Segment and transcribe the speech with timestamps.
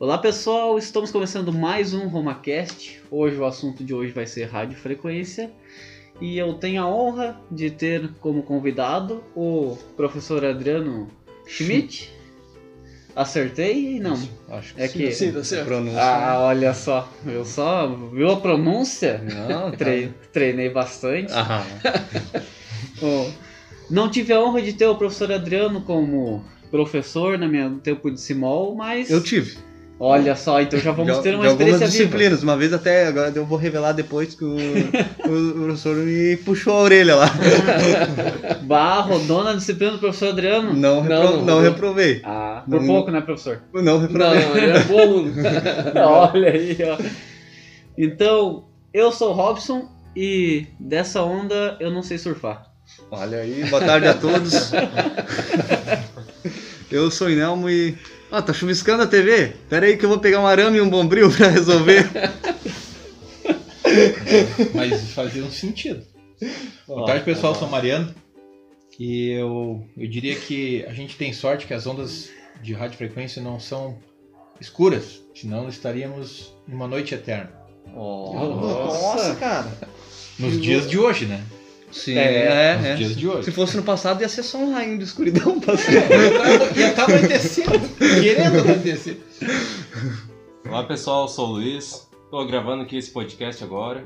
[0.00, 3.02] Olá pessoal, estamos começando mais um RomaCast.
[3.10, 5.50] Hoje o assunto de hoje vai ser radiofrequência
[6.18, 11.06] e eu tenho a honra de ter como convidado o professor Adriano
[11.46, 12.10] Schmidt.
[13.14, 14.00] Acertei?
[14.00, 14.14] Não.
[14.48, 15.66] Acho É que Sim, tá certo.
[15.66, 16.00] pronúncia.
[16.00, 19.18] Ah, olha só, eu só viu a pronúncia?
[19.18, 21.30] Não, Trei- treinei bastante.
[21.30, 21.62] Ah,
[22.98, 23.30] Bom,
[23.90, 28.18] não tive a honra de ter o professor Adriano como professor no meu tempo de
[28.18, 29.58] Simol, mas eu tive.
[30.00, 31.90] Olha só, então já vamos de, ter uma de algumas experiência viva.
[32.08, 32.42] disciplinas.
[32.42, 36.80] Uma vez até, agora eu vou revelar depois que o, o professor me puxou a
[36.80, 37.30] orelha lá.
[38.64, 40.72] Bah, rodou na disciplina do professor Adriano.
[40.72, 41.60] Não, repro- não, não, não.
[41.60, 42.20] reprovei.
[42.24, 43.60] Ah, por Não- pouco, né, professor?
[43.74, 44.40] Não Não, reprovei.
[44.46, 45.32] não, ele é bom aluno.
[46.32, 46.96] Olha aí, ó.
[47.98, 52.64] Então, eu sou o Robson e dessa onda eu não sei surfar.
[53.10, 54.72] Olha aí, boa tarde a todos.
[56.90, 57.96] Eu sou o Inelmo e.
[58.32, 59.54] Ah, tá chuviscando a TV?
[59.68, 62.08] Pera aí que eu vou pegar um arame e um bombril pra resolver.
[64.72, 66.04] Mas fazia um sentido.
[66.86, 67.54] Boa tarde, pessoal.
[67.54, 68.14] Sou Mariano.
[68.98, 72.30] E eu, eu diria que a gente tem sorte que as ondas
[72.62, 73.98] de radiofrequência não são
[74.60, 77.50] escuras, senão estaríamos numa noite eterna.
[77.92, 79.72] Nossa, cara.
[80.38, 81.42] Nos dias de hoje, né?
[81.90, 82.94] Sim, É, é, Nos é.
[82.94, 83.50] dias de Se hoje.
[83.50, 85.96] fosse no passado, ia ser só um rainho de escuridão passando.
[86.76, 87.88] E tá anoitecendo,
[88.20, 89.16] querendo anoitecer.
[90.68, 92.08] Olá pessoal, eu sou o Luiz.
[92.30, 94.04] Tô gravando aqui esse podcast agora,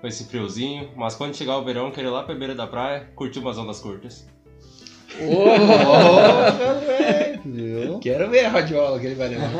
[0.00, 3.08] com esse friozinho, mas quando chegar o verão, quero ir lá pra beira da praia,
[3.14, 4.26] curtir umas ondas curtas.
[7.44, 7.98] Viu?
[8.00, 9.50] Quero ver a radiola que ele vai levar.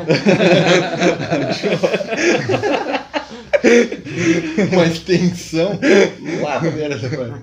[4.71, 5.77] Uma extensão
[6.41, 7.41] lá na beira da praia.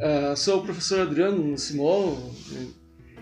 [0.00, 2.32] Ah, sou o professor Adriano Simol.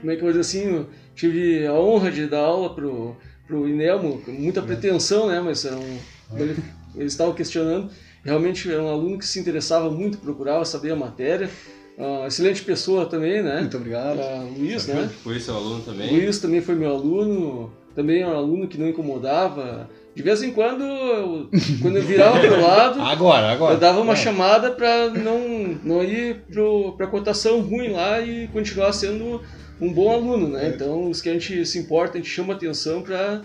[0.01, 0.75] Como é que eu vou dizer assim?
[0.75, 3.17] Eu tive a honra de dar aula pro,
[3.47, 5.41] pro Inelmo, com muita pretensão, né?
[5.41, 5.99] Mas era um,
[6.37, 6.57] ele,
[6.97, 7.91] eles estavam questionando.
[8.25, 11.51] Realmente era um aluno que se interessava muito, procurava saber a matéria.
[11.99, 13.61] Ah, excelente pessoa também, né?
[13.61, 14.19] Muito obrigado.
[14.19, 15.11] Ah, Luiz, né?
[15.25, 16.11] É o aluno também.
[16.11, 19.89] Luiz também foi meu aluno, também era um aluno que não incomodava.
[20.15, 21.49] De vez em quando, eu-
[21.81, 23.75] quando eu virava pro lado, Agora, agora.
[23.75, 24.17] eu dava uma Não.
[24.17, 29.41] chamada para não, não ir pro, pra cotação ruim lá e continuar sendo
[29.81, 30.71] um bom aluno, né?
[30.75, 33.43] Então, os que a gente se importa, a gente chama atenção para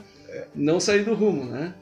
[0.53, 1.73] não sair do rumo, né?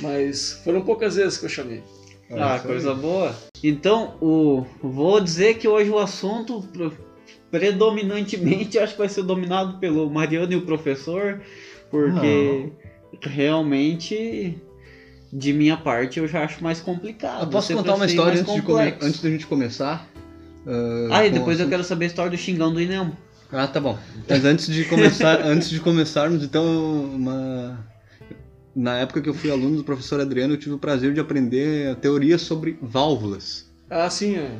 [0.00, 1.82] Mas foram poucas vezes que eu chamei.
[2.30, 3.34] Ah, isso coisa boa.
[3.62, 6.62] Então, o, vou dizer que hoje o assunto
[7.50, 11.40] predominantemente acho que vai ser dominado pelo Mariano e o professor,
[11.90, 12.72] porque
[13.22, 14.56] realmente
[15.32, 17.42] de minha parte eu já acho mais complicado.
[17.42, 20.08] Eu posso Sempre contar uma história antes de, antes da gente começar?
[20.66, 21.70] Ah, Ah, e depois eu assunto?
[21.70, 23.16] quero saber a história do xingão do Inemo.
[23.52, 23.98] Ah, tá bom.
[24.28, 26.64] Mas antes de começar, antes de começarmos, então,
[27.14, 27.84] uma...
[28.74, 31.90] na época que eu fui aluno do professor Adriano, eu tive o prazer de aprender
[31.90, 33.70] a teoria sobre válvulas.
[33.90, 34.50] Ah, sim, é.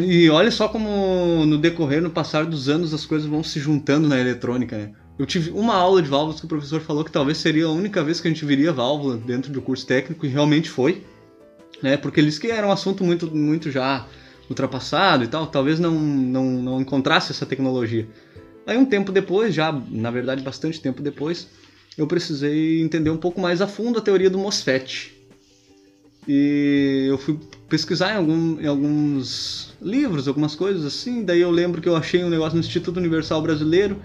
[0.00, 4.08] E olha só como no decorrer, no passar dos anos, as coisas vão se juntando
[4.08, 4.92] na eletrônica, né?
[5.18, 8.04] Eu tive uma aula de válvulas que o professor falou que talvez seria a única
[8.04, 11.02] vez que a gente viria válvula dentro do curso técnico, e realmente foi.
[11.82, 11.96] Né?
[11.96, 14.06] Porque ele disse que era um assunto muito, muito já
[14.48, 18.06] ultrapassado e tal, talvez não, não, não encontrasse essa tecnologia.
[18.66, 21.46] Aí um tempo depois, já na verdade bastante tempo depois,
[21.96, 25.12] eu precisei entender um pouco mais a fundo a teoria do MOSFET.
[26.26, 31.24] E eu fui pesquisar em, algum- em alguns livros, algumas coisas assim.
[31.24, 33.98] Daí eu lembro que eu achei um negócio no Instituto Universal Brasileiro.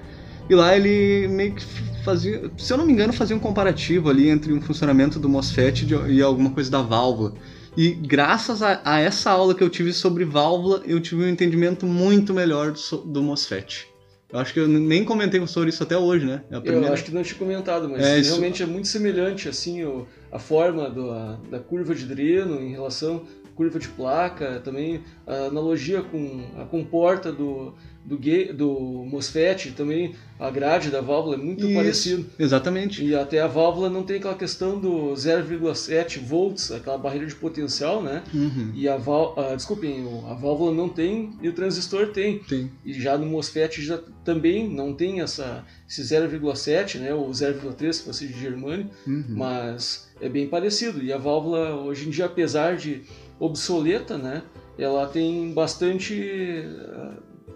[0.50, 1.64] E lá ele meio que
[2.04, 5.86] fazia, se eu não me engano, fazia um comparativo ali entre um funcionamento do MOSFET
[6.10, 7.34] e alguma coisa da válvula.
[7.76, 11.86] E graças a, a essa aula que eu tive sobre válvula, eu tive um entendimento
[11.86, 13.88] muito melhor do, do MOSFET.
[14.32, 16.42] Eu acho que eu nem comentei sobre isso até hoje, né?
[16.52, 19.84] É Eu acho que não tinha comentado, mas É, isso- realmente é muito semelhante assim
[19.86, 24.60] o, a forma do, a- da curva de dreno em relação à curva de placa,
[24.64, 28.18] também a analogia com a comporta do, do,
[28.54, 28.70] do
[29.10, 31.74] MOSFET, também a grade da válvula é muito Isso.
[31.76, 32.26] parecido.
[32.38, 33.04] Exatamente.
[33.06, 38.02] E até a válvula não tem aquela questão do 0,7 volts, aquela barreira de potencial,
[38.04, 38.22] né?
[38.34, 38.72] Uhum.
[38.76, 42.40] E a válvula, desculpem, o- a válvula não tem e o transistor tem.
[42.40, 42.70] Tem.
[42.84, 48.04] E já no MOSFET já também não tem essa, esse 0,7, né, ou 0,3 se
[48.04, 49.24] fosse de germânio, Uhum.
[49.30, 51.02] mas é bem parecido.
[51.02, 53.02] E a válvula, hoje em dia, apesar de
[53.40, 54.42] obsoleta, né,
[54.78, 56.66] ela tem bastante,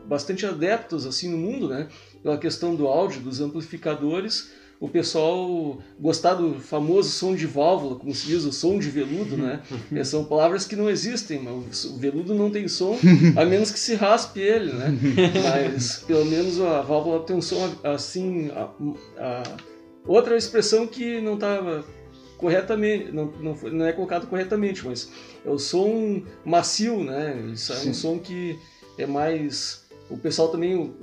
[0.07, 1.87] bastante adeptos assim no mundo, né,
[2.23, 4.51] pela questão do áudio, dos amplificadores.
[4.79, 9.35] O pessoal gostar do famoso som de válvula, como se diz, o som de veludo,
[9.35, 9.59] né?
[9.91, 12.95] Eh, São palavras que não existem, mas o veludo não tem som,
[13.35, 14.95] a menos que se raspe ele, né?
[15.73, 18.69] Mas pelo menos a válvula tem um som assim, a-
[19.17, 19.57] a-
[20.05, 21.83] outra expressão que não estava
[22.37, 25.09] corretamente, não, não, foi- não é colocado corretamente, mas
[25.43, 27.35] é o som macio, né?
[27.39, 28.59] É um som que
[28.99, 29.86] é mais.
[30.09, 30.93] O pessoal também,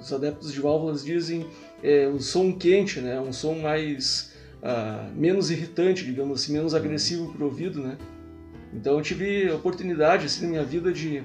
[0.00, 1.46] os adeptos de válvulas dizem
[1.82, 3.20] é um som quente, né?
[3.20, 7.98] Um som mais ah, menos irritante, digamos assim, menos agressivo para o ouvido, né?
[8.72, 11.22] Então eu tive a oportunidade assim na minha vida de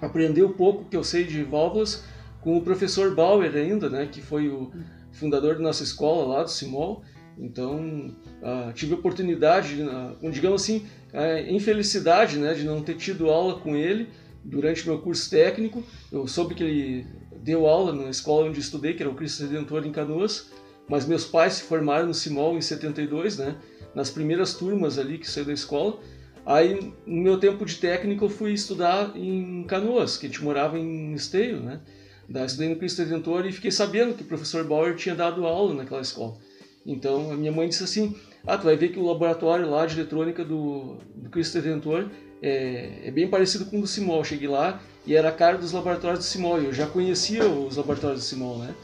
[0.00, 2.04] aprender o pouco que eu sei de válvulas
[2.40, 4.08] com o professor Bauer ainda, né?
[4.10, 4.72] Que foi o
[5.12, 7.02] fundador da nossa escola lá do Simol.
[7.36, 8.10] Então
[8.42, 12.54] ah, tive oportunidade, ah, digamos assim, a infelicidade, né?
[12.54, 14.08] De não ter tido aula com ele
[14.44, 15.82] durante meu curso técnico.
[16.12, 17.06] Eu soube que ele
[17.42, 20.50] deu aula na escola onde estudei, que era o Cristo Redentor em Canoas,
[20.88, 23.56] mas meus pais se formaram no Simol em 72, né?
[23.94, 25.98] Nas primeiras turmas ali que saiu da escola.
[26.46, 30.78] Aí, no meu tempo de técnico, eu fui estudar em Canoas, que a gente morava
[30.78, 31.80] em Esteio, né?
[32.28, 35.74] Daí estudei no Cristo Redentor e fiquei sabendo que o professor Bauer tinha dado aula
[35.74, 36.36] naquela escola.
[36.84, 38.14] Então, a minha mãe disse assim,
[38.46, 42.10] ah, tu vai ver que o laboratório lá de eletrônica do, do Cristo Redentor
[42.44, 44.18] é, é bem parecido com o do Simol.
[44.18, 46.58] Eu cheguei lá e era a cara dos laboratórios do Simol.
[46.58, 48.74] Eu já conhecia os laboratórios do Simol, né?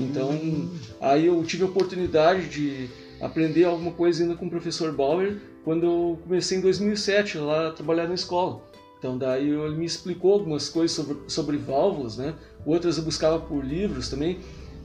[0.00, 0.70] Então,
[1.00, 2.88] aí eu tive a oportunidade de
[3.20, 7.72] aprender alguma coisa ainda com o professor Bauer quando eu comecei em 2007 lá a
[7.72, 8.62] trabalhar na escola.
[8.98, 12.34] Então daí ele me explicou algumas coisas sobre, sobre válvulas, né?
[12.64, 14.38] Outras eu buscava por livros também.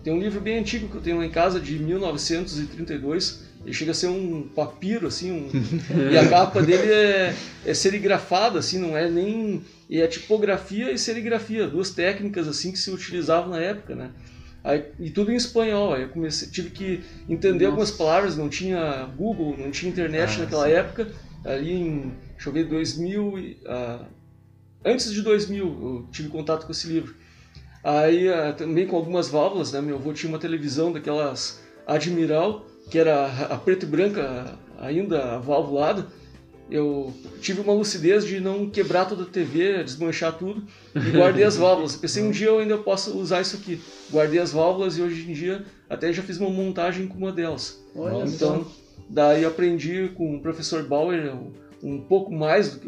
[0.04, 3.53] Tem um livro bem antigo que eu tenho lá em casa de 1932.
[3.64, 5.50] Ele chega a ser um papiro assim, um...
[6.12, 10.98] e a capa dele é, é serigrafada assim, não é nem e é tipografia e
[10.98, 14.12] serigrafia, duas técnicas assim que se utilizavam na época, né?
[14.64, 15.94] Aí, e tudo em espanhol.
[15.94, 20.40] Aí eu comecei, tive que entender algumas palavras, não tinha Google, não tinha internet Ah,
[20.40, 20.72] naquela sim.
[20.72, 21.12] época.
[21.44, 24.06] Ali em, deixa eu ver, 2000, e, ah,
[24.86, 27.14] antes de 2000 eu tive contato com esse livro.
[27.84, 29.82] Aí ah, também com algumas válvulas, né?
[29.82, 36.08] Meu avô tinha uma televisão daquelas Admiral, que era a preto e branca ainda valvulada.
[36.70, 40.64] Eu tive uma lucidez de não quebrar toda a TV, desmanchar tudo
[40.96, 41.96] e guardei as válvulas.
[41.96, 43.82] Pensei um dia eu ainda posso usar isso aqui.
[44.12, 47.84] Guardei as válvulas e hoje em dia até já fiz uma montagem com uma delas.
[47.96, 48.66] Olha então,
[49.10, 51.34] daí aprendi com o professor Bauer
[51.84, 52.80] um pouco mais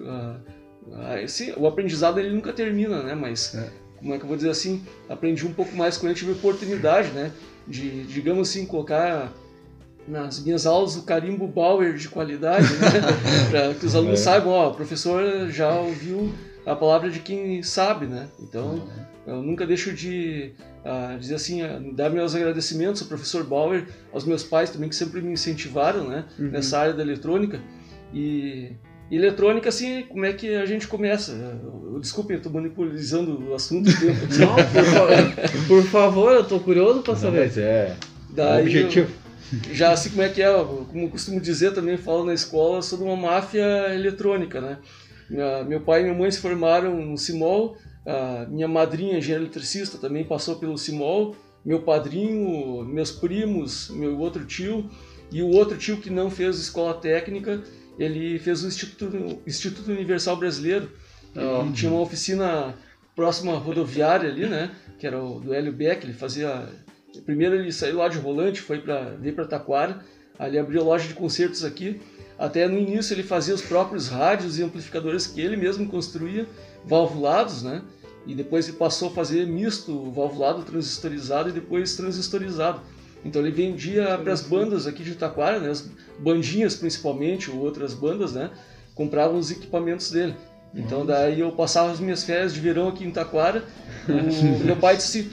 [0.93, 3.15] ah, esse, o aprendizado ele nunca termina, né?
[3.15, 3.69] Mas É.
[3.97, 4.83] como é que eu vou dizer assim?
[5.09, 7.31] Aprendi um pouco mais com ele, tive a oportunidade, né?
[7.67, 9.31] De, digamos assim, colocar
[10.07, 12.89] nas minhas aulas o carimbo Bauer de qualidade, né?
[13.49, 14.23] para que os alunos É.
[14.23, 16.31] saibam, ó, o professor já ouviu
[16.65, 18.27] a palavra de quem sabe, né?
[18.39, 18.87] Então,
[19.25, 20.51] eu nunca deixo de
[20.83, 24.95] ah, dizer assim, ah, dar meus agradecimentos ao professor Bauer, aos meus pais também que
[24.95, 26.25] sempre me incentivaram, né?
[26.37, 26.49] Uhum.
[26.49, 27.59] Nessa área da eletrônica
[28.13, 28.71] e
[29.11, 31.31] e eletrônica, assim, como é que a gente começa?
[31.33, 33.87] Eu, eu- desculpem, eu estou monopolizando o assunto.
[34.39, 37.41] Não, por, fa- por favor, eu tô curioso Não, saber.
[37.41, 37.95] mas é
[38.31, 39.11] Daí, eu- objetivo.
[39.71, 42.97] Já assim como é que é, como eu costumo dizer também, falo na escola, sou
[42.97, 44.77] de uma máfia eletrônica, né?
[45.29, 49.97] Minha- meu pai e minha mãe se formaram no Simol, a minha madrinha, engenheira eletricista,
[49.97, 54.89] também passou pelo Simol, meu padrinho, meus primos, meu outro tio,
[55.31, 57.61] e o outro tio que não fez escola técnica,
[57.97, 60.91] ele fez o Instituto, Instituto Universal Brasileiro,
[61.35, 61.71] Ó.
[61.71, 62.75] tinha uma oficina
[63.15, 64.69] próxima à rodoviária ali, né?
[64.99, 66.67] Que era o do Hélio Beck, ele fazia
[67.21, 69.99] Primeiro ele saiu lá de Rolante, foi para veio para Taquara,
[70.37, 72.01] ali abriu loja de concertos aqui.
[72.37, 76.45] Até no início ele fazia os próprios rádios e amplificadores que ele mesmo construía,
[76.85, 77.81] valvulados, né?
[78.27, 82.81] E depois ele passou a fazer misto, valvulado, transistorizado e depois transistorizado.
[83.23, 85.69] Então ele vendia para as bandas aqui de Taquara, né?
[85.69, 88.51] As bandinhas principalmente, ou outras bandas, né?
[88.93, 90.35] Compravam os equipamentos dele.
[90.73, 93.63] Então daí eu passava as minhas férias de verão aqui em Taquara.
[94.09, 95.29] O meu pai disse,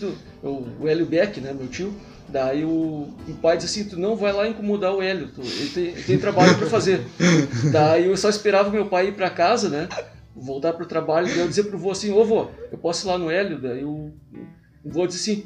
[0.51, 1.95] o Hélio Beck, né, meu tio,
[2.29, 5.71] daí o, o pai disse assim, tu não vai lá incomodar o Hélio, tu- ele,
[5.71, 7.01] tem, ele tem trabalho para fazer.
[7.71, 9.89] daí eu só esperava meu pai ir para casa, né,
[10.35, 13.19] voltar pro trabalho, daí eu dizer pro vô assim, ô vô, eu posso ir lá
[13.19, 13.61] no Hélio?
[13.61, 14.13] Daí o,
[14.85, 15.45] o vô disse assim,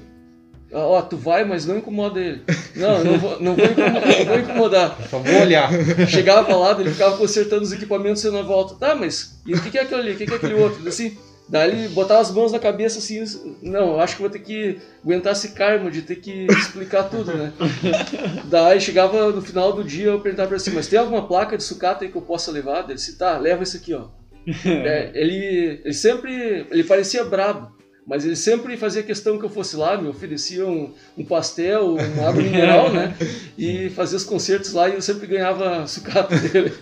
[0.73, 2.43] "Ah, ó, tu vai, mas não incomoda ele.
[2.75, 4.99] Não, não vou, não vou incomodar, não vou incomodar.
[5.11, 5.71] Só vou olhar.
[6.09, 8.75] Chegava lá, ele ficava consertando os equipamentos e na volta.
[8.75, 10.13] Tá, mas e o que que é aquilo ali?
[10.13, 10.87] O que que é aquele outro?
[10.89, 11.17] Assim,
[11.49, 13.25] daí ele botava as mãos na cabeça assim,
[13.63, 17.53] não, acho que vou ter que aguentar esse karma de ter que explicar tudo, né?
[18.51, 21.57] Daí chegava no final do dia, eu perguntava pra ele assim, mas tem alguma placa
[21.57, 22.85] de sucata aí que eu possa levar?
[22.85, 24.09] Ele disse, tá, leva isso aqui, ó.
[24.65, 27.77] É, ele, ele sempre, ele parecia brabo,
[28.07, 32.29] mas ele sempre fazia questão que eu fosse lá, me oferecia um, um pastel, uma
[32.29, 33.15] água mineral, né?
[33.59, 36.73] E fazia os concertos lá e eu sempre ganhava sucata dele.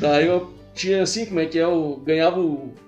[0.00, 2.40] Daí eu tinha assim, como é que é, eu ganhava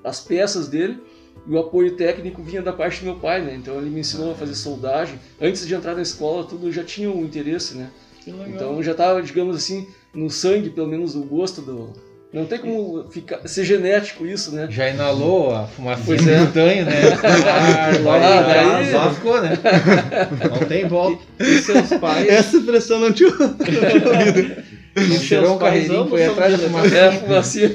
[0.05, 1.01] as peças dele
[1.47, 3.55] e o apoio técnico vinha da parte do meu pai, né?
[3.55, 5.19] Então ele me ensinou a fazer soldagem.
[5.41, 7.89] Antes de entrar na escola, tudo eu já tinha um interesse, né?
[8.27, 11.93] Então já estava, digamos assim, no sangue, pelo menos o gosto do.
[12.33, 14.69] Não tem como ficar, ser genético isso, né?
[14.71, 16.85] Já inalou a fumaça do é.
[16.85, 16.93] né?
[17.25, 19.59] Ah, vai, Ah, vai, daí- lascou, né?
[20.49, 21.25] Não tem volta.
[21.41, 22.29] E seus pais.
[22.29, 24.63] Essa expressão não tinha, não tinha ouvido.
[24.97, 26.95] Não tirou um carreirinho, foi atrás da de fumaça.
[26.97, 27.71] É a fumacinha.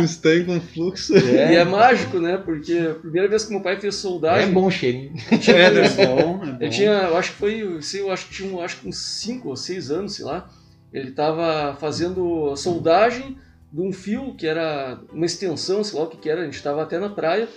[0.00, 1.16] O Stan com fluxo.
[1.16, 2.36] E é mágico, né?
[2.36, 4.52] Porque a primeira vez que meu pai fez É soldagem.
[4.52, 5.12] bom o cheirinho.
[5.30, 6.56] É, é bom, é bom.
[6.60, 8.98] Ele tinha, eu acho que foi, sei, eu acho que tinha um- acho que uns
[8.98, 10.48] 5 ou 6 anos, sei lá.
[10.92, 13.36] Ele estava fazendo soldagem
[13.72, 16.54] de um fio que era uma extensão, sei lá o que que era, a gente
[16.56, 17.48] estava até na praia.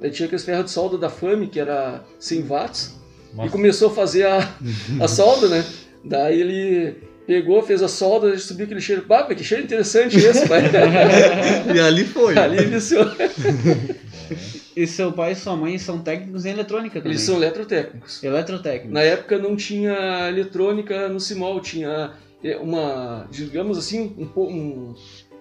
[0.00, 2.98] Ele tinha aqueles ferros de solda da FAME, que era 100 watts,
[3.32, 3.50] e Nossa.
[3.50, 4.48] começou a fazer a,
[5.00, 5.64] a solda, né?
[6.04, 9.02] Daí ele pegou, fez a solda, subiu aquele cheiro.
[9.02, 10.62] Pá, que cheiro interessante esse, pai.
[11.74, 12.36] E ali foi.
[12.38, 13.06] Ali viciou.
[14.74, 17.12] E seu pai e sua mãe são técnicos em eletrônica também.
[17.12, 18.22] Eles são eletrotécnicos.
[18.24, 18.90] eletrotécnicos.
[18.90, 22.12] Na época não tinha eletrônica no Simol, tinha
[22.42, 24.94] é, uma, digamos assim, um, um,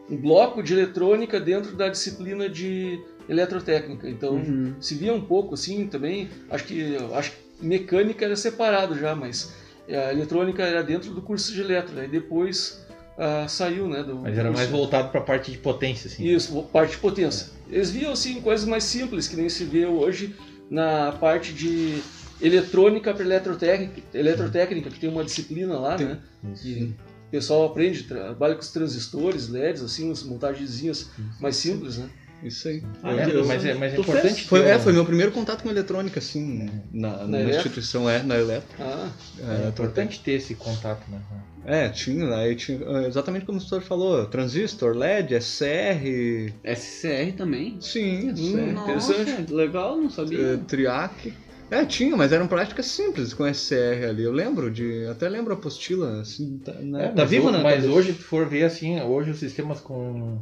[0.10, 4.10] um bloco de eletrônica dentro da disciplina de eletrotécnica.
[4.10, 4.76] Então Uhum.
[4.82, 6.30] se via um pouco assim também.
[6.50, 9.54] Acho que acho que mecânica era separado já, mas
[9.90, 12.00] a eletrônica era dentro do curso de eletro.
[12.00, 12.86] Aí depois
[13.18, 14.02] ah, saiu, né?
[14.04, 16.26] Do Mas era mais voltado pra parte de potência, assim.
[16.26, 17.50] Isso, parte de potência.
[17.70, 20.36] Eles viam assim coisas mais simples que nem se vê hoje
[20.70, 22.02] na parte de
[22.42, 26.20] eletrônica para eletrotécnica, eletrotécnica, que tem uma disciplina lá, né?
[26.60, 26.96] Que
[27.28, 32.10] o pessoal aprende, trabalha com os transistores, LEDs, assim, umas montagenzinhas mais simples, né?
[32.44, 32.82] Isso aí.
[33.04, 34.44] Ah, É, eu- mas é, mas é importante.
[34.46, 37.58] Foi, é, foi meu primeiro contato com eletrônica, assim, na, na, Eletro?
[37.58, 38.76] instituição, é, na Eletro.
[38.80, 41.22] Ah, É importante ter esse contato, né?
[41.64, 47.80] É, tinha, aí tinha, é, exatamente como o senhor falou, transistor, LED, SCR, SCR também.
[47.80, 49.54] sim, Hum, SCR, Nossa, interessante.
[49.54, 50.40] legal, não sabia.
[50.54, 51.34] é, Triac.
[51.72, 54.24] É, tinha, mas eram práticas simples com SCR ali.
[54.24, 55.06] Eu lembro de.
[55.06, 57.06] Até lembro a apostila, assim, tá, né?
[57.06, 57.62] É, tá viva, né?
[57.64, 60.38] Mas hoje, se for ver assim, hoje os sistemas com,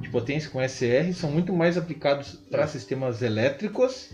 [0.00, 4.10] de potência com SR são muito mais aplicados para sistemas elétricos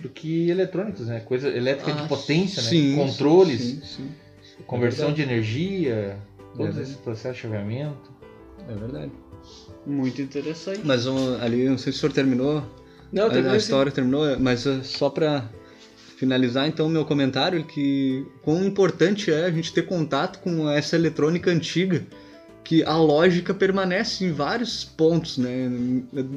[0.00, 1.20] do que eletrônicos, né?
[1.20, 2.68] Coisa elétrica Ah, de potência, né?
[2.68, 4.10] sim, Controles, Sim, sim,
[4.66, 6.18] conversão É de energia,
[6.50, 6.82] todos verdade.
[6.82, 8.10] esses processos de chaveamento.
[8.68, 9.12] é verdade.
[9.86, 10.80] Muito interessante.
[10.84, 12.62] Mas um, ali, não sei se o senhor terminou,
[13.10, 15.48] não, a, a história terminou, mas uh, só pra
[16.22, 21.50] finalizar então meu comentário que quão importante é a gente ter contato com essa eletrônica
[21.50, 22.06] antiga
[22.62, 25.68] que a lógica permanece em vários pontos, né,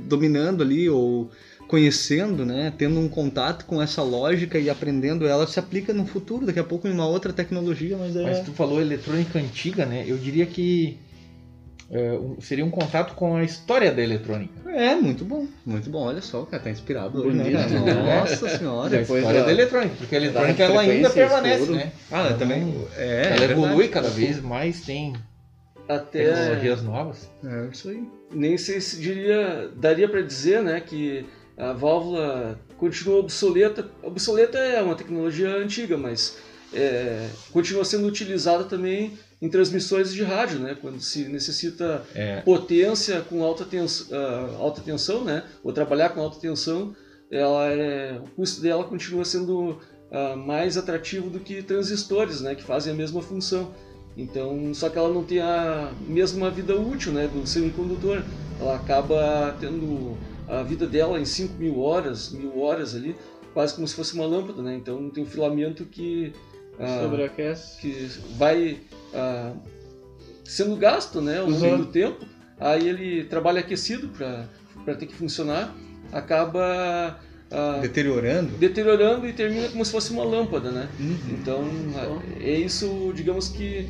[0.08, 1.30] dominando ali ou
[1.68, 6.48] conhecendo, né, tendo um contato com essa lógica e aprendendo ela se aplica no futuro,
[6.48, 10.04] daqui a pouco em uma outra tecnologia, mas é Mas tu falou eletrônica antiga, né?
[10.08, 10.98] Eu diria que
[11.92, 14.54] é, um- seria um contato com a história da eletrônica.
[14.70, 16.04] é muito bom, muito bom.
[16.06, 17.52] Olha só, o cara tá inspirado hoje, né?
[18.20, 18.88] Nossa senhora.
[18.88, 21.76] a Depois história da- da eletrônica, porque a eletrônica ela ainda permanece, estouro.
[21.80, 21.92] né?
[22.12, 23.52] Ah, também é, ela é verdade.
[23.54, 25.14] evolui cada vez mais, tem
[25.88, 27.30] até tecnologias novas.
[27.44, 28.04] É isso aí.
[28.34, 31.26] nem sei se diria, daria para dizer, né, que
[31.58, 33.88] a válvula continua obsoleta.
[34.04, 36.38] Obsoleta é uma tecnologia antiga, mas
[36.74, 43.22] é, continua sendo utilizada também em transmissões de rádio, né, quando se necessita É, potência
[43.22, 44.08] com alta tensão,
[44.60, 46.96] alta tensão, né, ou trabalhar com alta tensão,
[47.30, 49.78] ela é, o custo dela continua sendo
[50.12, 53.74] ah, mais atrativo do que transistores, né, que fazem a mesma função.
[54.16, 58.24] Então, só que ela não tem a mesma vida útil, né, do semicondutor.
[58.62, 60.16] Ela acaba tendo
[60.48, 63.16] a vida dela em 5 mil horas, mil horas ali,
[63.54, 64.76] quase como se fosse uma lâmpada, né?
[64.76, 66.32] Então tem um filamento que
[66.80, 67.82] ah, Sobreaquece.
[67.82, 68.80] que vai
[69.16, 69.54] ah,
[70.44, 71.78] sendo gasto né, ao longo Uhum.
[71.78, 72.26] do tempo.
[72.60, 75.76] Aí ele trabalha aquecido para ter que funcionar,
[76.12, 77.20] acaba
[77.52, 78.52] ah, Deteriorando.
[78.58, 80.72] deteriorando e termina como se fosse uma lâmpada.
[80.72, 80.88] Né?
[81.00, 81.18] Uhum.
[81.32, 81.64] Então
[81.96, 83.88] ah, é isso, digamos que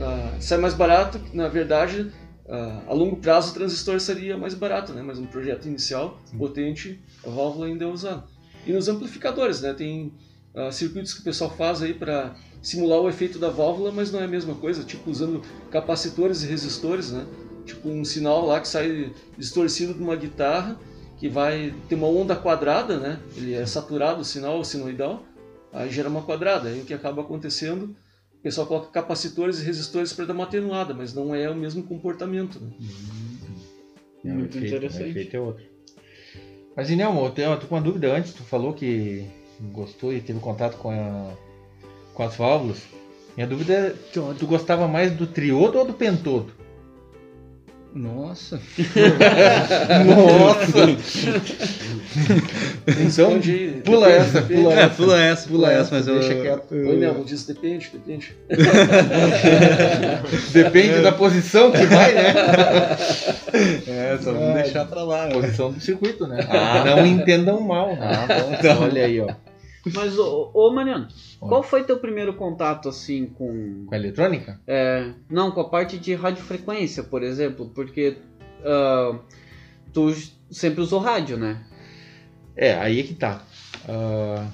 [0.00, 2.10] ah, sai mais barato, na verdade.
[2.48, 5.02] ah, a longo prazo o transistor seria mais barato, né?
[5.02, 8.24] mas um projeto inicial potente, a válvula ainda é usada.
[8.66, 9.72] E nos amplificadores, né?
[9.74, 10.12] tem
[10.54, 14.20] ah, circuitos que o pessoal faz aí para simular o efeito da válvula, mas não
[14.20, 17.26] é a mesma coisa, tipo usando capacitores e resistores, né?
[17.66, 20.78] Tipo um sinal lá que sai distorcido de uma guitarra,
[21.18, 23.20] que vai ter uma onda quadrada, né?
[23.36, 25.24] Ele é saturado o sinal, o sinoidal,
[25.72, 26.68] aí gera uma quadrada.
[26.68, 27.94] Aí o que acaba acontecendo,
[28.34, 31.82] o pessoal coloca capacitores e resistores para dar uma atenuada, mas não é o mesmo
[31.84, 32.60] comportamento.
[32.60, 32.70] Né?
[34.24, 35.04] É, o Muito efeito- interessante.
[35.04, 35.64] O efeito é outro.
[36.76, 38.32] Mas, Inelmo, eu tenho eu tô com uma dúvida antes.
[38.32, 39.26] Tu falou que
[39.60, 41.34] gostou e teve contato com, a-
[42.14, 42.82] com as válvulas.
[43.36, 46.52] Minha dúvida é, tu, gostava mais do triodo ou do pentodo?
[47.94, 48.58] Nossa.
[50.06, 50.88] Nossa!
[52.88, 54.62] então, Responde, pula depende, essa, depende.
[54.62, 56.18] pula É, pula essa, pula, Pula essa, mas eu.
[56.18, 56.72] deixa quieto.
[56.74, 58.34] Oi, Nelmo, diz depende, depende.
[60.52, 62.34] Depende da posição que vai, né?
[63.86, 65.26] É, só vamos Ah, deixar pra lá.
[65.26, 65.32] né?
[65.34, 66.46] Posição do circuito, né?
[66.48, 66.82] Ah.
[66.86, 67.90] Não entendam mal.
[68.00, 68.82] Ah, bom, então.
[68.84, 69.26] Olha aí, ó.
[69.94, 71.08] Mas, ô, ô Mariano,
[71.40, 71.48] Oi.
[71.48, 73.84] qual foi teu primeiro contato, assim, com...
[73.86, 74.60] Com a eletrônica?
[74.66, 78.18] É, não, com a parte de radiofrequência, por exemplo, porque
[78.64, 79.18] ah,
[79.92, 80.14] tu
[80.50, 81.64] sempre usou rádio, né?
[82.56, 83.42] É, aí é que tá.
[83.88, 84.46] Ah,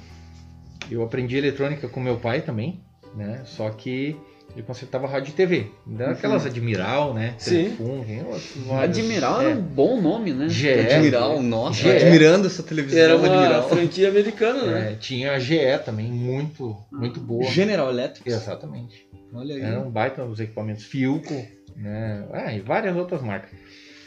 [0.90, 2.80] eu aprendi eletrônica com meu pai também,
[3.14, 3.42] né?
[3.44, 4.16] Só que
[4.58, 5.66] ele consertava rádio e TV.
[5.86, 7.34] Daquelas Admiral, né?
[7.38, 7.76] Sim.
[7.76, 8.98] Telefon, tem outros vários.
[8.98, 9.52] Admiral é.
[9.52, 9.54] É.
[9.54, 10.48] um bom nome, né?
[10.48, 10.68] GE.
[10.68, 11.90] Admiral, nossa, GE.
[11.90, 12.98] admirando essa televisão.
[12.98, 13.68] Era uma Admiral.
[13.68, 14.92] franquia americana, né?
[14.92, 17.44] É, tinha a GE também, muito, muito boa.
[17.44, 18.28] General Electric.
[18.28, 19.08] Exatamente.
[19.32, 19.62] Olha aí.
[19.62, 21.34] Eram baita os equipamentos Filco,
[21.76, 22.26] né?
[22.32, 23.50] Ah, e várias outras marcas.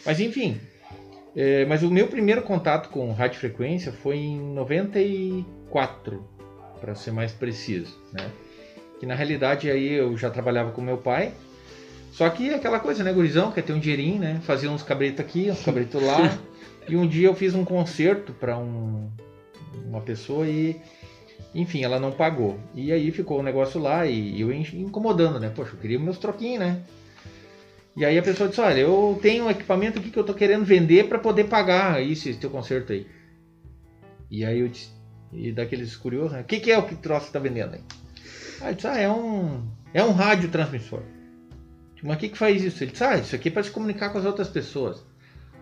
[0.05, 0.59] Mas enfim,
[1.33, 6.27] é, mas o meu primeiro contato com radiofrequência foi em 94,
[6.81, 8.29] para ser mais preciso, né?
[9.01, 11.33] Que na realidade aí eu já trabalhava com meu pai,
[12.11, 14.39] só que aquela coisa, né, gurizão, quer ter um dinheirinho, né?
[14.43, 16.37] Fazia uns cabritos aqui, uns cabritos lá.
[16.87, 19.09] e um dia eu fiz um concerto para um,
[19.87, 20.79] uma pessoa e
[21.55, 22.59] enfim, ela não pagou.
[22.75, 25.49] E aí ficou o negócio lá e eu in- incomodando, né?
[25.49, 26.81] Poxa, eu queria meus troquinhos, né?
[27.97, 30.63] E aí a pessoa disse, olha, eu tenho um equipamento aqui que eu tô querendo
[30.63, 33.07] vender para poder pagar isso, esse teu conserto aí.
[34.29, 34.91] E aí eu disse,
[35.33, 36.41] e daqueles curiosos, né?
[36.41, 37.81] O que, que é o que troço que tá vendendo aí?
[38.69, 41.01] Eu disse, ah, é um, é um rádio transmissor.
[42.03, 42.83] Mas o que, que faz isso?
[42.83, 45.03] Ele disse, ah, isso aqui é para se comunicar com as outras pessoas.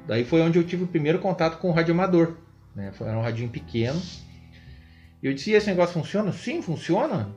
[0.08, 2.38] Daí foi onde eu tive o primeiro contato com o rádio amador.
[2.75, 2.91] Né?
[3.00, 4.01] Era um radinho pequeno.
[5.22, 6.32] E eu disse, e esse negócio funciona?
[6.32, 7.29] Sim, funciona.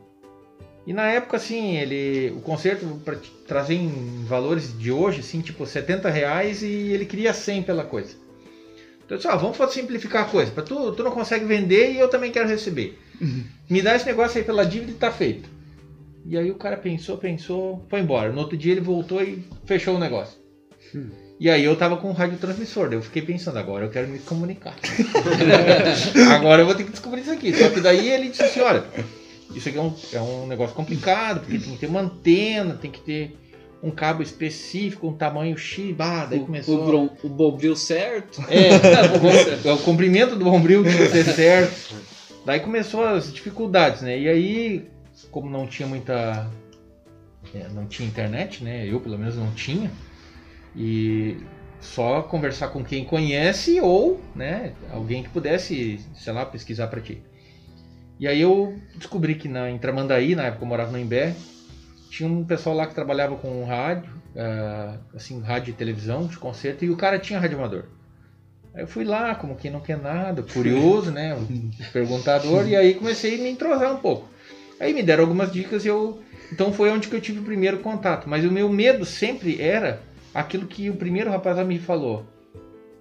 [0.87, 3.17] E na época, assim, ele, o concerto para
[3.47, 8.15] trazer em valores de hoje, assim, tipo 70 reais e ele queria 100 pela coisa.
[9.05, 10.51] Então eu disse, ah, vamos simplificar a coisa.
[10.51, 12.99] Pra tu, tu não consegue vender e eu também quero receber.
[13.69, 15.49] Me dá esse negócio aí pela dívida e tá feito.
[16.25, 18.33] E aí o cara pensou, pensou, foi embora.
[18.33, 20.39] No outro dia ele voltou e fechou o negócio.
[21.41, 24.19] E aí eu tava com um radiotransmissor, daí eu fiquei pensando, agora eu quero me
[24.21, 24.77] comunicar.
[26.31, 27.53] agora eu vou ter que descobrir isso aqui.
[27.53, 28.85] Só que daí ele disse assim, olha,
[29.55, 32.91] isso aqui é um, é um negócio complicado, porque tem que ter uma antena, tem
[32.91, 33.37] que ter
[33.83, 36.81] um cabo específico, um tamanho X, bah, daí O, começou...
[36.81, 38.41] o, bron, o bobril certo.
[38.49, 41.97] É, o comprimento do bombril tinha que ser certo.
[42.47, 44.19] Daí começou as dificuldades, né?
[44.19, 44.89] E aí,
[45.31, 46.51] como não tinha muita.
[47.55, 48.87] é, não tinha internet, né?
[48.87, 49.91] Eu pelo menos não tinha.
[50.75, 51.37] E
[51.83, 57.21] só conversar com quem conhece ou, né, alguém que pudesse, sei lá, pesquisar para ti.
[58.19, 61.35] E aí eu descobri que na, em Tramandaí, na época eu morava no Imbé,
[62.09, 66.85] tinha um pessoal lá que trabalhava com rádio, ah, assim, rádio e televisão de concerto,
[66.85, 67.87] e o cara tinha rádio amador.
[68.75, 71.35] Aí eu fui lá, como quem não quer nada, curioso, né?
[71.35, 74.29] Um perguntador, e aí comecei a me entrosar um pouco.
[74.81, 76.21] Aí me deram algumas dicas e eu.
[76.53, 78.29] Então foi onde que eu tive o primeiro contato.
[78.29, 80.01] Mas o meu medo sempre era
[80.35, 82.27] aquilo que o primeiro rapaz me falou.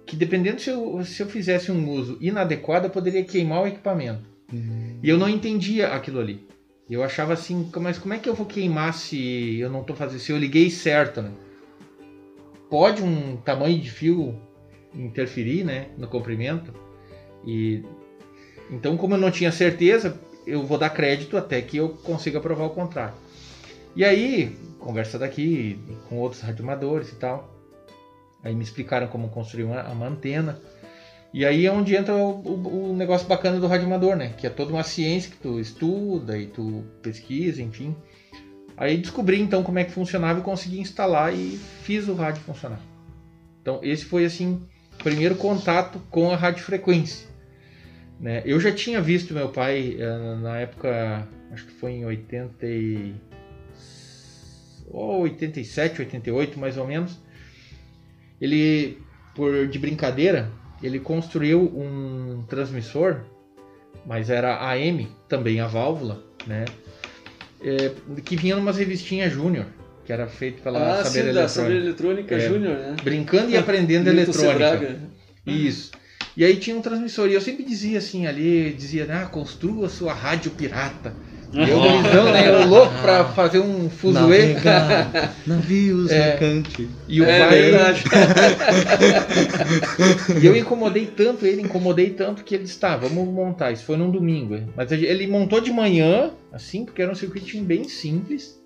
[0.06, 4.32] Que dependendo se eu, se eu fizesse um uso inadequado, eu poderia queimar o equipamento.
[5.02, 6.46] E eu não entendia aquilo ali.
[6.90, 10.20] Eu achava assim, mas como é que eu vou queimar se eu não tô fazendo,
[10.20, 11.30] se eu liguei certo, né?
[12.68, 14.38] Pode um tamanho de fio
[14.94, 16.74] interferir, né, no comprimento.
[17.46, 17.82] E
[18.70, 22.64] então, como eu não tinha certeza, eu vou dar crédito até que eu consiga provar
[22.64, 23.14] o contrário.
[23.94, 25.78] E aí, conversa daqui
[26.08, 27.52] com outros radioamadores e tal.
[28.42, 30.58] Aí me explicaram como construir uma, uma antena.
[31.32, 34.34] E aí é onde entra o, o- o negócio bacana do radioamador, né?
[34.36, 37.94] Que é toda uma ciência que tu estuda e tu pesquisa, enfim.
[38.76, 42.80] Aí descobri então como é que funcionava e consegui instalar e fiz o rádio funcionar.
[43.60, 44.60] Então esse foi assim
[44.98, 47.28] o primeiro contato com a radiofrequência.
[48.22, 48.40] Né?
[48.46, 53.14] Eu já tinha visto meu pai eh, na época, acho que foi em 80 e...
[54.88, 57.18] ou 87, 88 mais ou menos.
[58.40, 58.98] Ele,
[59.34, 60.48] por de brincadeira,
[60.80, 63.22] ele construiu um transmissor,
[64.06, 66.64] mas era AM, também a válvula, né?
[67.60, 67.92] É,
[68.24, 69.66] que vinha numas revistinhas Júnior,
[70.04, 72.34] que era feito pela Ah, Saber sim, da Saber Eletrônica.
[72.34, 72.40] Eletrônica É.
[72.40, 72.96] Júnior, né?
[73.02, 74.70] Brincando e aprendendo eletrônica.
[74.70, 75.00] Sebraga.
[75.44, 75.90] Isso.
[76.36, 80.12] E aí tinha um transmissor, e eu sempre dizia assim ali, dizia, ah, construa sua
[80.14, 81.14] rádio pirata.
[81.52, 84.54] E eu, gurizão, né, eu louco pra fazer um fuzuê.
[84.54, 86.30] Navegar, navios É.
[86.30, 86.88] mercantes.
[87.06, 88.04] E o É pai, verdade.
[90.42, 93.70] E eu incomodei tanto ele, incomodei tanto que ele disse, tá, vamos montar.
[93.70, 94.54] Isso foi num domingo.
[94.54, 94.68] hein?
[94.74, 98.58] Mas ele montou de manhã, assim, porque era um circuitinho bem simples.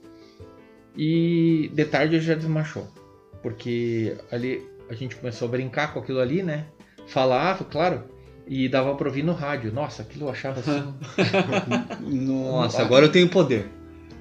[0.96, 2.86] E de tarde ele já desmanchou.
[3.42, 6.66] porque ali a gente começou a brincar com aquilo ali, né?
[7.08, 8.02] Falava, claro,
[8.48, 9.72] e dava pra ouvir no rádio.
[9.72, 10.82] Nossa, aquilo eu achava assim.
[12.02, 13.70] Nossa, agora eu tenho poder.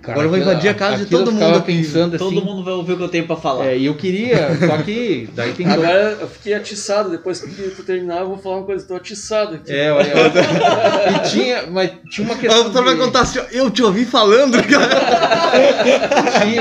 [0.02, 2.46] Cara, Agora eu vou invadir a casa de todo eu mundo pensando Todo assim.
[2.46, 3.66] mundo vai ouvir o que eu tenho pra falar.
[3.66, 7.48] É, e eu queria, só que daí tem dois- Agora eu fiquei atiçado, depois que
[7.72, 9.74] tu terminar eu vou falar uma coisa, tô atiçado aqui.
[9.74, 10.32] É, olha, olha.
[11.26, 12.72] e tinha, mas tinha uma questão.
[12.72, 14.60] vai de- contar assim, ó, eu te ouvi falando.
[14.62, 14.80] Tinha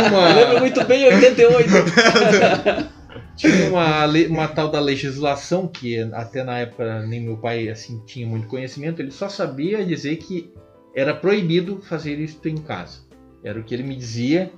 [0.00, 1.68] Eu lembro uma, muito bem 88.
[3.36, 8.26] tinha uma, uma tal da legislação que até na época nem meu pai assim tinha
[8.26, 10.52] muito conhecimento, ele só sabia dizer que
[10.94, 12.98] era proibido fazer isso em casa.
[13.42, 14.50] Era o que ele me dizia.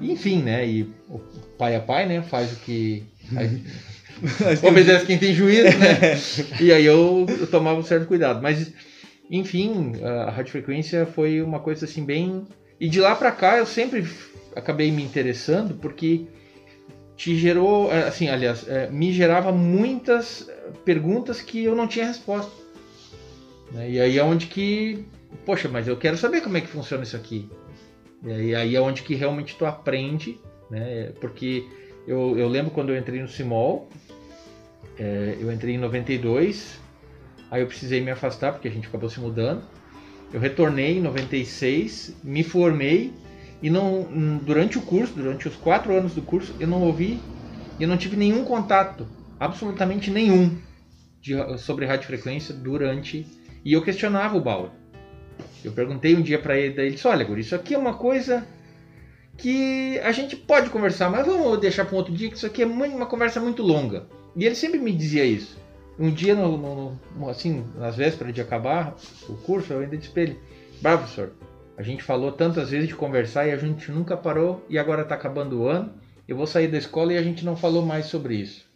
[0.00, 0.66] Enfim, né?
[0.66, 1.18] E o
[1.56, 2.22] pai é pai, né?
[2.22, 3.04] Faz o que.
[4.62, 6.18] Obedece quem tem juízo, né?
[6.60, 8.42] E aí eu, eu tomava um certo cuidado.
[8.42, 8.72] Mas,
[9.30, 12.44] enfim, a radiofrequência foi uma coisa assim bem.
[12.78, 14.06] E de lá pra cá eu sempre
[14.54, 16.26] acabei me interessando porque
[17.20, 22.06] te gerou, eh, assim, aliás, eh, me gerava muitas eh, perguntas que eu não tinha
[22.06, 22.50] resposta.
[23.72, 23.90] Né?
[23.90, 25.04] E aí é onde que,
[25.44, 27.46] poxa, mas eu quero saber como é que funciona isso aqui.
[28.24, 30.38] E aí, é onde que realmente tu aprende,
[30.70, 31.12] né?
[31.20, 31.66] Porque
[32.08, 33.90] eu, eu lembro quando eu entrei no Simol,
[34.98, 36.80] eh, eu entrei em 92,
[37.50, 39.62] aí eu precisei me afastar porque a gente acabou se mudando.
[40.32, 43.12] Eu retornei em 96, me formei
[43.62, 47.20] e não durante o curso, durante os quatro anos do curso, eu não ouvi,
[47.78, 49.06] eu não tive nenhum contato,
[49.38, 50.58] absolutamente nenhum,
[51.20, 53.26] de, sobre radiofrequência durante.
[53.64, 54.70] E eu questionava o Bauer.
[55.62, 57.94] Eu perguntei um dia para ele, daí ele disse: Olha, Guri, isso aqui é uma
[57.94, 58.46] coisa
[59.36, 62.62] que a gente pode conversar, mas vamos deixar para um outro dia, que isso aqui
[62.62, 64.06] é uma conversa muito longa.
[64.36, 65.58] E ele sempre me dizia isso.
[65.98, 68.96] Um dia, no, no- no- assim, nas vésperas de acabar
[69.28, 70.38] o curso, eu ainda disse para ele:
[70.80, 71.32] Bravo, professor,
[71.80, 75.14] a gente falou tantas vezes de conversar e a gente nunca parou e agora está
[75.14, 75.90] acabando o ano.
[76.28, 78.68] Eu vou sair da escola e a gente não falou mais sobre isso.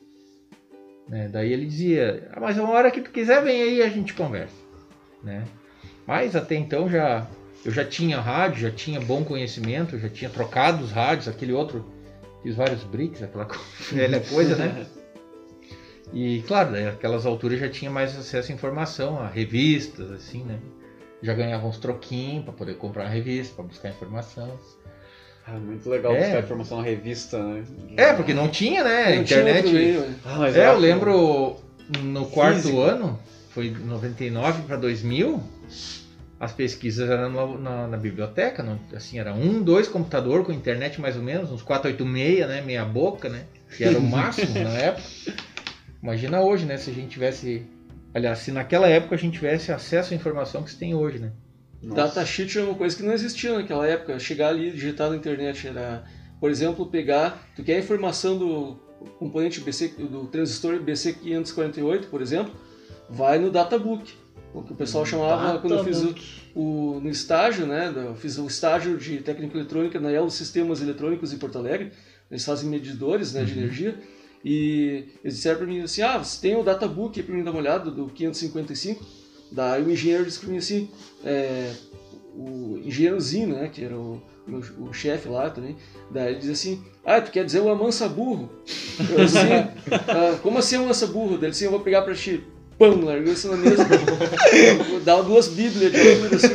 [1.06, 1.28] Né?
[1.30, 4.56] Daí ele dizia, ah, mas uma hora que tu quiser vem aí a gente conversa.
[5.22, 5.44] Né?
[6.06, 7.26] Mas até então já
[7.62, 11.84] eu já tinha rádio, já tinha bom conhecimento, já tinha trocado os rádios, aquele outro,
[12.42, 13.44] fiz vários bricks, aquela
[14.32, 14.86] coisa, né?
[16.10, 20.58] E claro, naquelas alturas já tinha mais acesso à informação, a revistas, assim, né?
[21.24, 24.58] Já ganhava uns troquinhos para poder comprar a revista, para buscar informação.
[25.46, 26.20] Ah, muito legal É.
[26.20, 27.64] buscar informação na revista, né?
[27.96, 29.16] É, porque não tinha, né?
[29.16, 29.72] Não tinha internet.
[29.72, 30.14] né?
[30.24, 31.56] Ah, É, eu lembro
[32.02, 33.18] no quarto ano,
[33.50, 35.42] foi 99 para 2000,
[36.40, 41.00] as pesquisas eram na, na- na biblioteca, não, assim, era um, dois computador com internet
[41.00, 43.44] mais ou menos, uns 486, né, meia boca, né,
[43.76, 45.08] que era o máximo na época.
[46.02, 47.66] Imagina hoje, né, se a gente tivesse,
[48.14, 51.32] aliás, se naquela época a gente tivesse acesso à informação que se tem hoje, né.
[51.82, 52.02] Nossa.
[52.02, 54.18] Datasheet é uma coisa que não existia naquela época.
[54.18, 56.04] Chegar ali e digitar na internet era,
[56.40, 57.46] por exemplo, pegar.
[57.54, 58.76] Tu quer a informação do
[59.18, 62.54] componente BC, do transistor BC548, por exemplo,
[63.10, 64.14] vai no databook.
[64.54, 65.98] O que o pessoal chamava quando eu fiz
[66.54, 67.92] o, o- no estágio, né?
[67.94, 71.90] Eu fiz o estágio de técnica eletrônica na Elo Sistemas Eletrônicos em Porto Alegre.
[72.30, 73.98] Eles fazem medidores né, de energia.
[74.44, 77.60] E eles disseram para mim assim: ah, você tem o databook para mim dar uma
[77.60, 79.04] olhada do 555?
[79.50, 80.90] Daí o engenheiro disse para mim assim:
[81.24, 81.72] é,
[82.36, 85.76] o engenheirozinho, né, que era o, meu- o chefe lá também,
[86.10, 88.50] daí ele diz assim, ah, tu quer dizer o amansa burro?
[89.08, 89.38] Eu assim,
[90.08, 91.36] "Ah, como assim amansa burro?
[91.38, 92.42] Daí ele assim, eu vou pegar pra ti,
[92.78, 93.86] pão, largou isso na mesa,
[95.04, 96.54] dar duas bíblias de leitura assim,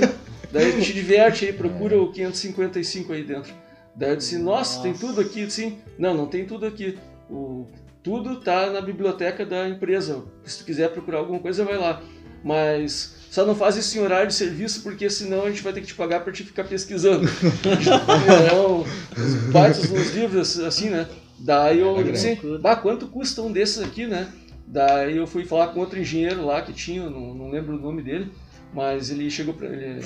[0.51, 3.53] daí te diverte aí, procura o 555 aí dentro.
[3.95, 5.77] Daí eu disse, nossa, tem tudo aqui, sim.
[5.97, 6.97] Não, não tem tudo aqui.
[7.29, 7.67] O,
[8.01, 10.23] tudo tá na biblioteca da empresa.
[10.43, 12.01] Se tu quiser procurar alguma coisa, vai lá.
[12.43, 15.81] Mas só não faz isso em horário de serviço, porque senão a gente vai ter
[15.81, 17.27] que te pagar para te ficar pesquisando.
[17.61, 21.07] então, os baitos nos livros, assim, né?
[21.37, 24.31] Daí eu disse, bah, quanto custa um desses aqui, né?
[24.65, 28.01] Daí eu fui falar com outro engenheiro lá que tinha, não, não lembro o nome
[28.01, 28.31] dele,
[28.73, 30.05] mas ele chegou pra, ele,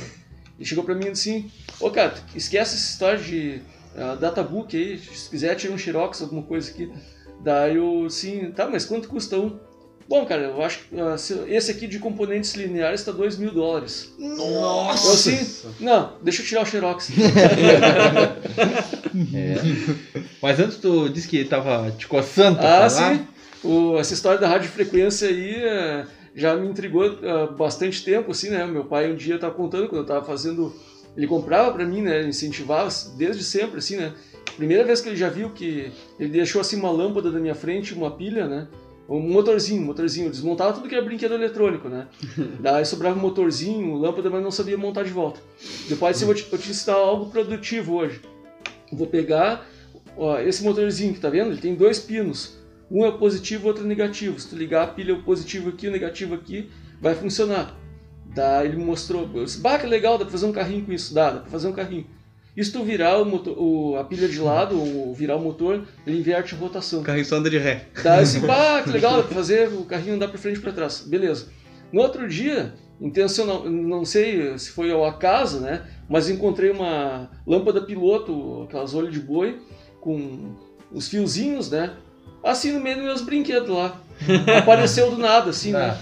[0.58, 3.62] ele chegou pra mim e disse assim, ô cara, esquece essa história de
[3.96, 6.92] ah, databook aí, se quiser tira um xerox, alguma coisa aqui.
[7.44, 9.60] Daí eu, assim, tá, mas quanto custa um?
[10.08, 13.52] Bom, cara, eu acho que ah, se- esse aqui de componentes lineares está 2 mil
[13.52, 14.14] dólares.
[14.20, 15.08] Nossa!
[15.08, 15.48] Eu assim,
[15.80, 17.10] não, deixa eu tirar o xerox.
[19.34, 19.56] É.
[20.42, 22.90] Mas antes tu disse que tava te coçando Ah, falar.
[23.16, 23.28] sim.
[23.64, 28.66] O, essa história da radiofrequência aí eh, já me intrigou há bastante tempo, assim, né?
[28.66, 30.74] Meu pai um dia estava contando quando eu estava fazendo.
[31.16, 32.24] Ele comprava para mim, né?
[32.28, 34.14] Incentivava desde sempre, assim, né?
[34.56, 37.94] Primeira vez que ele já viu que ele deixou assim uma lâmpada na minha frente,
[37.94, 38.68] uma pilha, né?
[39.10, 40.28] Um motorzinho, um motorzinho.
[40.28, 42.08] Eu desmontava tudo que era brinquedo eletrônico, né?
[42.62, 45.40] Daí sobrava um motorzinho, lâmpada, mas não sabia montar de volta.
[45.90, 48.22] Depois assim, eu vou te, eu te ensinar algo produtivo hoje.
[48.92, 49.68] Eu vou pegar
[50.18, 52.58] ó, esse motorzinho que tá vendo, ele tem dois pinos.
[52.90, 54.40] Um é positivo, outro é negativo.
[54.40, 56.70] Se tu ligar a pilha, o positivo aqui, o negativo aqui,
[57.02, 57.76] vai funcionar.
[58.36, 60.92] Daí ele me mostrou, eu disse, bah, que legal, dá pra fazer um carrinho com
[60.92, 62.06] isso, dá, dá pra fazer um carrinho.
[62.56, 65.88] E se tu virar o motor, o, a pilha de lado, ou virar o motor,
[66.06, 67.02] ele inverte a rotação.
[67.02, 67.88] O carrinho só anda de ré.
[68.04, 71.04] Eu disse, bah, que legal, dá fazer o carrinho andar pra frente e pra trás.
[71.08, 71.48] Beleza.
[71.92, 75.84] No outro dia, intencional, não sei se foi ao acaso, né?
[76.08, 79.60] Mas encontrei uma lâmpada piloto, aquelas olhos de boi,
[80.00, 80.56] com
[80.92, 81.94] os fiozinhos, né?
[82.44, 84.00] Assim no meio dos meus brinquedos lá.
[84.60, 85.98] Apareceu do nada, assim, né?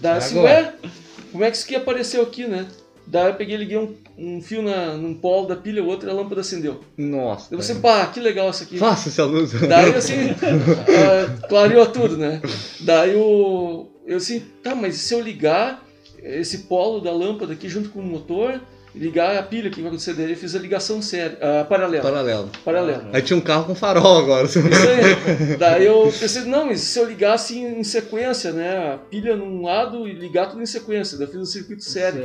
[0.00, 0.54] Daí assim, Agora.
[0.54, 0.90] ué,
[1.32, 2.66] como é que isso aqui apareceu aqui, né?
[3.06, 6.10] Daí eu peguei liguei um, um fio na, num polo da pilha, o outro e
[6.10, 6.80] a lâmpada acendeu.
[6.96, 7.52] Nossa.
[7.52, 8.78] Eu você, pá, que legal isso aqui.
[8.78, 9.52] Faça essa luz.
[9.52, 12.40] Daí assim, ah, clareou tudo, né?
[12.80, 13.88] Daí o.
[14.06, 15.84] Eu assim, tá, mas se eu ligar
[16.22, 18.60] esse polo da lâmpada aqui junto com o motor,
[18.94, 20.14] ligar a pilha, o que vai acontecer?
[20.14, 22.02] Daí eu fiz a ligação séria, ah, paralela.
[22.02, 22.50] Paralelo.
[22.64, 23.10] Paralela.
[23.12, 24.46] Aí tinha um carro com farol agora.
[24.46, 25.56] Isso aí.
[25.58, 28.94] Daí eu pensei, não, mas se eu ligar assim em sequência, né?
[28.94, 31.16] A pilha num lado e ligar tudo em sequência.
[31.16, 32.22] Daí eu fiz um circuito sério.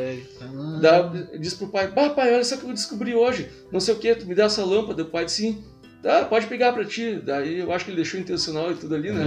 [0.82, 1.00] Daí
[1.32, 3.50] eu disse pro pai, bah, pai, olha só o que eu descobri hoje.
[3.72, 5.04] Não sei o que, tu me dá essa lâmpada.
[5.04, 5.64] O pai disse, sim.
[6.02, 7.20] Tá, pode pegar pra ti.
[7.24, 9.24] Daí eu acho que ele deixou intencional e tudo ali, né?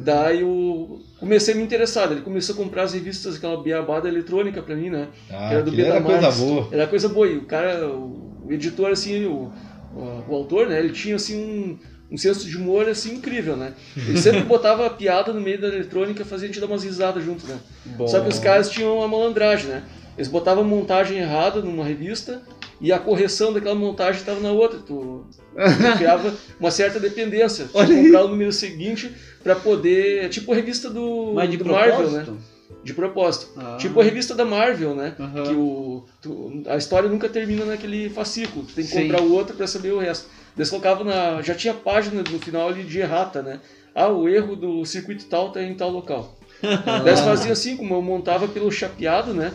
[0.00, 2.10] Daí eu comecei a me interessar.
[2.10, 5.08] Ele começou a comprar as revistas, aquela beabada eletrônica pra mim, né?
[5.30, 6.68] Ah, Era do era coisa boa.
[6.70, 7.26] Era coisa boa.
[7.26, 9.50] E o cara, o, editor, assim, o,
[9.94, 10.78] o, o autor, né?
[10.78, 13.72] Ele tinha, assim, um, um senso de humor, assim, incrível, né?
[13.96, 17.46] Ele sempre botava piada no meio da eletrônica, fazia a gente dar umas risadas junto,
[17.46, 17.58] né?
[18.06, 19.82] Só que os caras tinham uma malandragem, né?
[20.16, 22.42] Eles botavam a montagem errada numa revista
[22.80, 24.78] e a correção daquela montagem estava na outra.
[24.78, 25.28] Tu, tu
[25.98, 27.66] criava uma certa dependência.
[27.66, 28.04] Tinha que Olha aí.
[28.04, 29.12] comprar o número seguinte
[29.42, 30.24] para poder...
[30.24, 32.22] É tipo a revista do, Mas de do Marvel, né?
[32.24, 32.58] propósito?
[32.84, 33.48] De propósito.
[33.56, 33.76] Ah.
[33.80, 35.14] Tipo a revista da Marvel, né?
[35.18, 35.42] Aham.
[35.42, 38.64] Que o, tu- a história nunca termina naquele fascículo.
[38.66, 39.02] Tu tem que Sim.
[39.02, 40.28] comprar o outro para saber o resto.
[40.56, 41.40] Eles colocavam na.
[41.42, 43.60] Já tinha página no final ali de errata, né?
[43.94, 46.36] Ah, o erro do circuito tal tá em tal local.
[46.62, 49.52] Daí eles faziam assim, como eu montava pelo chapeado, né?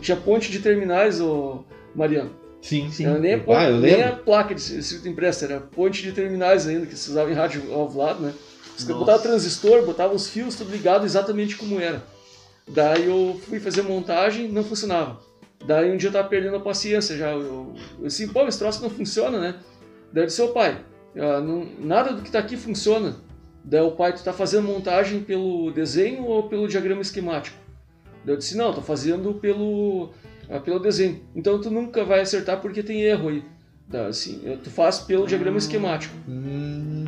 [0.00, 2.30] Tinha ponte de terminais, ô Mariano.
[2.66, 3.06] Sim, sim.
[3.06, 6.66] Era nem, a, ah, eu nem a placa de circuito impresso, era ponte de terminais
[6.66, 8.34] ainda, que se usava em rádio ao lado, né?
[8.88, 12.02] Botavam transistor, botavam os fios, tudo ligado exatamente como era.
[12.68, 15.20] Daí eu fui fazer montagem, não funcionava.
[15.64, 17.30] Daí um dia eu tava perdendo a paciência já.
[17.30, 19.54] Eu, eu assim, pô, esse troço não funciona, né?
[20.12, 20.84] Daí eu disse, ô pai,
[21.16, 23.14] ah, não- nada do que tá aqui funciona.
[23.62, 27.56] Daí o pai, tu tá fazendo montagem pelo desenho ou pelo diagrama esquemático?
[28.24, 30.10] Daí eu disse, não, tô fazendo pelo,
[30.64, 31.20] pelo desenho.
[31.34, 33.42] Então tu nunca vai acertar porque tem erro aí.
[33.88, 36.12] Daí, assim, tu faz pelo diagrama esquemático.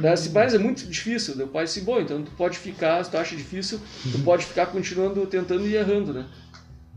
[0.01, 1.35] Daí assim, mas é muito difícil.
[1.37, 3.81] Daí o pai disse, bom, então tu pode ficar, se tu acha difícil,
[4.12, 6.27] tu pode ficar continuando tentando e errando, né?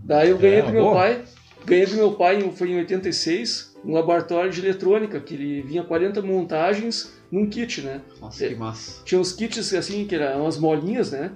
[0.04, 0.96] Daí eu ganhei É, do meu boa.
[0.96, 1.24] pai,
[1.66, 6.22] ganhei do meu pai, foi em 86, um laboratório de eletrônica, que ele vinha 40
[6.22, 8.02] montagens num kit, né?
[8.20, 9.02] Nossa, que massa.
[9.04, 11.32] Tinha uns kits assim, que eram umas molinhas, né?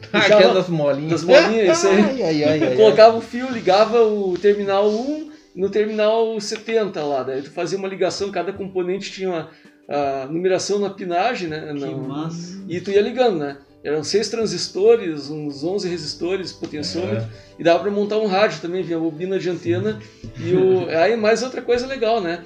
[0.12, 1.10] Aquelas molinhas.
[1.10, 2.02] Das molinhas, isso aí.
[2.02, 2.76] Ai, ai, ai, ai, ai.
[2.76, 7.22] colocava o fio, ligava o terminal 1 no terminal 70 lá.
[7.22, 9.50] Daí tu fazia uma ligação, cada componente tinha uma
[9.88, 11.72] a numeração na pinagem, né?
[11.74, 12.62] Que massa.
[12.68, 13.56] E tu ia ligando, né?
[13.82, 17.26] Eram seis transistores, uns 11 resistores, potenciômetro,
[17.58, 19.98] e dava para montar um rádio também, vinha bobina de antena.
[20.36, 20.88] E o...
[20.90, 22.44] aí mais outra coisa legal, né?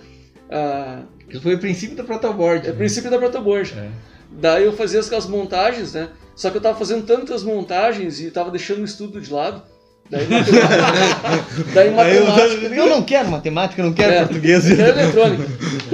[0.49, 2.69] Ah, Isso foi o princípio do protoboard.
[2.69, 3.75] é o princípio da protoboard.
[3.77, 3.91] É.
[4.31, 6.11] Daí eu fazia aquelas montagens, né?
[6.35, 9.63] Só que eu tava fazendo tantas montagens e tava deixando o estudo de lado.
[10.11, 11.65] Daí matemática.
[11.75, 12.75] daí matemática.
[12.75, 14.71] Eu não quero matemática, eu não quero É, português.
[14.71, 15.45] eu quero eletrônica.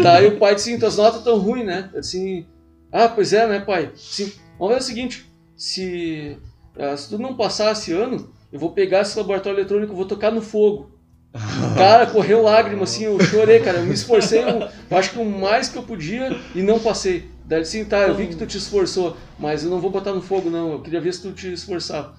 [0.03, 1.91] Daí o pai disse assim, tuas notas tão ruins, né?
[1.93, 2.47] Eu disse Assim,
[2.91, 3.91] ah, pois é, né, pai?
[3.95, 4.33] Sim.
[4.59, 6.37] Vamos ver o seguinte, se,
[6.79, 10.07] ah, se tu não passar esse ano, eu vou pegar esse laboratório eletrônico e vou
[10.07, 10.91] tocar no fogo.
[11.77, 13.79] Cara, correu lágrima, assim, eu chorei, cara.
[13.79, 17.31] Eu me esforcei, eu acho que o mais que eu podia e não passei.
[17.49, 20.13] Daí ele disse, tá, eu vi que tu te esforçou, mas eu não vou botar
[20.13, 20.73] no fogo, não.
[20.73, 22.15] Eu queria ver se tu te esforçava.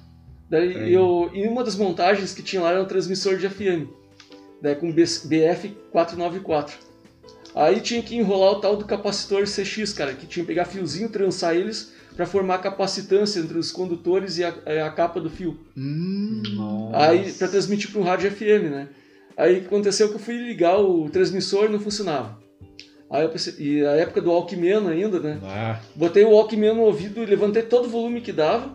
[0.49, 3.87] Daí eu, e uma das montagens que tinha lá era um transmissor de FM,
[4.59, 6.75] daí com BF 494.
[7.53, 11.09] Aí tinha que enrolar o tal do capacitor CX, cara, que tinha que pegar fiozinho,
[11.09, 14.49] trançar eles para formar capacitância entre os condutores e a,
[14.87, 15.59] a capa do fio.
[16.93, 18.89] Aí, para transmitir para um rádio FM, né?
[19.37, 22.37] Aí o que aconteceu que eu fui ligar o transmissor e não funcionava.
[23.11, 25.39] Aí eu pensei, e a época do Walkman ainda, né?
[25.43, 28.69] Ah, Botei o Walkman no ouvido e levantei todo o volume que dava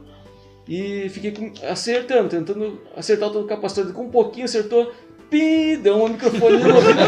[0.69, 3.93] e fiquei com- acertando, tentando acertar todo o capacitor.
[3.93, 4.93] Com um pouquinho acertou,
[5.31, 6.99] pi, deu um microfone no ouvido.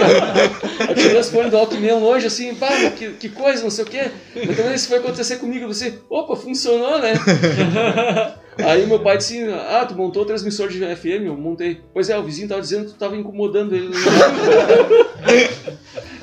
[0.88, 3.88] Eu tirei os fones do Walkman longe, assim, pá, que, que coisa, não sei o
[3.88, 4.10] quê.
[4.36, 7.14] Então isso foi acontecer comigo, você, opa, funcionou, né?
[8.58, 11.26] Aí meu pai disse, ah, tu montou o transmissor de FM?
[11.26, 11.82] Eu montei.
[11.92, 13.92] Pois é, o vizinho tava dizendo que tu tava incomodando ele.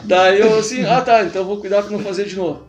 [0.03, 2.67] Daí eu assim, ah tá, então vou cuidar para não fazer de novo.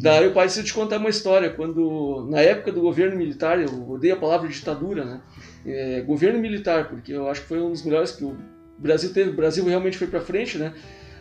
[0.00, 3.90] Daí o pai se te contar uma história, quando na época do governo militar, eu
[3.90, 5.20] odeio a palavra ditadura, né?
[5.66, 8.36] É, governo militar, porque eu acho que foi um dos melhores que o
[8.78, 10.72] Brasil teve, o Brasil realmente foi para frente, né?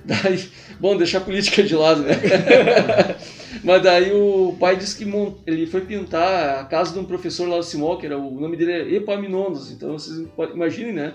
[0.03, 2.13] Daí, bom, deixar a política de lado, né?
[3.63, 5.38] Mas daí o pai disse que mont...
[5.45, 8.55] ele foi pintar a casa de um professor lá do Simol, que era o nome
[8.55, 9.71] dele é Epaminondas.
[9.71, 11.13] Então vocês imaginem, né?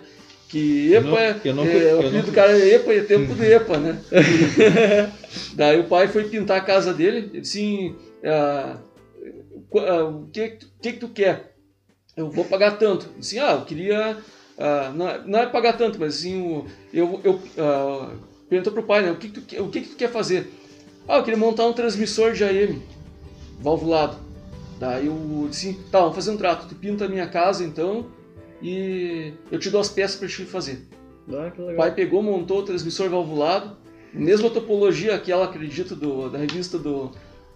[0.49, 3.35] Que EPA, não, eu não, é, o não- do cara é EPA e é tempo
[3.35, 3.99] do EPA, né?
[5.55, 8.77] Daí o pai foi pintar a casa dele, ele assim, ah,
[9.79, 11.55] ah, o que, que tu- o que que tu quer?
[12.16, 13.09] Eu vou pagar tanto.
[13.18, 14.18] Assim, ah, eu queria,
[14.59, 18.11] ah, não, é- não é pagar tanto, mas assim, eu, eu ah,
[18.55, 20.53] perguntou pro pai, né, o que o que que tu quer fazer?
[21.09, 22.81] Ah, eu queria montar um transmissor de AM,
[23.61, 24.17] valvulado.
[24.79, 28.07] Daí eu disse, tá, vamos fazer um trato, tu pinta a minha casa então,
[28.62, 30.87] e eu te dou as peças pra te fazer.
[31.29, 33.77] Ah, O pai pegou, montou o transmissor valvulado,
[34.12, 37.11] mesma topologia que ela acredita do, da revista do,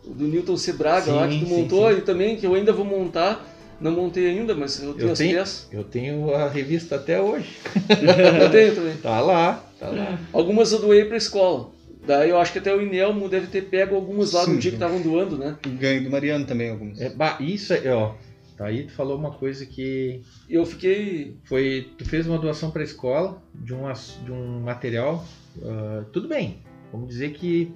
[0.05, 0.73] do Newton C.
[0.73, 1.99] Braga lá, que Sim, tu sim, montou sim.
[1.99, 3.55] e também que eu ainda vou montar.
[3.81, 5.69] Não montei ainda, mas eu tenho Eu as tenho, peças.
[5.73, 7.57] eu tenho a revista até hoje.
[8.43, 8.97] Eu tenho também.
[8.97, 10.19] Tá lá, tá lá.
[10.33, 11.73] Algumas eu doei pra escola.
[12.07, 14.59] Daí eu acho que até o Inelmo deve ter pego algumas lá no Sim.
[14.59, 15.59] dia que estavam doando, né?
[15.79, 17.01] Ganho do Mariano também alguns.
[17.01, 18.15] É, bah, isso é, ó.
[18.57, 21.37] Tá aí, tu falou uma coisa que E eu fiquei.
[21.45, 21.93] foi.
[21.99, 25.25] Tu fez uma doação para a escola de um, ass- de um material.
[25.63, 26.63] ah, tudo bem.
[26.91, 27.71] Vamos dizer que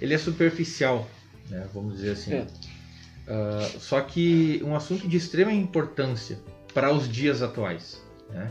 [0.00, 1.08] ele é superficial,
[1.50, 1.66] né?
[1.74, 2.34] Vamos dizer assim.
[2.34, 2.46] É.
[3.28, 6.38] Ah, só que um assunto de extrema importância
[6.72, 8.50] para os dias atuais, né?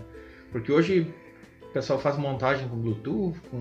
[0.51, 1.07] Porque hoje
[1.73, 3.57] o pessoal faz montagem com Bluetooth, com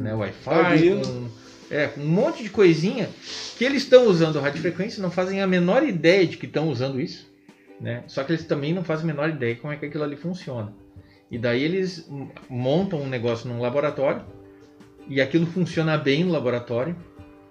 [0.00, 1.02] né, Wi-Fi, Arduino.
[1.06, 1.28] com,
[1.70, 3.08] é, com um monte de coisinha
[3.56, 7.32] que eles estão usando radiofrequência, não fazem a menor ideia de que estão usando isso,
[7.80, 8.02] né?
[8.08, 10.16] Só que eles também não fazem a menor ideia de como é que aquilo ali
[10.16, 10.74] funciona.
[11.30, 12.10] E daí eles
[12.50, 14.24] montam um negócio num laboratório
[15.06, 16.96] e aquilo funciona bem no laboratório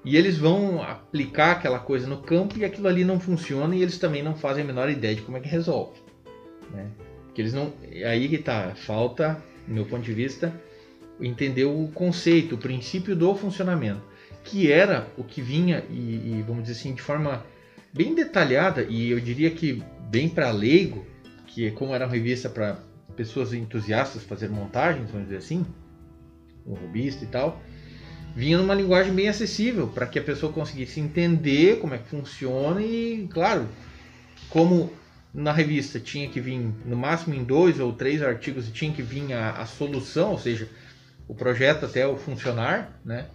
[0.04, 3.98] e eles vão aplicar aquela coisa no campo e aquilo ali não funciona e eles
[3.98, 5.98] também não fazem a menor ideia de como é que resolve.
[6.74, 6.88] Né?
[7.24, 7.72] Porque eles não.
[7.90, 8.74] é Aí que tá.
[8.76, 10.54] Falta, do meu ponto de vista,
[11.20, 14.02] entender o conceito, o princípio do funcionamento.
[14.44, 15.94] Que era o que vinha, e,
[16.40, 17.46] e, vamos dizer assim, de forma
[17.94, 21.06] bem detalhada, e eu diria que bem para leigo,
[21.48, 22.78] que é como era uma revista para
[23.16, 25.66] pessoas entusiastas fazer montagens, vamos dizer assim,
[26.66, 27.62] um robista e tal,
[28.36, 32.82] vinha numa linguagem bem acessível para que a pessoa conseguisse entender como é que funciona
[32.82, 33.68] e, claro,
[34.50, 34.92] como
[35.34, 39.34] na revista tinha que vir no máximo em dois ou três artigos tinha que vir
[39.34, 40.68] a, a solução, ou seja,
[41.28, 43.28] o projeto até o funcionar, né?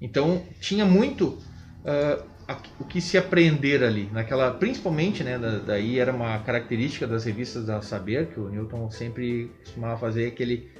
[0.00, 1.38] Então tinha muito
[1.84, 5.38] ah, a- o que se aprender ali, naquela, principalmente, né?
[5.38, 10.28] da- daí era uma característica das revistas da Saber que o Newton sempre costumava fazer
[10.28, 10.70] aquele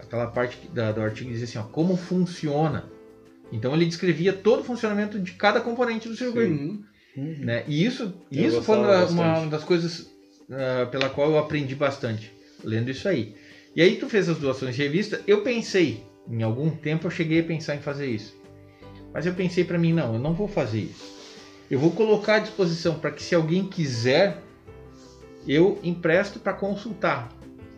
[0.00, 2.84] aquela parte da- do artigo dizia assim, ó, como funciona.
[3.52, 6.52] Então ele descrevia todo o funcionamento de cada componente do circuito.
[7.16, 7.36] Uhum.
[7.40, 7.64] Né?
[7.68, 10.06] E isso, Eu isso foi uma, uma das coisas
[10.50, 13.34] ah, pela qual eu aprendi bastante lendo isso aí.
[13.76, 17.40] E aí tu fez as doações de revista, eu pensei, em algum tempo eu cheguei
[17.40, 18.34] a pensar em fazer isso.
[19.12, 21.14] Mas eu pensei para mim, não, eu não vou fazer isso.
[21.70, 24.38] Eu vou colocar à disposição para que se alguém quiser,
[25.46, 27.28] eu empresto para consultar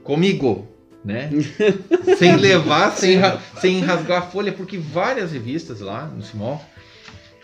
[0.02, 0.66] comigo,
[1.04, 1.30] né?
[2.18, 6.60] sem levar, sem, ra- sem rasgar a folha, porque várias revistas lá no Simol,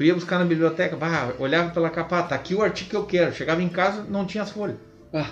[0.03, 2.97] tu ia buscar na biblioteca, bah, olhava pela capa, ah, tá aqui o artigo que
[2.97, 3.33] eu quero.
[3.33, 4.77] Chegava em casa, não tinha as folhas.
[5.15, 5.31] Ah.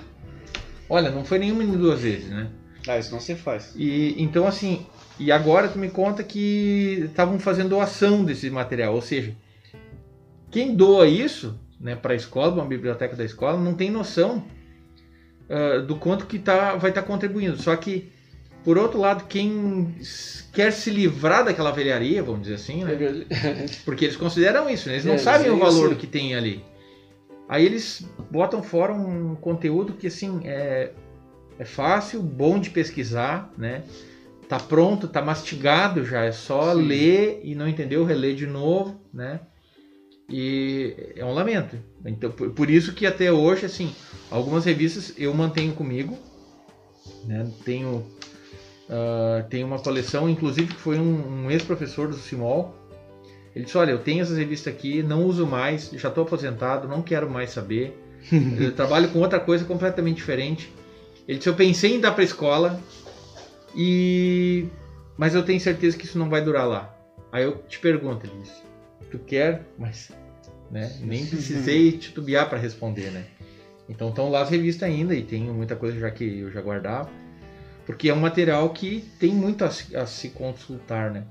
[0.89, 2.49] Olha, não foi nenhuma nem duas vezes, né?
[2.87, 3.73] Ah, isso não se faz.
[3.75, 4.87] E então assim,
[5.19, 9.35] e agora tu me conta que estavam fazendo doação desse material, ou seja,
[10.53, 14.45] quem doa isso, né, para a escola, para uma biblioteca da escola, não tem noção
[15.49, 17.61] ah, do quanto que tá, vai estar contribuindo.
[17.61, 18.13] Só que
[18.65, 19.95] por outro lado, quem
[20.53, 23.27] quer se livrar daquela velharia, vamos dizer assim, É né?
[23.85, 24.95] Porque eles consideram isso, né?
[24.95, 26.63] eles não É, sabem o veem valor que tem ali.
[27.49, 30.93] Aí eles botam fora um conteúdo que assim é,
[31.59, 33.83] é fácil, bom de pesquisar, né?
[34.49, 36.83] Tá pronto, tá mastigado já, é só Sim.
[36.83, 39.41] ler e não entendeu, reler de novo, né?
[40.29, 41.77] E é um lamento.
[42.07, 43.93] Então, por, por isso que até hoje, assim,
[44.31, 46.17] algumas revistas eu mantenho comigo,
[47.25, 47.49] né?
[47.65, 48.05] Tenho
[48.91, 52.75] ah, tenho uma coleção, inclusive que foi um, um ex-professor do Simol.
[53.55, 57.01] Ele disse: Olha, eu tenho essas revistas aqui, não uso mais, já estou aposentado, não
[57.01, 57.97] quero mais saber.
[58.59, 60.73] eu trabalho com outra coisa completamente diferente.
[61.29, 62.81] Ele disse: Eu pensei em dar para escola,
[63.77, 64.67] e
[65.17, 66.97] mas eu tenho certeza que isso não vai durar lá.
[67.31, 68.61] Aí eu te pergunto, ele disse:
[69.09, 69.69] Tu quer?
[69.79, 70.11] Mas
[70.69, 70.97] né?
[71.01, 73.25] nem precisei titubear para responder, né?
[73.89, 77.20] Então estão lá as revistas ainda e tenho muita coisa já que eu já guardava
[77.91, 81.25] porque é um material que tem muito a se, a se consultar, né?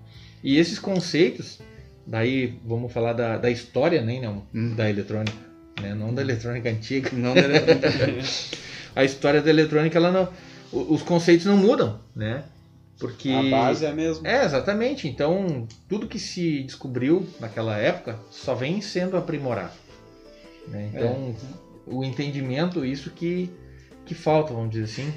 [0.43, 1.57] E esses conceitos,
[2.05, 4.75] daí vamos falar da, da história, né, não, Hum.
[4.75, 5.37] da eletrônica,
[5.81, 7.11] né, não da eletrônica antiga.
[7.13, 7.87] Não da eletrônica.
[8.93, 10.27] A história da eletrônica, ela não,
[10.73, 12.43] os conceitos não mudam, né?
[12.99, 14.27] Porque A base é a mesma.
[14.27, 15.07] É, exatamente.
[15.07, 19.71] Então, tudo que se descobriu naquela época só vem sendo aprimorado.
[20.67, 20.89] né?
[20.93, 21.33] Então,
[21.87, 23.49] o entendimento, isso que,
[24.05, 25.13] que falta, vamos dizer assim.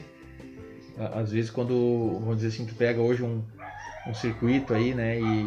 [1.15, 3.43] Às vezes, quando, vamos dizer assim, tu pega hoje um,
[4.07, 5.21] um circuito aí, né?
[5.21, 5.47] E,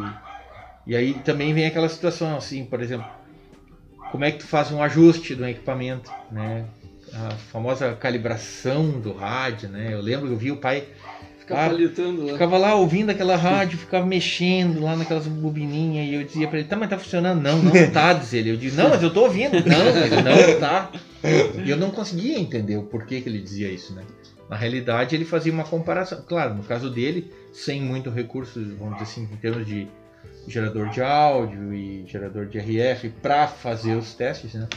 [0.86, 3.06] e aí também vem aquela situação, assim, por exemplo,
[4.10, 6.64] como é que tu faz um ajuste do equipamento, né?
[7.12, 9.88] A famosa calibração do rádio, né?
[9.92, 10.84] Eu lembro, eu vi o pai
[11.46, 12.32] Fica Ah, lá.
[12.32, 16.66] Ficava lá ouvindo aquela rádio, ficava mexendo lá naquelas bobininhas e eu dizia pra ele,
[16.66, 17.40] tá, mas tá funcionando?
[17.40, 18.50] Não, não tá, diz ele.
[18.50, 19.52] Eu digo, não, mas eu tô ouvindo.
[19.52, 20.90] Não, ele não tá.
[21.64, 24.02] E eu não conseguia entender o porquê que ele dizia isso, né?
[24.48, 26.22] Na realidade, ele fazia uma comparação.
[26.22, 29.88] Claro, no caso dele, sem muito recurso, vamos dizer assim, em termos de
[30.46, 34.68] gerador de áudio e gerador de RF para fazer os testes, né?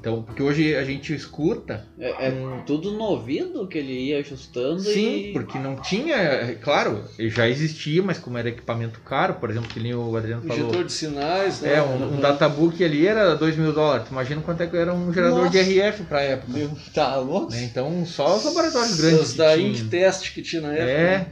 [0.00, 4.18] Então, porque hoje a gente escuta É, é um- tudo no ouvido que ele ia
[4.20, 5.32] ajustando Sim, e.
[5.32, 9.80] porque não tinha, é, claro, já existia, mas como era equipamento caro, por exemplo, que
[9.80, 10.56] nem o Adriano falou.
[10.62, 11.74] Injetor de sinais, né?
[11.74, 14.06] É, um, um databook ali era 2 mil dólares.
[14.06, 15.70] Tu imagina quanto é que era um gerador de Nossa.
[15.70, 16.52] RF pra época.
[16.52, 17.50] Meu, tá louco?
[17.50, 17.64] né?
[17.64, 19.70] Então, só os laboratórios grandes Os da tinham.
[19.70, 20.90] Ink Test que tinha na época.
[20.90, 21.26] É, né?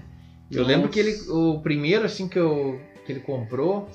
[0.51, 3.89] eu lembro que ele, o primeiro assim que, eu, que ele comprou...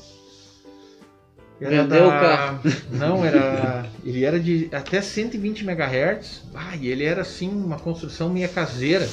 [1.62, 2.20] Era Vendeu o da...
[2.20, 2.59] carro.
[2.89, 3.86] Não, era...
[4.03, 6.43] Ele era de até 120 MHz.
[6.55, 9.07] Ah, e ele era assim, uma construção meia caseira.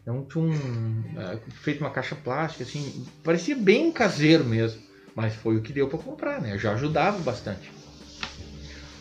[0.00, 1.04] Então tinha um.
[1.16, 3.04] é, feito uma caixa plástica, assim.
[3.22, 4.80] Parecia bem caseiro mesmo.
[5.14, 6.58] Mas foi o que deu para comprar, né?
[6.58, 7.70] Já ajudava bastante.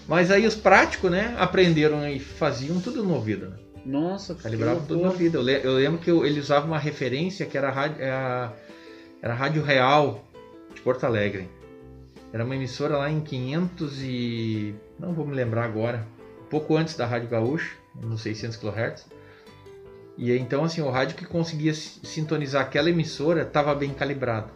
[0.08, 1.34] Mas aí os práticos, né?
[1.38, 3.56] Aprenderam e faziam tudo no ouvido, né?
[3.86, 5.38] Nossa, que Calibravam tudo no ouvido.
[5.38, 8.12] Eu, le- eu lembro que eu- ele usava uma referência que era a rádio, é
[8.12, 8.54] a-
[9.22, 10.26] era a Rádio Real
[10.76, 11.50] de Porto Alegre.
[12.34, 14.74] Era uma emissora lá em 500 e...
[15.00, 16.06] Não vou me lembrar agora.
[16.42, 17.72] Um pouco antes da Rádio Gaúcha,
[18.02, 19.06] nos 600 kHz.
[20.18, 24.48] E então, assim, o rádio que conseguia si- sintonizar aquela emissora estava bem calibrado.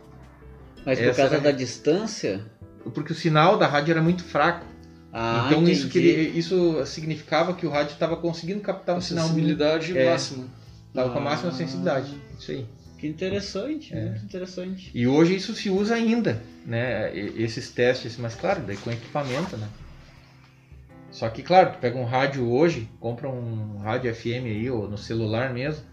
[0.85, 2.45] Mas por Essa causa era- da distância?
[2.93, 4.65] Porque o sinal da rádio era muito fraco.
[5.11, 5.89] Ah, então isso, entendi.
[6.13, 9.27] queria- isso significava que o rádio estava conseguindo captar um sinal.
[9.27, 10.09] Sensibilidade É.
[10.11, 10.45] máxima.
[10.89, 11.53] Estava com a máxima Ah.
[11.53, 12.21] sensibilidade.
[12.39, 12.65] Isso aí.
[12.97, 14.01] Que interessante, É.
[14.05, 14.91] muito interessante.
[14.93, 17.15] E hoje isso se usa ainda, né?
[17.15, 19.67] Esses testes, mas claro, daí com equipamento, né?
[21.11, 24.97] Só que, claro, tu pega um rádio hoje, compra um rádio FM aí, ou no
[24.97, 25.83] celular mesmo,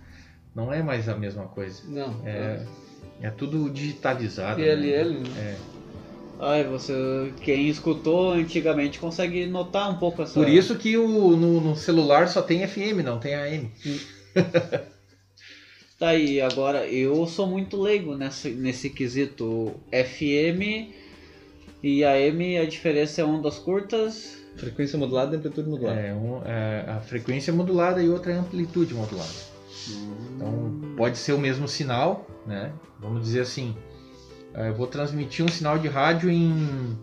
[0.55, 1.83] não é mais a mesma coisa.
[1.87, 2.21] Não.
[2.27, 2.65] É,
[3.23, 4.59] é tudo digitalizado.
[4.61, 4.67] né?
[4.67, 5.29] PLL, né?
[5.39, 5.57] É.
[6.41, 10.35] Ai, você, quem escutou antigamente consegue notar um pouco essa.
[10.35, 13.71] Por isso que o, no, no celular só tem FM, não tem AM.
[15.99, 20.91] Tá aí, agora eu sou muito leigo nesse, nesse quesito FM
[21.83, 24.39] e AM, a diferença é ondas curtas.
[24.57, 26.01] Frequência modulada e amplitude modulada.
[26.01, 29.55] É, um, é, a frequência é modulada e outra é amplitude modulada.
[30.35, 32.73] Então pode ser o mesmo sinal, né?
[32.99, 33.77] Vamos dizer assim,
[34.55, 36.99] eh, eu vou transmitir um sinal de rádio em,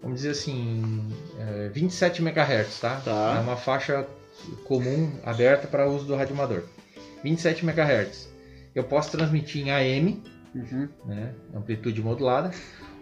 [0.00, 1.04] vamos dizer assim,
[1.38, 3.00] eh, 27 MHz, tá?
[3.04, 3.36] Tá.
[3.36, 4.06] É uma faixa
[4.64, 6.62] comum aberta para uso do radioamador.
[7.22, 8.28] 27 MHz.
[8.74, 10.22] Eu posso transmitir em AM,
[10.54, 10.88] Uhum.
[11.04, 11.32] né?
[11.54, 12.50] Amplitude modulada,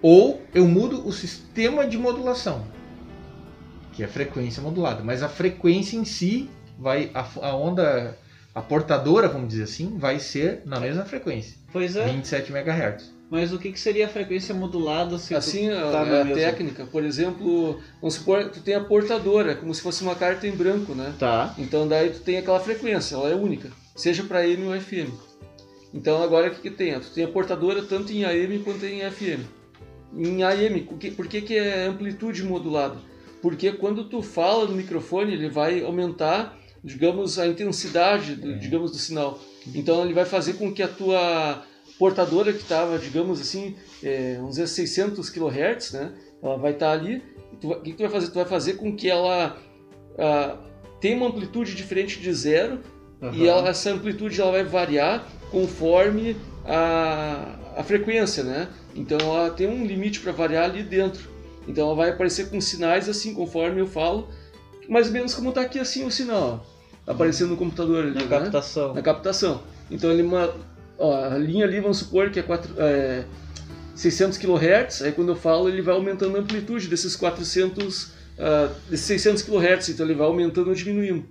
[0.02, 2.64] ou eu mudo o sistema de modulação,
[3.92, 8.16] que é a frequência modulada, mas a frequência em si vai a, a onda
[8.54, 13.12] a portadora, vamos dizer assim, vai ser na mesma frequência, Pois é, 27 MHz.
[13.30, 16.24] mas o que, que seria a frequência modulada se Assim, a, tá é na a
[16.24, 20.14] mesma- técnica, por exemplo, vamos supor que tu tem a portadora, como se fosse uma
[20.14, 21.14] carta em branco, né?
[21.18, 21.54] Tá.
[21.58, 25.11] Então daí tu tem aquela frequência, ela é única, seja para AM ou FM.
[25.92, 26.99] Então agora o que, que tem?
[27.01, 29.40] Tu tem a portadora tanto em AM quanto em FM.
[30.14, 30.82] Em AM,
[31.16, 32.99] por que, que é amplitude modulada?
[33.42, 38.99] Porque quando tu fala no microfone, ele vai aumentar, digamos, a intensidade, do, digamos, do
[38.99, 39.38] sinal.
[39.74, 41.64] Então ele vai fazer com que a tua
[41.99, 46.14] portadora que estava, digamos assim, é, vamos dizer 600 kHz, né?
[46.42, 47.22] Ela vai estar ali.
[47.61, 48.26] Tu vai- o que, que tu vai fazer?
[48.28, 49.57] Tu vai fazer com que ela
[50.18, 50.59] ah,
[51.01, 52.80] tenha uma amplitude diferente de zero
[53.22, 53.46] e Aham.
[53.60, 58.68] ela- essa amplitude ela vai variar conforme a, a frequência, né?
[58.94, 61.28] Então ela tem um limite para variar ali dentro.
[61.68, 64.28] Então ela vai aparecer com sinais assim, conforme eu falo,
[64.88, 66.64] mais ou menos como está aqui assim o sinal,
[67.06, 68.28] ó, aparecendo no computador ali, Na né?
[68.28, 68.94] captação.
[68.94, 69.62] na captação.
[69.90, 70.54] Então ele uma,
[70.98, 72.44] ó, a linha ali, vamos supor que é,
[72.78, 73.24] é
[73.94, 79.06] 600 kHz, aí quando eu falo ele vai aumentando a amplitude desses 400, ah, desses
[79.06, 81.24] 600 kHz, então ele vai aumentando ou diminuindo.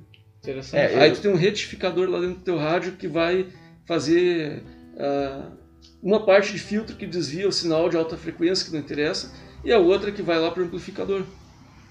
[0.52, 0.94] Interessante.
[0.94, 3.48] É, Aí tu tem um retificador lá dentro do teu rádio que vai
[3.86, 4.64] fazer
[4.98, 5.52] ah,
[6.02, 9.34] uma parte de filtro que desvia o sinal de alta frequência que não interessa
[9.64, 11.24] e a outra que vai lá para o amplificador.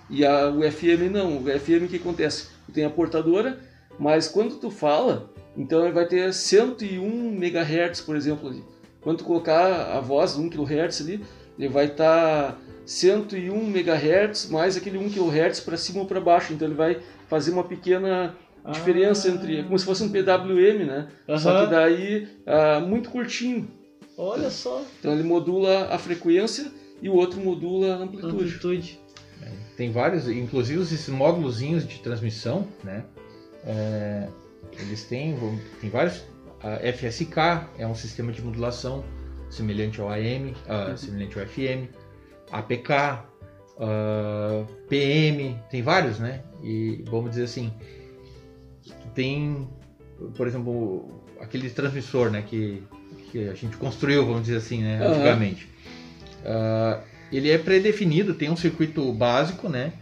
[0.08, 1.38] E a, o FM não.
[1.38, 2.48] O FM o que acontece?
[2.72, 3.58] Tem a portadora,
[3.98, 8.64] mas quando tu fala, então ele vai ter 101 MHz, por exemplo, ali.
[9.00, 11.24] Quando tu colocar a voz 1 kHz ali,
[11.58, 16.52] ele vai estar tá 101 MHz mais aquele 1 kHz para cima ou para baixo.
[16.52, 18.34] Então ele vai fazer uma pequena
[18.72, 19.32] diferença ah.
[19.32, 21.08] entre, como se fosse um PWM, né?
[21.38, 23.68] Só que daí ah, muito curtinho.
[24.16, 24.82] Olha só.
[25.00, 26.70] Então ele modula a frequência
[27.02, 28.34] e o outro modula a amplitude.
[28.34, 29.00] amplitude.
[29.42, 33.04] É, tem vários, inclusive esses módulozinhos de transmissão, né?
[33.66, 34.28] É,
[34.78, 35.36] eles têm,
[35.80, 36.22] tem vários.
[36.60, 39.04] A FSK é um sistema de modulação
[39.50, 40.96] semelhante ao AM, uh, uhum.
[40.96, 41.88] semelhante ao FM.
[42.50, 42.90] APK,
[43.76, 46.42] uh, PM, tem vários, né?
[46.62, 47.72] E vamos dizer assim,
[49.14, 49.68] tem,
[50.36, 51.08] por exemplo,
[51.40, 52.42] aquele transmissor, né?
[52.42, 52.82] Que,
[53.30, 55.04] que a gente construiu, vamos dizer assim, né?
[55.06, 55.68] Antigamente.
[56.40, 57.02] Uh,
[57.32, 59.92] ele é pré-definido, tem um circuito básico, né?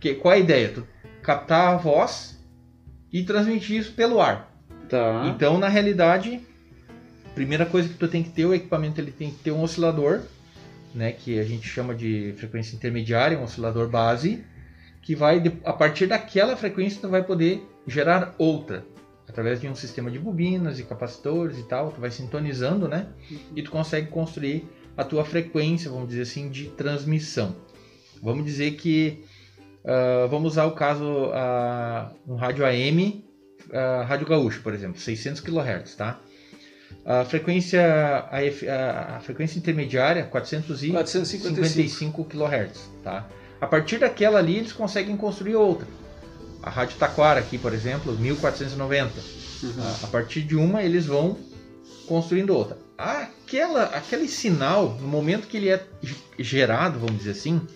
[0.00, 0.68] Que, qual a ideia?
[0.68, 0.86] Tu
[1.22, 2.38] captar a voz
[3.12, 4.52] e transmitir isso pelo ar.
[4.88, 5.26] Tá.
[5.26, 6.40] Então, na realidade,
[7.34, 10.22] primeira coisa que tu tem que ter, o equipamento ele tem que ter um oscilador,
[10.94, 14.42] né, que a gente chama de frequência intermediária, um oscilador base,
[15.02, 18.84] que vai a partir daquela frequência tu vai poder gerar outra
[19.28, 23.08] através de um sistema de bobinas e capacitores e tal, tu vai sintonizando, né?
[23.54, 24.66] E tu consegue construir
[24.96, 27.54] a tua frequência, vamos dizer assim, de transmissão.
[28.22, 29.22] Vamos dizer que
[29.84, 33.24] uh, vamos usar o caso uh, um rádio AM,
[33.68, 36.20] uh, rádio gaúcho, por exemplo, 600 kHz, tá?
[37.04, 43.28] A frequência, a, a, a frequência intermediária 455 kHz, tá?
[43.60, 45.86] A partir daquela ali eles conseguem construir outra.
[46.68, 49.14] A Rádio Taquara aqui, por exemplo, 1490.
[49.62, 49.72] Uhum.
[49.82, 51.38] A, a partir de uma eles vão
[52.06, 52.76] construindo outra.
[52.98, 55.82] Aquela, aquele sinal, no momento que ele é
[56.38, 57.66] gerado, vamos dizer assim,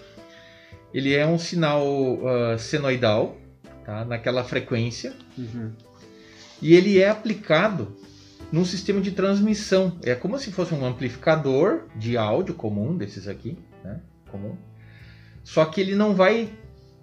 [0.92, 3.38] ele é um sinal uh, senoidal,
[3.82, 4.04] tá?
[4.04, 5.72] naquela frequência, uhum.
[6.60, 7.96] e ele é aplicado
[8.52, 9.98] num sistema de transmissão.
[10.02, 14.00] É como se fosse um amplificador de áudio comum, desses aqui, né?
[14.30, 14.54] comum.
[15.42, 16.50] Só que ele não vai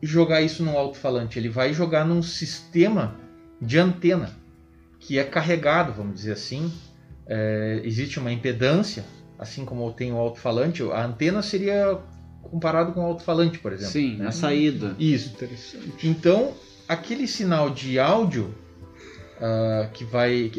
[0.02, 3.16] jogar isso no alto-falante, ele vai jogar num sistema
[3.62, 4.38] de antena
[5.00, 6.72] que é carregado, vamos dizer assim.
[7.26, 9.06] É, existe uma impedância,
[9.38, 10.84] assim como tem o alto-falante.
[10.84, 11.98] A antena seria
[12.42, 13.94] comparado com o alto-falante, por exemplo.
[13.94, 14.28] Sim, né?
[14.28, 14.96] a saída.
[15.00, 15.30] Isso.
[15.30, 16.08] Interessante.
[16.08, 16.54] Então,
[16.88, 18.54] aquele sinal de áudio
[19.38, 20.52] uh, que vai,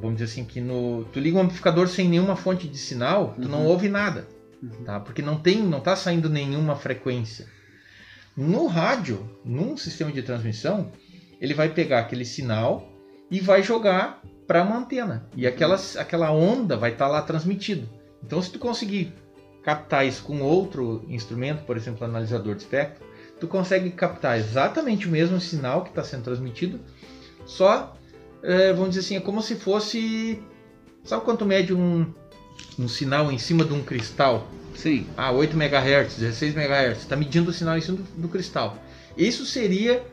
[0.00, 3.42] vamos dizer assim, que no, tu liga um amplificador sem nenhuma fonte de sinal, tu
[3.42, 3.48] uhum.
[3.48, 4.26] não ouve nada,
[4.62, 4.84] uhum.
[4.84, 4.98] tá?
[5.00, 7.46] Porque não tem, não está saindo nenhuma frequência.
[8.36, 10.90] No rádio, num sistema de transmissão,
[11.40, 12.88] ele vai pegar aquele sinal
[13.30, 17.88] e vai jogar para uma antena e aquela, aquela onda vai estar tá lá transmitida.
[18.22, 19.12] Então, se tu conseguir
[19.62, 23.04] captar isso com outro instrumento, por exemplo, analisador de espectro,
[23.40, 26.80] tu consegue captar exatamente o mesmo sinal que está sendo transmitido,
[27.46, 27.96] só
[28.42, 30.42] é, vamos dizer assim, é como se fosse.
[31.02, 32.12] Sabe quanto mede um,
[32.78, 34.46] um sinal em cima de um cristal?
[34.74, 35.06] Sim.
[35.16, 36.98] Ah, 8 MHz, 16 MHz.
[36.98, 38.78] Está medindo o sinal em cima do, do cristal.
[39.16, 40.04] Isso seria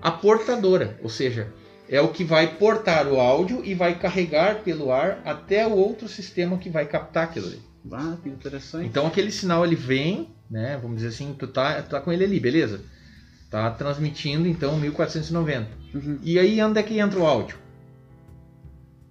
[0.00, 1.52] a portadora, ou seja,
[1.88, 6.08] é o que vai portar o áudio e vai carregar pelo ar até o outro
[6.08, 7.60] sistema que vai captar aquilo ali.
[7.92, 8.86] Ah, que interessante.
[8.86, 10.78] Então aquele sinal ele vem, né?
[10.80, 12.80] Vamos dizer assim, tu tá, tu tá com ele ali, beleza?
[13.50, 15.68] Tá transmitindo então 1490.
[15.94, 16.18] Uhum.
[16.22, 17.56] E aí onde é que entra o áudio?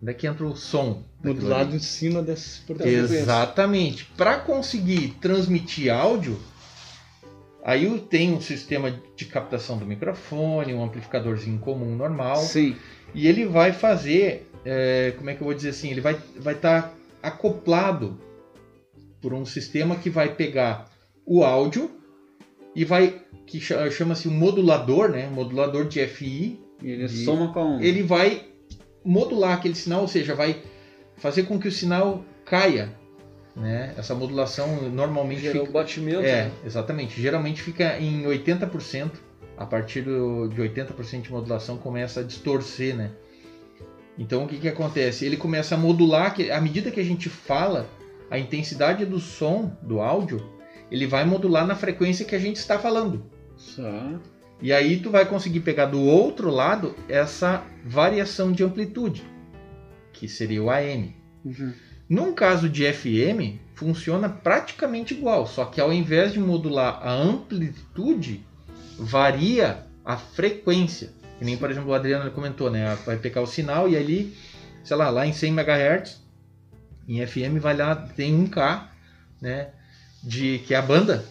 [0.06, 1.04] Onde é que entra o som?
[1.24, 4.06] Modulado em cima dessas Exatamente.
[4.16, 6.40] Para conseguir transmitir áudio,
[7.64, 12.38] aí tem um sistema de captação do microfone, um amplificadorzinho comum normal.
[12.38, 12.76] Sim.
[13.16, 16.40] E ele vai fazer, é, como é que eu vou dizer assim, ele vai estar
[16.40, 16.92] vai tá
[17.24, 18.20] acoplado
[19.20, 20.88] por um sistema que vai pegar
[21.26, 21.90] o áudio
[22.76, 25.28] e vai que chama-se um modulador, né?
[25.34, 26.60] modulador de FI.
[26.84, 28.54] Ele de, soma com ele vai
[29.06, 30.62] modular aquele sinal, ou seja, vai
[31.18, 32.94] fazer com que o sinal caia.
[33.56, 33.94] Né?
[33.98, 35.70] Essa modulação normalmente Gera fica...
[35.70, 36.26] o batimento.
[36.26, 37.22] É, exatamente.
[37.22, 39.12] Geralmente fica em 80%.
[39.58, 43.12] A partir do, de 80% de modulação começa a distorcer, né?
[44.18, 45.26] Então o que, que acontece?
[45.26, 47.88] Ele começa a modular, que à medida que a gente fala,
[48.30, 50.46] a intensidade do som, do áudio,
[50.92, 53.24] ele vai modular na frequência que a gente está falando.
[53.58, 54.35] Certo.
[54.66, 59.24] E aí tu vai conseguir pegar do outro lado essa variação de amplitude,
[60.12, 61.16] que seria o AM.
[61.46, 61.72] Uhum.
[62.10, 68.44] Num caso de FM, funciona praticamente igual, só que ao invés de modular a amplitude,
[68.98, 71.14] varia a frequência.
[71.38, 72.98] Que nem, por exemplo, o Adriano comentou, né?
[73.06, 74.36] Vai pegar o sinal e ali,
[74.84, 76.24] sei lá, lá em 100 MHz,
[77.08, 78.88] Em FM vai lá, tem 1K,
[79.40, 79.70] né?
[80.24, 81.24] De, que é a banda,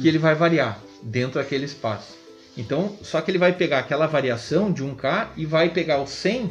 [0.00, 2.17] que ele vai variar dentro daquele espaço.
[2.58, 6.50] Então, só que ele vai pegar aquela variação de 1K e vai pegar o 100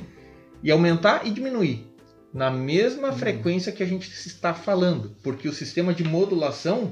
[0.64, 1.86] e aumentar e diminuir
[2.34, 6.92] na mesma frequência que a gente está falando, porque o sistema de modulação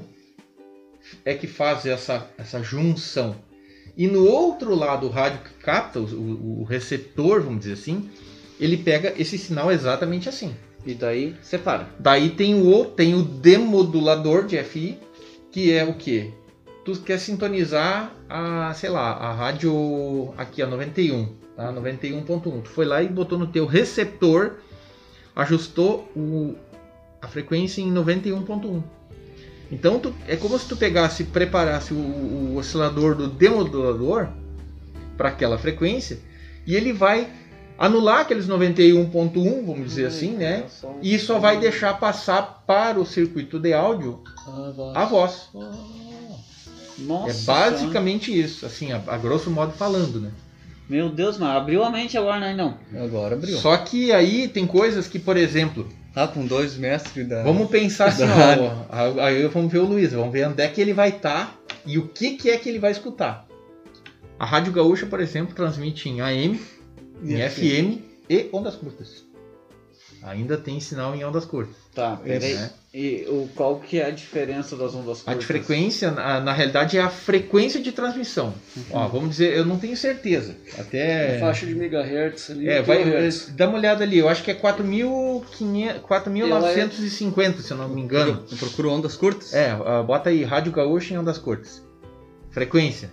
[1.24, 3.36] é que faz essa, essa junção.
[3.96, 8.10] E no outro lado, o rádio que capta, o, o receptor, vamos dizer assim,
[8.58, 10.54] ele pega esse sinal exatamente assim.
[10.84, 11.88] E daí separa.
[11.98, 14.98] Daí tem o, tem o demodulador de FI,
[15.50, 16.32] que é o que?
[16.86, 21.26] Tu quer sintonizar a, sei lá, a rádio aqui, a 91,
[21.56, 21.72] tá?
[21.72, 22.62] 91.1.
[22.62, 24.52] Tu foi lá e botou no teu receptor,
[25.34, 26.54] ajustou o,
[27.20, 28.80] a frequência em 91.1.
[29.72, 34.28] Então tu, é como se tu pegasse e preparasse o, o oscilador do demodulador
[35.16, 36.20] para aquela frequência
[36.64, 37.28] e ele vai
[37.76, 40.66] anular aqueles 91.1, vamos dizer assim, né?
[41.02, 44.22] E só vai deixar passar para o circuito de áudio
[44.94, 45.50] a voz.
[46.98, 47.30] Nossa.
[47.30, 50.30] É basicamente isso, assim, a, a grosso modo falando, né?
[50.88, 52.54] Meu Deus, mas abriu a mente agora, né?
[52.54, 52.78] Não.
[53.02, 53.56] Agora abriu.
[53.58, 57.42] Só que aí tem coisas que, por exemplo, Ah, com dois mestres da.
[57.42, 60.80] vamos pensar assim, Da ó, aí vamos ver o Luiz, vamos ver onde é que
[60.80, 63.46] ele vai estar e o que, que é que ele vai escutar.
[64.38, 66.60] A Rádio Gaúcha, por exemplo, transmite em AM,
[67.22, 69.25] em FM e ondas curtas.
[70.22, 71.76] Ainda tem sinal em ondas curtas.
[71.94, 72.54] Tá, peraí.
[72.54, 72.70] né?
[72.92, 75.40] E o, qual que é a diferença das ondas A curtas?
[75.40, 78.54] de frequência, na, na realidade, é a frequência de transmissão.
[78.90, 80.56] Ó, vamos dizer, eu não tenho certeza.
[80.78, 81.36] Até.
[81.36, 82.68] A faixa de megahertz ali.
[82.68, 83.52] É, vai, kilohertz.
[83.54, 88.44] dá uma olhada ali, eu acho que é 4.500 4.950, se eu não me engano.
[88.50, 89.52] Eu procuro ondas curtas?
[89.54, 89.74] É,
[90.06, 91.82] bota aí, Rádio Gaúcha em ondas curtas.
[92.50, 93.10] Frequência.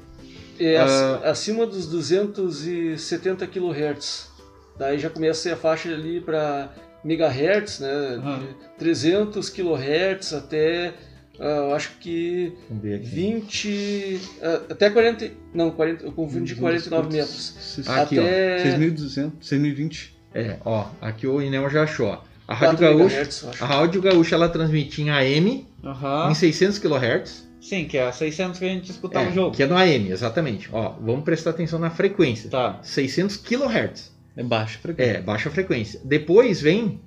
[0.59, 1.21] É, Ah.
[1.25, 4.29] acima dos 270 kHz.
[4.77, 6.69] Daí já começa a ser a faixa ali para
[7.03, 8.19] megahertz, né?
[8.39, 10.93] De 300 kHz até,
[11.39, 13.05] eu acho que Vamos ver aqui.
[13.07, 17.79] 20, ah, até 40, não, 40, eu confundi 49 metros.
[17.87, 18.21] Aqui, ó.
[18.23, 20.09] até 6.200, 6.020.
[20.35, 22.07] É, ó, aqui o Inel já achou.
[22.07, 22.21] ó.
[22.47, 26.29] A 4 Rádio Gaúcha, a Rádio Gaúcha ela transmite em AM Aham.
[26.31, 27.47] em 600 kHz.
[27.61, 29.55] Sim, que é a 600 que a gente escutava É, o jogo.
[29.55, 30.67] que é no AM, exatamente.
[30.73, 32.49] Ó, vamos prestar atenção na frequência.
[32.49, 32.79] Tá.
[32.83, 34.12] 600 kHz.
[34.35, 35.11] É baixo frequência.
[35.11, 36.01] É, baixa frequência.
[36.03, 36.99] Depois vem,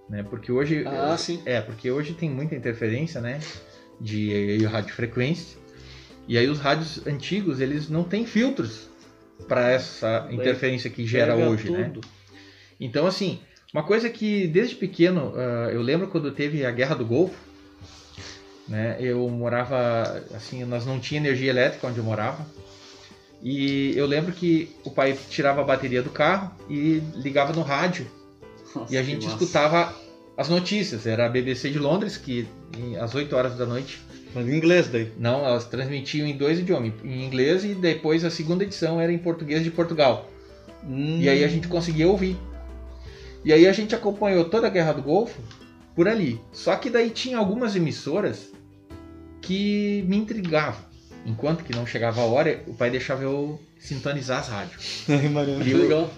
[0.09, 0.23] Né?
[0.29, 0.85] Porque hoje...
[0.87, 1.41] Ah, sim.
[1.47, 3.39] É, porque hoje tem muita interferência, né?
[3.99, 5.60] De radiofrequência.
[6.31, 8.89] E aí os rádios antigos, eles não têm filtros
[9.49, 11.91] para essa interferência que gera Pega hoje, né?
[11.93, 12.07] tudo.
[12.79, 13.41] Então, assim,
[13.75, 17.35] uma coisa que desde pequeno, ah, eu lembro quando teve a Guerra do Golfo,
[18.69, 18.97] né?
[19.01, 22.47] Eu morava, assim, nós não tinha energia elétrica onde eu morava.
[23.43, 28.07] E eu lembro que o pai tirava a bateria do carro e ligava no rádio
[28.73, 29.93] Nossa, e a gente escutava
[30.37, 31.09] as notícias.
[31.09, 32.47] Era a BBC de Londres, que
[33.01, 34.01] às 8 horas da noite.
[34.35, 35.13] Mas em inglês daí.
[35.19, 39.19] Não, elas transmitiam em dois idiomas, em inglês e depois a segunda edição era em
[39.19, 40.31] português de Portugal.
[40.89, 42.37] E aí a gente conseguia ouvir.
[43.45, 45.41] E aí a gente acompanhou toda a Guerra do Golfo
[45.95, 46.41] por ali.
[46.53, 48.53] Só que daí tinha algumas emissoras
[49.41, 50.90] que me intrigavam.
[51.27, 55.05] Enquanto que não chegava a hora, o pai deixava eu sintonizar as rádios.
[55.09, 56.11] E eu- Legal.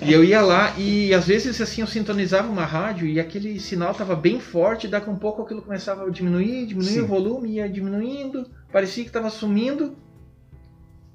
[0.00, 3.92] e eu ia lá e às vezes assim eu sintonizava uma rádio e aquele sinal
[3.94, 7.00] tava bem forte, daqui a um pouco aquilo começava a diminuir, diminuir Sim.
[7.02, 9.94] o volume, ia diminuindo, parecia que tava sumindo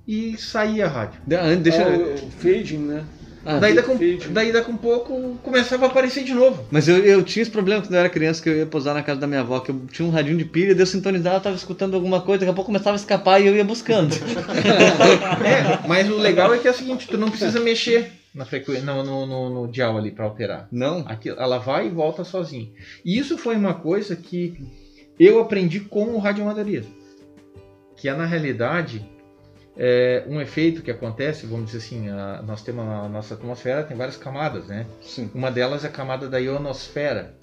[0.08, 1.20] e saía a rádio.
[1.26, 3.04] De- Deixa, o, o fading, né?
[3.46, 6.64] Ah, daí, um, daí um pouco começava a aparecer de novo.
[6.70, 9.02] Mas eu, eu tinha esse problema quando eu era criança, que eu ia posar na
[9.02, 11.42] casa da minha avó, que eu tinha um radinho de pilha, daí eu sintonizava, eu
[11.42, 14.16] tava escutando alguma coisa, daqui a pouco começava a escapar e eu ia buscando.
[15.42, 18.84] É, mas o legal é que é o seguinte, tu não precisa mexer na frequência,
[18.84, 20.68] no, no, no, no dial ali para alterar.
[20.72, 21.04] Não?
[21.08, 22.70] Aqui, ela vai e volta sozinha.
[23.04, 24.58] E isso foi uma coisa que
[25.20, 26.94] eu aprendi com o radioamadorismo.
[27.98, 29.06] Que é, na realidade,
[29.84, 33.98] é um efeito que acontece, vamos dizer assim, a, nós temos a nossa atmosfera tem
[33.98, 34.86] várias camadas, né?
[35.02, 35.32] Sim.
[35.34, 37.34] Uma delas é a camada da ionosfera.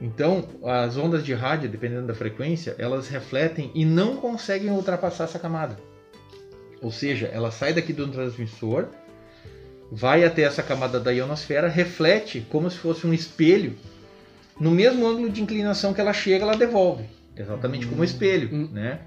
[0.00, 5.38] Então, as ondas de rádio, dependendo da frequência, elas refletem e não conseguem ultrapassar essa
[5.38, 5.78] camada.
[6.82, 8.88] Ou seja, ela sai daqui do transmissor,
[9.92, 13.76] vai até essa camada da ionosfera, reflete como se fosse um espelho,
[14.58, 17.04] no mesmo ângulo de inclinação que ela chega, ela devolve,
[17.36, 18.68] exatamente como um espelho, Hum.
[18.72, 18.98] né?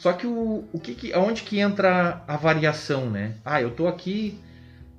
[0.00, 3.34] Só que o, o que, que aonde que entra a variação, né?
[3.44, 4.38] Ah, eu tô aqui,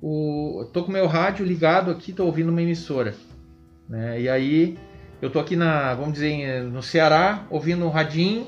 [0.00, 3.12] o, tô com meu rádio ligado aqui, tô ouvindo uma emissora,
[3.88, 4.20] né?
[4.20, 4.78] E aí
[5.20, 8.46] eu tô aqui na, vamos dizer, no Ceará, ouvindo um radinho,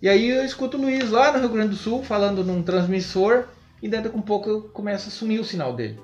[0.00, 3.46] e aí eu escuto o Luiz lá no Rio Grande do Sul falando num transmissor,
[3.82, 5.98] e dentro com um pouco começa a sumir o sinal dele.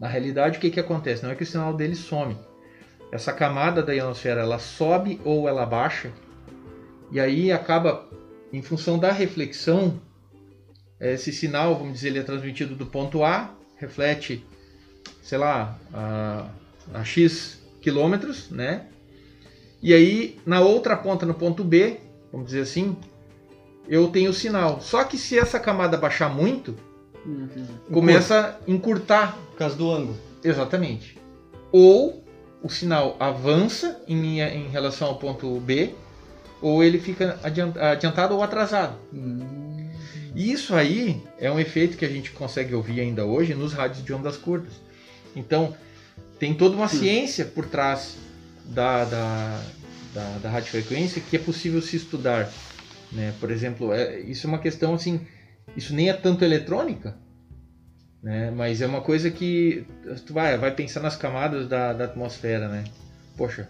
[0.00, 1.22] Na realidade, o que, que acontece?
[1.22, 2.36] Não é que o sinal dele some.
[3.12, 6.10] Essa camada da ionosfera ela sobe ou ela baixa,
[7.12, 8.04] e aí acaba,
[8.52, 10.00] em função da reflexão,
[11.00, 14.44] esse sinal, vamos dizer, ele é transmitido do ponto A, reflete,
[15.22, 16.48] sei lá, a,
[16.94, 18.86] a X quilômetros, né?
[19.80, 22.00] E aí, na outra ponta, no ponto B,
[22.32, 22.96] vamos dizer assim,
[23.88, 24.80] eu tenho o sinal.
[24.80, 26.74] Só que se essa camada baixar muito,
[27.26, 27.66] Uhum.
[27.92, 30.16] começa a encurtar Por causa do ângulo.
[30.42, 31.18] Exatamente.
[31.72, 32.24] Ou
[32.62, 35.94] o sinal avança em, minha, em relação ao ponto B,
[36.60, 38.96] ou ele fica adian- adiantado ou atrasado.
[40.34, 44.04] E isso aí é um efeito que a gente consegue ouvir ainda hoje nos rádios
[44.04, 44.74] de ondas curtas.
[45.34, 45.74] Então,
[46.38, 48.16] tem toda uma ciência por trás
[48.64, 49.62] da, da,
[50.14, 52.50] da, da radiofrequência que é possível se estudar.
[53.12, 53.34] Né?
[53.40, 55.26] Por exemplo, é, isso é uma questão assim,
[55.76, 57.16] isso nem é tanto eletrônica,
[58.22, 58.50] né?
[58.50, 59.86] mas é uma coisa que
[60.26, 62.68] tu vai, vai pensar nas camadas da, da atmosfera.
[62.68, 62.84] Né?
[63.36, 63.68] Poxa,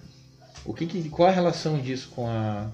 [0.64, 2.70] o que que, qual a relação disso com a,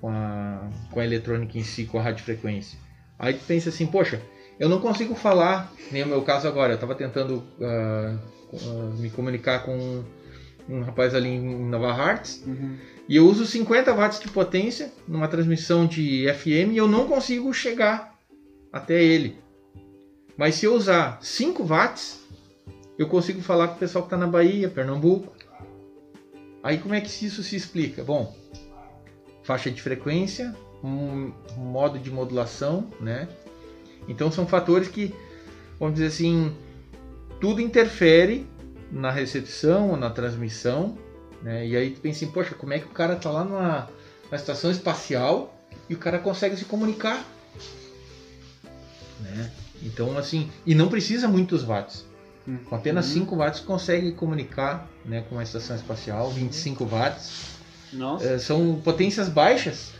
[0.00, 2.78] com, a, com a eletrônica em si, com a radiofrequência?
[3.18, 4.20] Aí tu pensa assim, poxa,
[4.58, 8.16] eu não consigo falar, nem o meu caso agora, eu estava tentando ah,
[8.54, 10.04] ah, me comunicar com
[10.68, 12.76] um rapaz ali em Nova Hartz, Uhum.
[13.08, 17.52] e eu uso 50 watts de potência numa transmissão de FM e eu não consigo
[17.54, 18.14] chegar
[18.72, 19.36] até ele.
[20.36, 22.20] Mas se eu usar 5 watts,
[22.98, 25.32] eu consigo falar com o pessoal que está na Bahia, Pernambuco.
[26.68, 28.04] Aí como é que isso se explica?
[28.04, 28.36] Bom,
[29.42, 30.54] faixa de frequência,
[30.84, 33.26] um modo de modulação, né?
[34.06, 35.14] Então são fatores que,
[35.80, 36.54] vamos dizer assim,
[37.40, 38.46] tudo interfere
[38.92, 40.98] na recepção ou na transmissão,
[41.42, 41.66] né?
[41.66, 43.88] E aí tu pensa assim, poxa, como é que o cara tá lá numa,
[44.24, 45.58] numa estação espacial
[45.88, 47.26] e o cara consegue se comunicar,
[49.20, 49.50] né?
[49.82, 52.04] Então assim, e não precisa muitos watts.
[52.68, 57.58] Com apenas 5 watts consegue comunicar, né, com uma estação espacial, 25 watts.
[58.22, 59.92] É, são potências baixas,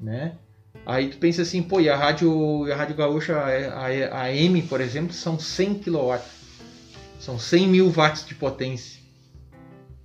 [0.00, 0.32] né?
[0.86, 4.80] Aí tu pensa assim, pô, e a rádio, a rádio gaúcha, a, a, M, por
[4.80, 6.18] exemplo, são 100 kW.
[7.20, 8.98] São 100 mil watts de potência.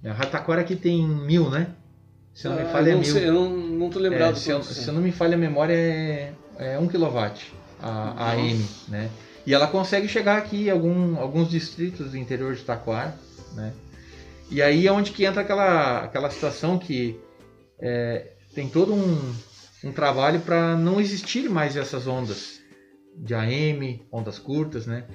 [0.03, 1.67] A Rádio Taquara aqui tem mil, né?
[2.34, 3.13] Se eu não me Ah, falha, eu é mil.
[3.13, 4.34] sei, eu não, não tô lembrado.
[4.34, 7.17] É, se, eu, se eu não me falha a memória, é, é 1 kW
[7.82, 9.09] a, a M, né?
[9.46, 13.18] E ela consegue chegar aqui algum, alguns distritos do interior de Taquara,
[13.54, 13.74] né?
[14.50, 17.20] E aí é onde que entra aquela, aquela situação que
[17.80, 19.34] é, tem todo um,
[19.84, 22.62] um trabalho para não existir mais essas ondas
[23.16, 25.06] de AM, ondas curtas, né?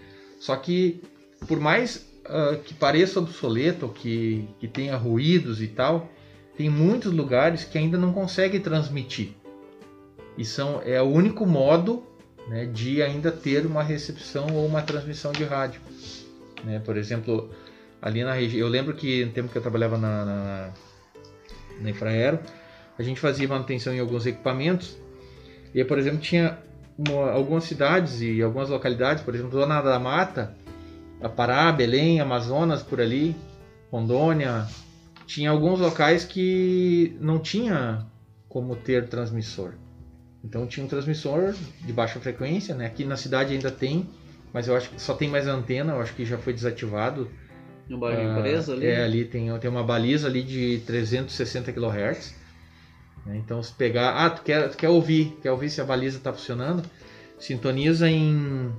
[0.40, 1.00] Só que
[1.46, 6.10] por mais ah, que pareça obsoleto, que, que tenha ruídos e tal,
[6.56, 9.34] tem muitos lugares que ainda não conseguem transmitir.
[10.36, 12.04] E são, é o único modo
[12.48, 15.80] né, de ainda ter uma recepção ou uma transmissão de rádio.
[16.64, 16.80] Né?
[16.80, 17.50] Por exemplo,
[18.00, 18.60] ali na região.
[18.60, 20.70] Eu lembro que no tempo que eu trabalhava na, na,
[21.80, 22.38] na Infraero,
[22.98, 24.96] a gente fazia manutenção em alguns equipamentos.
[25.74, 26.58] E, por exemplo, tinha
[26.96, 30.56] uma- algumas cidades e algumas localidades, por exemplo, Zona da Mata,
[31.20, 33.36] a Pará, Belém, Amazonas, por ali,
[33.90, 34.66] Rondônia,
[35.26, 38.06] tinha alguns locais que não tinha
[38.48, 39.74] como ter transmissor.
[40.44, 42.86] Então tinha um transmissor de baixa frequência, né?
[42.86, 44.08] Aqui na cidade ainda tem,
[44.52, 47.28] mas eu acho que só tem mais antena, eu acho que já foi desativado.
[47.88, 48.86] No bairro Ah, empresa ali.
[48.86, 52.34] É, ali tem, tem uma baliza ali de 360 kHz.
[53.26, 53.36] né?
[53.38, 56.32] Então se pegar, ah, tu quer, tu quer ouvir, quer ouvir se a baliza está
[56.32, 56.82] funcionando,
[57.38, 58.72] sintoniza em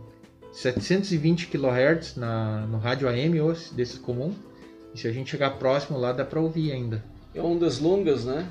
[0.51, 4.33] 720 kHz na, no rádio AM ou desse comum.
[4.93, 7.03] E se a gente chegar próximo lá, dá para ouvir ainda.
[7.33, 8.47] É ondas longas, né?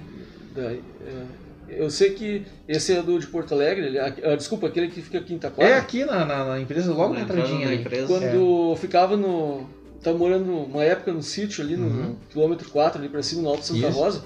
[0.55, 1.27] Da, é,
[1.71, 5.19] eu sei que esse é do de Porto Alegre, ele, ah, desculpa, aquele que fica
[5.19, 5.69] aqui em Itaquara.
[5.69, 7.81] É aqui na, na, na empresa, logo na, entradinha da ali.
[7.83, 8.07] empresa.
[8.07, 9.67] Quando eu ficava no.
[10.03, 12.17] Tava morando uma época no sítio ali, no Uhum.
[12.31, 13.99] quilômetro 4, ali pra cima, no Alto Santa Isso.
[13.99, 14.25] Rosa.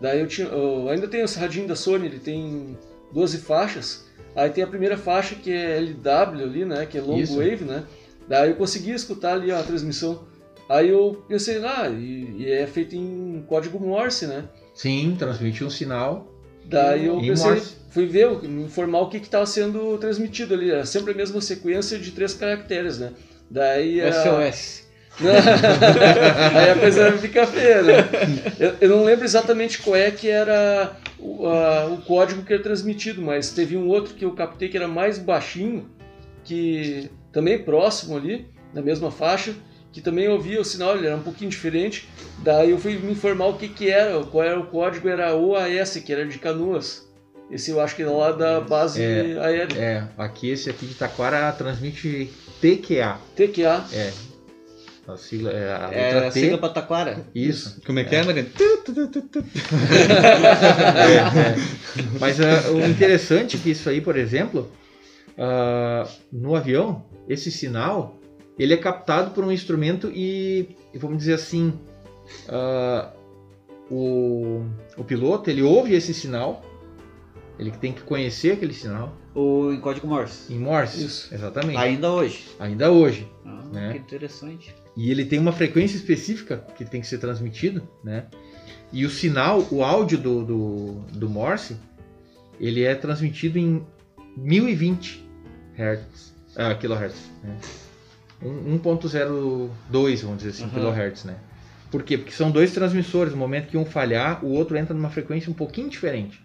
[0.00, 0.46] Daí eu tinha.
[0.46, 2.78] Eu ainda tenho esse radinho da Sony, ele tem
[3.12, 4.06] 12 faixas.
[4.36, 6.86] Aí tem a primeira faixa que é LW ali, né?
[6.86, 7.36] Que é long Isso.
[7.36, 7.82] wave, né?
[8.28, 10.20] Daí eu conseguia escutar ali a transmissão.
[10.68, 14.44] Aí eu pensei, ah, e, e é feito em código Morse, né?
[14.74, 16.30] Sim, transmitiu um sinal.
[16.68, 17.76] Daí eu pensei, Morse.
[17.90, 20.70] fui ver, me informar o que estava sendo transmitido ali.
[20.70, 23.12] Era sempre a mesma sequência de três caracteres, né?
[23.50, 24.00] Daí.
[24.12, 24.86] SOS.
[26.54, 27.94] Aí a coisa fica feia, né?
[28.58, 32.62] Eu, eu não lembro exatamente qual é que era o, a- o código que era
[32.62, 35.88] transmitido, mas teve um outro que eu captei que era mais baixinho,
[36.44, 39.54] que também próximo ali, na mesma faixa,
[39.98, 42.08] que também eu ouvia o sinal, ele era um pouquinho diferente.
[42.38, 45.96] Daí eu fui me informar o que que era, qual era o código, era OAS,
[45.96, 47.06] que era de Canoas.
[47.50, 49.38] Esse eu acho que era lá da base É.
[49.40, 49.76] aérea.
[49.78, 52.30] É, aqui esse aqui de Taquara transmite
[52.60, 53.18] TQA.
[53.34, 53.84] TQA.
[53.92, 54.12] É.
[55.08, 56.40] A sigla é a É letra a T.
[56.40, 57.24] sigla pra Taquara.
[57.34, 57.80] Isso.
[57.84, 58.48] Como é que é, Mariana?
[60.98, 61.16] É,
[61.50, 61.56] é.
[62.20, 64.70] Mas ah, o interessante é que isso aí, por exemplo,
[65.38, 68.17] ah, no avião, esse sinal,
[68.58, 71.72] ele é captado por um instrumento e, vamos dizer assim,
[72.48, 73.12] ah,
[73.90, 74.64] o,
[74.96, 76.62] o piloto, ele ouve esse sinal,
[77.58, 80.52] ele tem que conhecer aquele sinal O em código Morse.
[80.52, 81.04] em Morse.
[81.04, 81.34] Isso.
[81.34, 81.76] Exatamente.
[81.76, 82.48] Ainda hoje.
[82.58, 83.28] Ainda hoje.
[83.44, 83.92] Ah, Né?
[83.92, 84.74] Que interessante.
[84.96, 88.26] E ele tem uma frequência específica que tem que ser transmitido, né?
[88.92, 91.76] E o sinal, o áudio do, do, do Morse,
[92.58, 93.86] ele é transmitido em
[94.36, 95.28] 1020
[95.76, 97.56] Hz, ah, kHz, né?
[98.42, 100.92] Um- 1.02, vamos dizer assim, Aham.
[100.92, 101.36] kHz, né?
[101.90, 102.18] Por quê?
[102.18, 105.54] Porque são dois transmissores, no momento que um falhar, o outro entra numa frequência um
[105.54, 106.40] pouquinho diferente.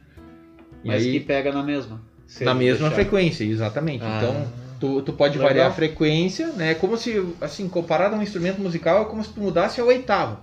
[0.83, 2.01] E Mas aí, que pega na mesma.
[2.41, 2.95] Na mesma deixar.
[2.95, 4.03] frequência, exatamente.
[4.03, 4.17] Ah.
[4.17, 4.47] Então,
[4.79, 5.49] tu, tu pode Legal.
[5.49, 6.71] variar a frequência, né?
[6.71, 9.83] É como se, assim, comparado a um instrumento musical, é como se tu mudasse a
[9.85, 10.39] oitava.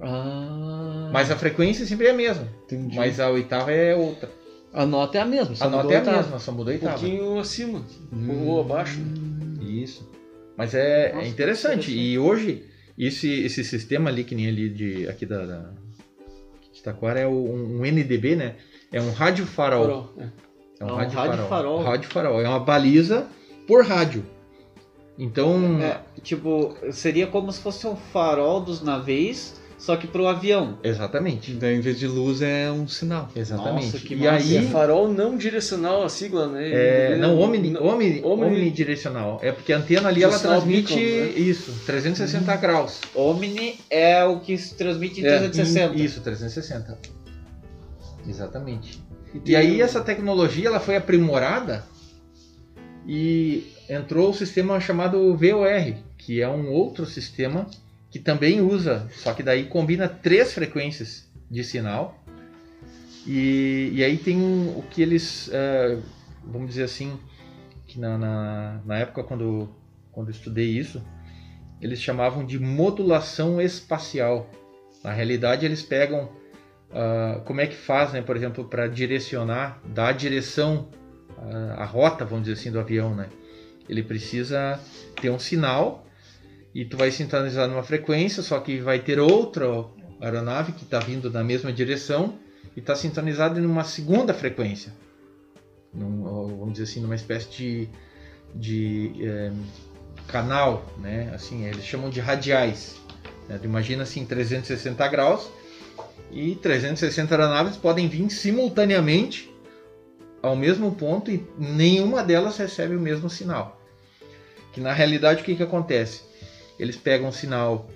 [0.00, 2.46] Ah, Mas a frequência sempre é a mesma.
[2.64, 2.96] entendi.
[2.96, 4.28] Mas a oitava é outra.
[4.72, 5.54] a nota é a mesma.
[5.54, 6.16] só A nota mudou é a oitava.
[6.22, 6.98] mesma, só muda a Um oitava.
[6.98, 7.82] pouquinho acima.
[8.12, 8.46] Hum.
[8.46, 9.00] Ou abaixo.
[9.62, 10.06] Isso.
[10.56, 11.86] Mas é, Nossa, é interessante.
[11.92, 12.64] que E hoje,
[12.98, 15.70] esse, esse sistema ali, que nem ali de, aqui da, da
[16.72, 18.54] de Taquara, é o- um, um NDB, né?
[18.92, 19.84] É um rádio farol.
[19.86, 20.28] Farol, é.
[20.80, 21.48] É um, É um rádio, rádio farol.
[21.48, 21.82] farol.
[21.82, 22.40] Rádio farol.
[22.40, 23.26] É uma baliza
[23.66, 24.24] por rádio.
[25.18, 30.78] Então, É, tipo, seria como se fosse um farol dos navios, só que pro avião.
[30.82, 31.52] exatamente.
[31.52, 33.28] Daí, em vez de luz, é um sinal.
[33.36, 33.86] Exatamente.
[33.86, 34.54] Nossa, que e massa.
[34.54, 36.68] É aí, farol não direcional a sigla, né?
[36.72, 39.38] É, não, omni, não- omni, omni- omnidirecional.
[39.42, 41.38] É porque a antena ali ela transmite beacon, né?
[41.38, 43.00] isso, 360 graus.
[43.14, 45.94] Omni é o que se transmite em É, 360.
[45.96, 46.98] Isso, 360.
[48.26, 49.00] Exatamente.
[49.34, 51.84] E tem- aí essa tecnologia ela foi aprimorada
[53.06, 57.66] e entrou o sistema chamado VOR, que é um outro sistema
[58.16, 62.24] que também usa, só que daí combina três frequências de sinal.
[63.26, 65.98] E, e aí tem o que eles, eh,
[66.42, 67.18] vamos dizer assim,
[67.86, 69.68] que na, na, na época quando,
[70.12, 71.04] quando eu estudei isso,
[71.78, 74.50] eles chamavam de modulação espacial.
[75.04, 76.30] Na realidade, eles pegam
[76.90, 80.88] ah, como é que faz, né, por exemplo, para direcionar, dar a direção,
[81.36, 83.28] ah, a rota, vamos dizer assim, do avião, né?
[83.86, 84.80] Ele precisa
[85.20, 86.05] ter um sinal
[86.76, 89.66] e tu vai sintonizar numa frequência, só que vai ter outra
[90.20, 92.38] aeronave que está vindo na mesma direção
[92.76, 94.92] e está sintonizada em uma segunda frequência.
[95.90, 96.22] Num,
[96.58, 97.88] vamos dizer assim, numa espécie de,
[98.54, 99.52] de eh,
[100.28, 101.32] canal, né?
[101.34, 102.96] Assim, eles chamam de radiais.
[103.48, 103.58] né?
[103.64, 105.48] Imagina assim, 360 graus
[106.30, 109.50] e 360 aeronaves podem vir simultaneamente
[110.42, 113.80] ao mesmo ponto e nenhuma delas recebe o mesmo sinal.
[114.74, 116.35] Que na realidade o que, que acontece?
[116.78, 117.88] Eles pegam um sinal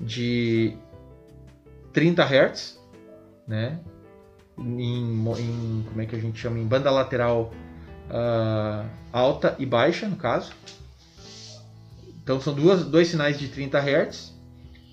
[0.00, 0.76] de
[1.92, 2.78] 30 Hz,
[3.46, 3.78] né?
[4.58, 6.58] Em, em- como é que a gente chama?
[6.58, 7.52] Em banda lateral
[8.10, 10.52] ah, alta e baixa, no caso.
[12.22, 14.32] Então são duas, dois sinais de 30 Hz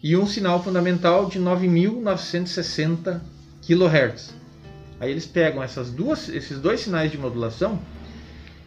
[0.04, 3.22] e um sinal fundamental de 9.960
[3.62, 4.36] kHz.
[5.00, 7.80] Aí eles pegam essas duas, esses dois sinais de modulação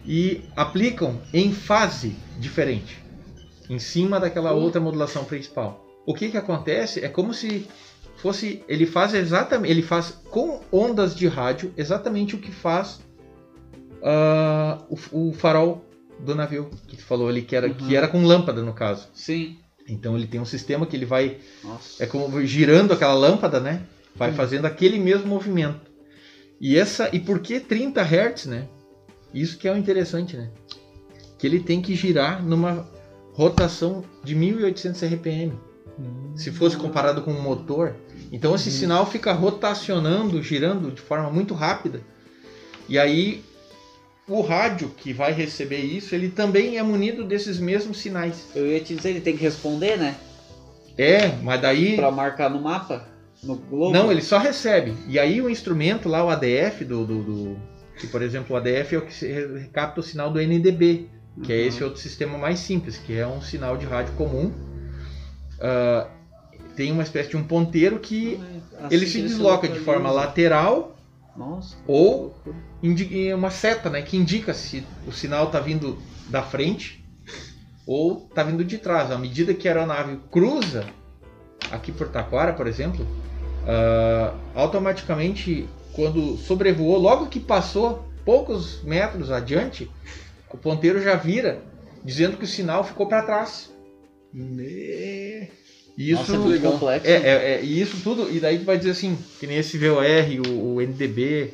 [0.05, 3.04] e aplicam em fase diferente,
[3.69, 5.85] em cima daquela outra modulação principal.
[6.07, 7.67] O que que acontece é como se
[8.17, 13.01] fosse, ele faz exatamente, ele faz com ondas de rádio exatamente o que faz
[14.03, 15.85] ah, o, o farol
[16.21, 17.75] do navio, que tu falou ali, que era, Uhum.
[17.75, 19.09] que era com lâmpada no caso.
[19.15, 19.59] Sim.
[19.89, 22.03] Então ele tem um sistema que ele vai, Nossa.
[22.03, 23.83] é como girando aquela lâmpada, né?
[24.15, 24.35] Vai Hum.
[24.35, 25.91] fazendo aquele mesmo movimento.
[26.61, 28.69] E essa, e por que 30 Hz, né?
[29.35, 30.51] Isso que é o interessante, né?
[31.39, 32.89] Que ele tem que girar numa
[33.35, 35.53] rotação de 1800 RPM.
[36.35, 37.95] Se fosse comparado com um motor,
[38.33, 42.01] então esse sinal fica rotacionando, girando de forma muito rápida.
[42.89, 43.45] E aí
[44.27, 48.49] o rádio que vai receber isso, ele também é munido desses mesmos sinais.
[48.57, 50.17] Eu ia te dizer, ele tem que responder, né?
[50.99, 53.07] É, mas daí Pra marcar no mapa,
[53.43, 53.93] no globo.
[53.93, 54.95] não, ele só recebe.
[55.09, 57.57] E aí o instrumento lá, o ADF do, do, do-
[58.01, 61.09] que por exemplo o ADF é o que capta o sinal do NDB,
[61.43, 61.67] que é Uhum.
[61.69, 64.53] esse outro sistema mais simples, que é um sinal de rádio comum.
[65.61, 66.07] Ah,
[66.77, 68.41] tem uma espécie de um ponteiro que
[68.79, 70.97] Assim ele se desloca de forma lateral
[71.37, 71.77] Nossa.
[71.87, 72.37] ou
[73.35, 75.97] uma seta, né, que indica se o sinal está vindo
[76.29, 77.05] da frente
[77.87, 79.11] ou está vindo de trás.
[79.11, 80.85] À medida que a aeronave cruza
[81.71, 83.07] aqui por Taquara, por exemplo,
[83.67, 89.89] ah, automaticamente quando sobrevoou, logo que passou poucos metros adiante,
[90.55, 91.61] o ponteiro já vira
[92.05, 93.75] dizendo que o sinal ficou para trás.
[95.99, 96.37] E Isso Nossa, é
[97.05, 99.79] é, é, é, e isso tudo, e daí tu vai dizer assim, que nem esse
[99.79, 100.05] VOR,
[100.49, 101.53] o, o NDB,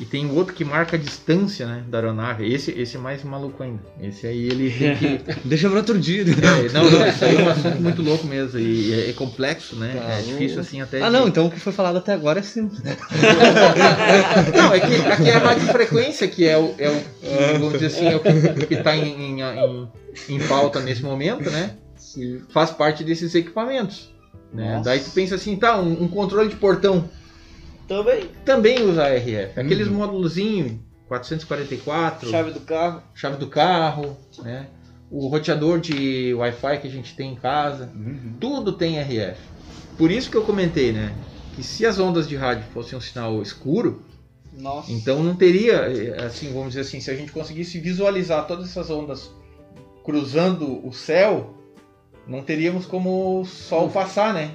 [0.00, 2.52] e tem o outro que marca a distância né, da aeronave.
[2.52, 3.80] Esse, esse é mais maluco ainda.
[4.00, 5.20] Esse aí ele tem que.
[5.44, 6.22] Deixa pra outro dia.
[6.22, 8.60] é, não, não, isso aí é um assunto muito louco mesmo.
[8.60, 9.94] E é, é complexo, né?
[10.00, 11.02] Tá é difícil assim até.
[11.02, 12.80] Ah, de- não, então o que foi falado até agora é simples.
[14.54, 17.86] Não, é que aqui é a radiofrequência que é o, é o que, vamos dizer
[17.86, 19.88] assim, é o que, que tá em, em, em,
[20.28, 21.74] em pauta nesse momento, né?
[22.50, 24.12] Faz parte desses equipamentos.
[24.52, 24.80] Né?
[24.84, 27.08] Daí tu pensa assim, tá, um, um controle de portão
[27.88, 28.28] Também.
[28.44, 29.58] também usa RF.
[29.58, 30.72] Aqueles módulozinhos
[31.08, 33.02] 444, Chave do carro.
[33.14, 34.68] chave do carro, né?
[35.10, 37.90] O roteador de Wi-Fi que a gente tem em casa,
[38.38, 39.40] tudo tem RF.
[39.96, 41.14] Por isso que eu comentei, né?
[41.56, 44.02] Que se as ondas de rádio fossem um sinal escuro,
[44.52, 44.92] Nossa.
[44.92, 49.30] então não teria, assim, vamos dizer assim, se a gente conseguisse visualizar todas essas ondas
[50.04, 51.54] cruzando o céu,
[52.26, 54.52] não teríamos como o sol passar, né?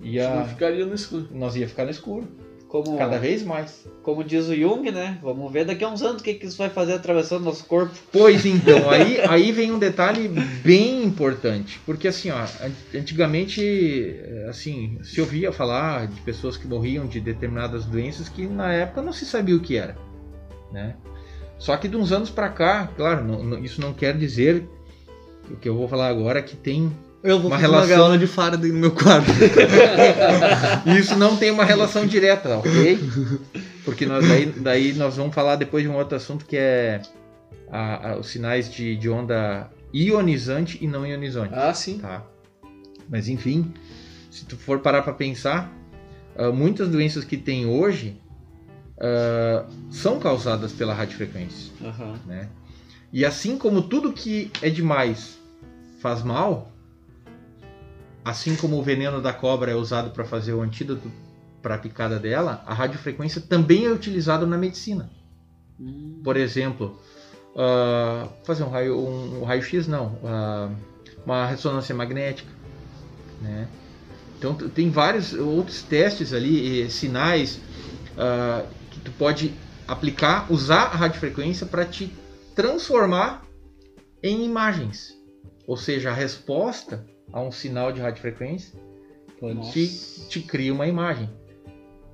[0.00, 1.26] Não Ia, ficaria no escuro.
[1.32, 2.28] nós ia ficar no escuro,
[2.68, 3.84] Como, cada vez mais.
[4.02, 5.18] como diz o Jung, né?
[5.22, 7.94] Vamos ver daqui a uns anos o que, que isso vai fazer atravessando nosso corpo.
[8.12, 10.28] Pois então, aí, aí vem um detalhe
[10.62, 14.14] bem importante, porque assim, ó, an- antigamente,
[14.48, 19.12] assim, se ouvia falar de pessoas que morriam de determinadas doenças que na época não
[19.12, 19.96] se sabia o que era,
[20.72, 20.94] né?
[21.58, 24.64] Só que de uns anos pra cá, claro, não- não- isso não quer dizer
[25.50, 26.92] o que eu vou falar agora que tem
[27.22, 29.26] Eu vou Uma fazer uma relação- gaiola de Faraday no meu quarto.
[30.98, 32.98] isso não tem uma relação direta, ok?
[33.84, 37.02] Porque nós, daí, daí nós vamos falar depois de um outro assunto que é
[37.70, 41.54] a- a- os sinais de, de onda ionizante e não ionizante.
[41.54, 41.98] Ah, sim.
[41.98, 42.22] Tá?
[43.08, 43.72] Mas enfim,
[44.30, 45.72] se tu for parar para pensar,
[46.36, 48.16] ah, muitas doenças que tem hoje
[49.00, 52.14] ah, são causadas pela radiofrequência, Aham.
[52.26, 52.48] né?
[53.12, 55.38] E assim como tudo que é demais
[56.00, 56.70] faz mal,
[58.28, 61.10] assim como o veneno da cobra é usado para fazer o antídoto
[61.62, 65.10] para a picada dela, a radiofrequência também é utilizada na medicina.
[65.80, 66.20] Hum.
[66.22, 67.00] Por exemplo,
[67.56, 70.70] ah, fazer um raio, um, raio-x não, ah,
[71.24, 72.50] uma ressonância magnética,
[73.40, 73.66] né?
[74.36, 77.58] Então tem vários outros testes ali, sinais
[78.16, 79.54] ah, que tu pode
[79.86, 82.12] aplicar, usar a radiofrequência para te
[82.54, 83.42] transformar
[84.22, 85.16] em imagens.
[85.66, 88.78] Ou seja, a resposta a um sinal de radiofrequência
[89.40, 89.72] Nossa.
[89.72, 89.88] te,
[90.28, 91.28] te cria uma imagem.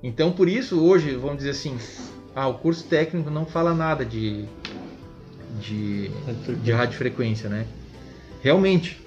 [0.03, 1.77] Então, por isso, hoje, vamos dizer assim,
[2.35, 4.45] ah, o curso técnico não fala nada de,
[5.59, 6.09] de,
[6.63, 7.65] de radiofrequência, né?
[8.41, 9.01] Realmente,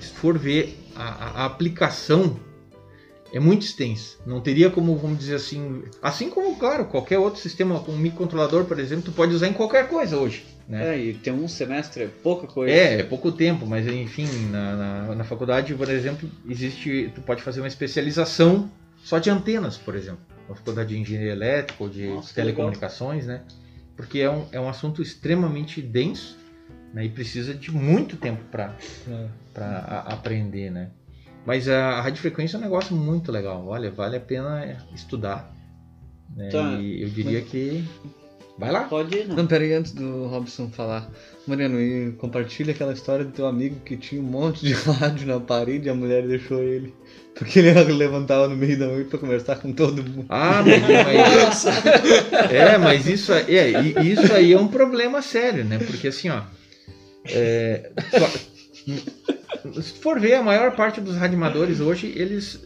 [0.00, 2.38] se for ver, a, a- a aplicação
[3.32, 4.16] é muito extensa.
[4.24, 8.78] Não teria como, vamos dizer assim, assim como, claro, qualquer outro sistema, um microcontrolador, por
[8.78, 10.46] exemplo, tu pode usar em qualquer coisa hoje.
[10.68, 10.94] Né?
[10.94, 12.74] É, e tem um semestre, é pouca coisa.
[12.74, 17.10] É, é pouco tempo, mas enfim, na, na, na faculdade, por exemplo, existe.
[17.14, 20.20] Tu pode fazer uma especialização só de antenas, por exemplo.
[20.46, 23.42] Na faculdade de engenharia elétrica ou de Nossa, telecomunicações, né?
[23.96, 26.36] Porque é um, é um assunto extremamente denso
[26.92, 27.06] né?
[27.06, 28.76] e precisa de muito tempo para
[30.04, 30.90] aprender, né?
[31.46, 33.66] Mas a, a radiofrequência é um negócio muito legal.
[33.66, 35.54] Olha, vale a pena estudar.
[36.36, 36.50] Né?
[36.50, 37.84] Tá, E eu diria que
[38.58, 38.84] Vai lá.
[38.84, 39.36] Pode ir, não.
[39.36, 41.08] Não, peraí, antes do Robson falar.
[41.46, 45.38] Mariano, e compartilha aquela história do teu amigo que tinha um monte de rádio na
[45.40, 46.92] parede e a mulher deixou ele.
[47.36, 50.26] Porque ele levantava no meio da noite pra conversar com todo mundo.
[50.28, 55.64] Ah, mas, mas- é, mas isso, aí- é, e- isso aí é um problema sério,
[55.64, 55.78] né?
[55.78, 56.40] Porque assim, ó,
[57.26, 62.60] é, só- se for ver, a maior parte dos radioamadores hoje eles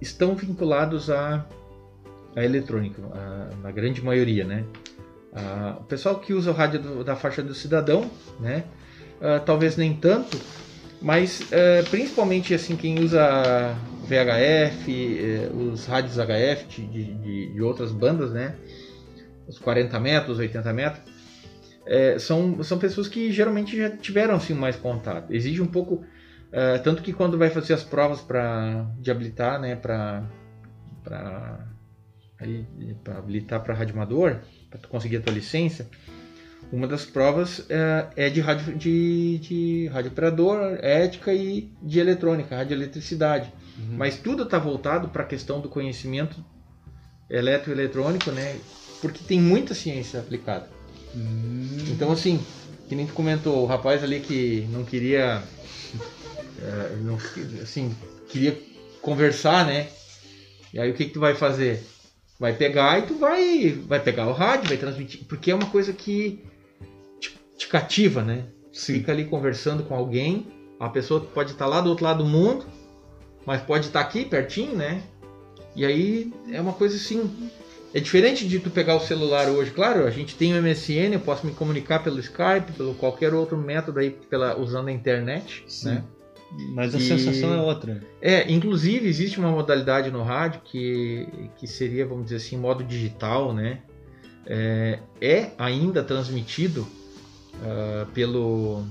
[0.00, 1.44] estão vinculados à,
[2.36, 4.62] à eletrônica, a- na grande maioria, né?
[5.34, 8.08] Ah, o pessoal que usa o rádio do- da faixa do cidadão,
[8.38, 8.64] né?
[9.20, 10.38] ah, talvez nem tanto,
[11.02, 13.74] mas eh, principalmente assim quem usa
[14.08, 18.54] VHF, eh, os rádios HF de, de- de- outras bandas, né?
[19.48, 21.02] Os 40 metros, 80 metros,
[21.86, 25.32] eh, são, são pessoas que geralmente já tiveram assim mais contato.
[25.34, 26.04] Exige um pouco,
[26.84, 29.74] tanto que quando vai fazer as provas para de habilitar, né?
[29.76, 30.22] Para
[31.02, 31.58] para
[33.18, 34.38] habilitar para radioamador,
[34.74, 35.88] para tu conseguir a tua licença,
[36.72, 42.56] uma das provas é, é de rádio de, de rádio operador, ética e de eletrônica,
[42.56, 43.52] radioeletricidade.
[43.96, 46.44] Mas tudo está voltado para a questão do conhecimento
[47.30, 48.58] eletroeletrônico, né?
[49.00, 50.68] Porque tem muita ciência aplicada.
[51.92, 52.44] Então, assim,
[52.88, 55.42] que nem tu comentou, o rapaz ali que não queria,
[56.60, 57.16] é, não,
[57.62, 57.94] assim,
[58.28, 58.58] queria
[59.00, 59.88] conversar, né?
[60.72, 61.84] E aí o que que tu vai fazer?
[62.38, 65.92] Vai pegar e tu vai, vai pegar o rádio, vai transmitir, porque é uma coisa
[65.92, 66.44] que
[67.20, 68.46] te, te cativa, né?
[68.72, 70.46] Fica ali conversando com alguém,
[70.80, 72.66] a pessoa pode estar lá do outro lado do mundo,
[73.46, 75.02] mas pode estar aqui pertinho, né?
[75.76, 77.50] E aí é uma coisa assim.
[77.92, 81.20] É diferente de tu pegar o celular hoje, claro, a gente tem o MSN, eu
[81.20, 85.90] posso me comunicar pelo Skype, pelo qualquer outro método aí pela, usando a internet, Sim.
[85.90, 86.04] né?
[86.72, 88.02] Mas a E- sensação é outra.
[88.20, 91.26] É, inclusive existe uma modalidade no rádio que,
[91.56, 93.80] que seria, vamos dizer assim, modo digital, né?
[94.46, 96.86] É, é ainda transmitido
[97.62, 98.84] ah, pelo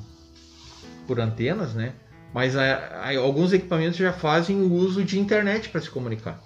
[1.08, 1.94] por antenas, né?
[2.34, 2.64] Mas a-
[3.04, 6.42] a- alguns equipamentos já fazem o uso de internet para se comunicar.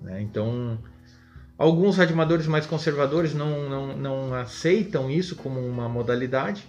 [0.00, 0.22] né?
[0.22, 0.78] Então,
[1.58, 6.64] alguns radioamadores mais conservadores não, não, não aceitam isso como uma modalidade,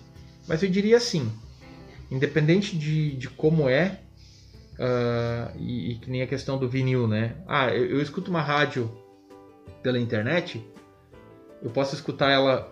[0.48, 1.32] mas eu diria assim,
[2.12, 4.00] independente de, de como é,
[4.80, 7.36] ah, e, e que nem a questão do vinil, né?
[7.48, 8.90] Ah, eu, eu escuto uma rádio
[9.84, 10.66] pela internet,
[11.62, 12.72] eu posso escutar ela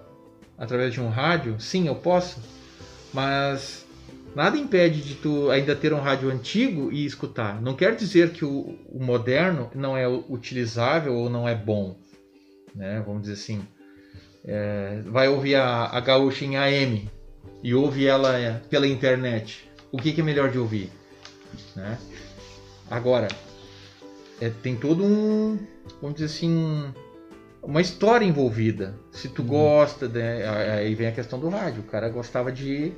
[0.58, 1.60] através de um rádio?
[1.60, 2.42] Sim, eu posso,
[3.14, 3.86] mas
[4.34, 7.62] nada impede de tu ainda ter um rádio antigo e escutar.
[7.62, 11.98] Não quer dizer que o, o moderno não é utilizável ou não é bom,
[12.74, 13.04] né?
[13.06, 13.62] Vamos dizer assim.
[14.46, 17.10] É, vai ouvir a, a gaúcha em AM
[17.64, 19.70] e ouve ela é, pela internet.
[19.92, 20.92] O que, que é melhor de ouvir?
[21.76, 21.98] né?
[22.90, 23.28] Agora,
[24.42, 25.58] é, tem todo um,
[26.02, 26.86] vamos dizer assim,
[27.62, 28.96] uma história envolvida.
[29.12, 30.48] Se tu gosta, né?
[30.78, 31.82] aí vem a questão do rádio.
[31.82, 32.92] O cara gostava de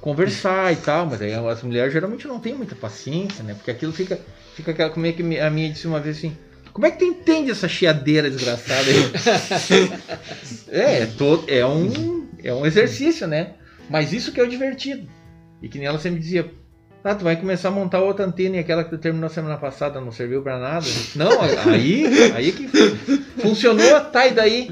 [0.00, 3.54] conversar e tal, mas aí as mulheres geralmente não têm muita paciência, né?
[3.54, 4.18] Porque aquilo fica,
[4.54, 6.36] fica aquela, como é que a minha disse uma vez assim,
[6.72, 9.92] como é que tu entende essa chiadeira desgraçada aí?
[10.68, 13.54] é, é, todo, é, um, é um exercício, né?
[13.90, 15.08] Mas isso que é o divertido.
[15.60, 16.50] E que nem ela sempre dizia,
[17.04, 20.00] ah, tu vai começar a montar outra antena e aquela que tu terminou semana passada
[20.00, 20.86] não serviu pra nada.
[21.16, 22.68] Não, aí, aí que
[23.40, 24.70] funcionou, tá, e daí?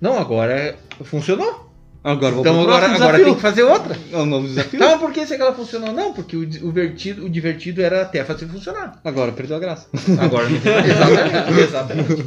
[0.00, 1.64] Não, agora funcionou.
[2.04, 3.96] Agora vou Então agora, agora tem que fazer outra.
[4.12, 4.78] É um novo desafio.
[4.78, 5.90] Mas por que se aquela funcionou?
[5.90, 9.00] Não, porque o, o, divertido, o divertido era até fazer funcionar.
[9.02, 9.88] Agora perdeu a graça.
[10.20, 10.56] Agora não.
[10.56, 12.26] Exatamente, exatamente.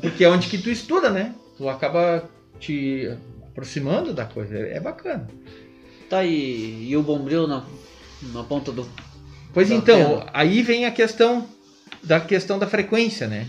[0.00, 1.34] Porque é onde que tu estuda, né?
[1.58, 2.22] Tu acaba
[2.60, 3.10] te
[3.50, 4.56] aproximando da coisa.
[4.56, 5.28] É bacana.
[6.08, 7.64] Tá, e, e o bombril na,
[8.32, 8.88] na ponta do.
[9.52, 10.30] Pois Da então, antena.
[10.32, 11.46] aí vem a questão
[12.02, 13.46] da questão da frequência, né?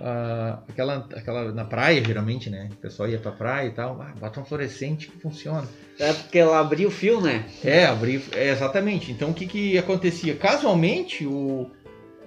[0.00, 2.68] Ah, aquela, aquela na praia, geralmente, né?
[2.72, 5.66] O pessoal ia pra praia e tal, ah, bota um fluorescente que funciona.
[5.98, 7.44] É porque ela abriu o fio, né?
[7.64, 9.10] É, abrir, é, exatamente.
[9.10, 10.36] Então o que, que acontecia?
[10.36, 11.70] Casualmente, o,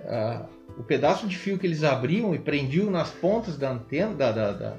[0.05, 0.45] ah,
[0.77, 4.51] o pedaço de fio que eles abriam e prendiam nas pontas da antena, da, da,
[4.51, 4.77] da,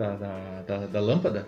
[0.00, 1.46] da, da- da- da lâmpada,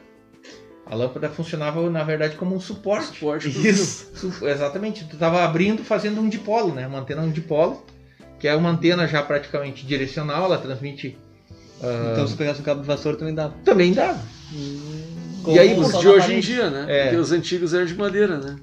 [0.84, 3.06] a lâmpada funcionava, na verdade, como um suporte.
[3.18, 5.04] Suporte Isso, Su- exatamente.
[5.04, 6.86] Tu estava abrindo, fazendo um dipolo, né?
[6.86, 7.82] Uma antena um dipolo,
[8.38, 11.16] que é uma antena já praticamente direcional, ela transmite.
[11.82, 13.54] ah, Então se pegasse um cabo de vassoura também dava.
[13.64, 14.16] também dá.
[15.42, 16.84] Como E aí, de hoje em dia, né?
[16.88, 17.02] É.
[17.04, 18.56] Porque os antigos eram de madeira, né?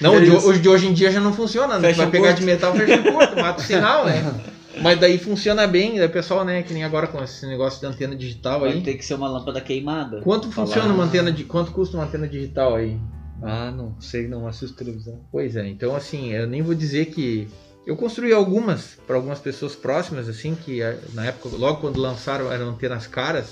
[0.00, 1.88] Não, É de, os de hoje em dia já não funciona, né?
[1.88, 2.40] Fecha Vai pegar curto.
[2.40, 4.34] de metal, fecha o curto, mata o sinal, né?
[4.82, 7.86] Mas daí funciona bem, daí o pessoal, né, que nem agora com esse negócio de
[7.86, 8.82] antena digital Vai aí.
[8.82, 10.20] ter que ser uma lâmpada queimada.
[10.20, 11.44] Quanto Falar- funciona uma antena de.
[11.44, 12.98] Quanto custa uma antena digital aí?
[13.42, 15.20] Ah, não sei, não assisto televisão.
[15.32, 17.48] Pois é, então assim, eu nem vou dizer que.
[17.86, 22.52] Eu construí algumas para algumas pessoas próximas, assim, que eh, na época, logo quando lançaram
[22.52, 23.46] eram antenas caras,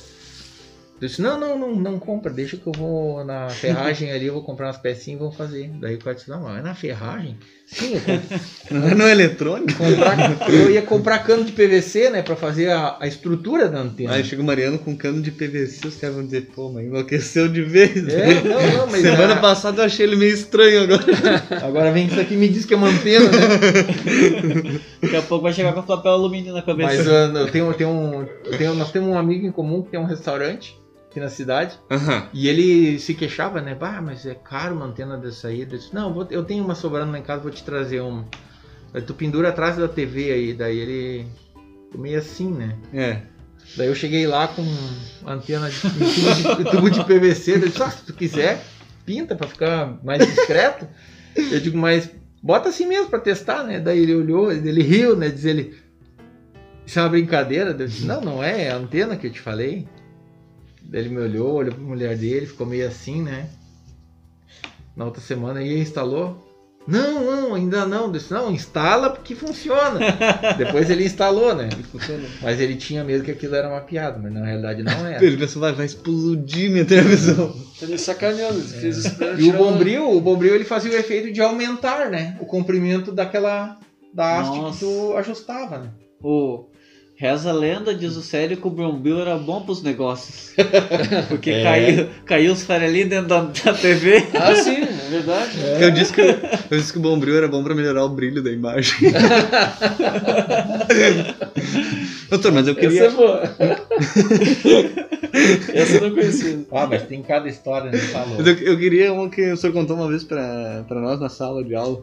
[1.00, 4.34] Eu disse, não, não, não, não compra, deixa que eu vou na ferragem ali, eu
[4.34, 5.70] vou comprar umas pecinhas e vou fazer.
[5.80, 7.38] Daí o cara disse, não, mas é na ferragem?
[7.70, 8.40] Sim, eu, comp-
[8.96, 9.72] Não é eletrônico?
[9.78, 14.14] comprar- eu ia comprar cano de PVC, né, pra fazer a, a estrutura da antena.
[14.14, 17.46] Aí chega o Mariano com cano de PVC, os caras vão dizer, pô, mas enlouqueceu
[17.48, 18.08] de vez.
[18.08, 21.04] É, não, não, mas Semana a- passada eu achei ele meio estranho agora.
[21.62, 24.80] agora vem isso aqui e me diz que é uma antena, né?
[25.02, 26.88] Daqui a pouco vai chegar com papel alumínio na cabeça.
[26.96, 29.82] Mas ah, eu tenho, eu tenho um, eu tenho- nós temos um amigo em comum
[29.82, 30.76] que tem um restaurante
[31.18, 31.78] aqui na cidade.
[31.90, 32.28] Aham.
[32.32, 33.74] E ele se queixava, né?
[33.74, 35.60] Bah, mas é caro uma antena dessa aí.
[35.62, 38.24] Eu disse, não, vou- eu tenho uma sobrando lá em casa, vou te trazer uma.
[38.94, 40.54] Aí tu pendura atrás da TV aí.
[40.54, 41.26] Daí ele
[41.94, 42.76] meio assim, né?
[42.94, 43.20] É.
[43.76, 44.64] Daí eu cheguei lá com
[45.26, 47.54] antena de, tubo, de, tubo de PVC.
[47.56, 48.64] Eu disse, ah, se tu quiser,
[49.04, 50.86] pinta pra ficar mais discreto.
[51.36, 52.10] Eu digo, mas
[52.42, 53.78] bota assim mesmo pra testar, né?
[53.78, 55.28] Daí ele olhou, ele riu, né?
[55.28, 55.76] Diz ele,
[56.86, 57.70] isso é uma brincadeira?
[57.70, 59.86] Eu disse, não, não é, é a antena que eu te falei.
[60.89, 63.51] Daí ele me olhou, olhou pra mulher dele, ficou meio assim, né?
[64.97, 66.48] Na outra semana ele instalou.
[66.86, 68.06] Não, não, ainda não.
[68.06, 70.01] Eu disse, não, instala porque funciona.
[70.56, 71.69] Depois ele instalou, né?
[72.40, 75.23] Mas ele tinha medo que aquilo era uma piada, mas na realidade não era.
[75.23, 77.55] Ele pensou, vai, vai explodir minha televisão.
[77.78, 80.97] Tá me sacaneando, ele fez isso pra E o bombril, o bombril ele fazia o
[80.97, 82.39] efeito de aumentar, né?
[82.40, 83.78] O comprimento daquela
[84.15, 84.78] da haste que Nossa.
[84.81, 85.90] tu ajustava, né?
[86.23, 86.70] O
[87.20, 90.52] Reza a lenda, diz o sério que o Brombil era bom pros negócios.
[91.28, 91.62] Porque É.
[91.64, 94.24] caiu, caiu os farelinhos dentro da, da TV.
[94.34, 95.50] Ah, sim, é verdade.
[95.80, 98.52] Eu, disse que, eu disse que o bombril era bom pra melhorar o brilho da
[98.52, 99.10] imagem.
[102.30, 103.04] Doutor, mas eu Essa queria.
[103.06, 103.42] é boa.
[105.74, 106.60] Essa eu não conhecia.
[106.70, 107.98] Ah, mas tem cada história, né?
[107.98, 108.36] Falou.
[108.38, 111.28] Mas Eu, eu queria uma que o senhor contou uma vez pra, pra nós na
[111.28, 112.00] sala de aula.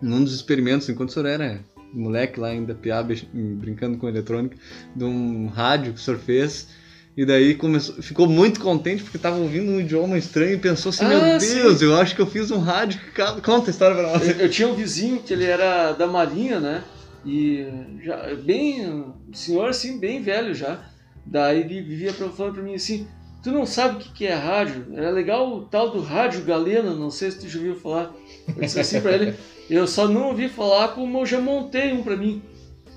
[0.00, 1.58] Num dos experimentos, enquanto o senhor era
[1.92, 2.74] moleque lá ainda,
[3.04, 4.56] bex- brincando com eletrônica,
[4.94, 6.68] de um rádio que o senhor fez.
[7.14, 11.04] E daí começou, ficou muito contente porque tava ouvindo um idioma estranho e pensou assim:
[11.04, 11.84] Ah, Meu Deus, sim.
[11.84, 13.22] eu acho que eu fiz um rádio que.
[13.42, 14.26] Conta a história pra nós.
[14.26, 16.82] Eu, eu tinha um vizinho que ele era da Marinha, né?
[17.26, 17.66] E
[18.02, 20.80] já bem, senhor assim, bem velho já.
[21.26, 23.06] Daí ele vivia falando pra mim assim:
[23.42, 24.86] Tu não sabe o que, que é rádio?
[24.94, 28.14] Era legal o tal do rádio galena, não sei se tu já ouviu falar.
[28.46, 29.34] Eu disse assim pra ele:
[29.68, 32.40] Eu só não ouvi falar como eu já montei um pra mim.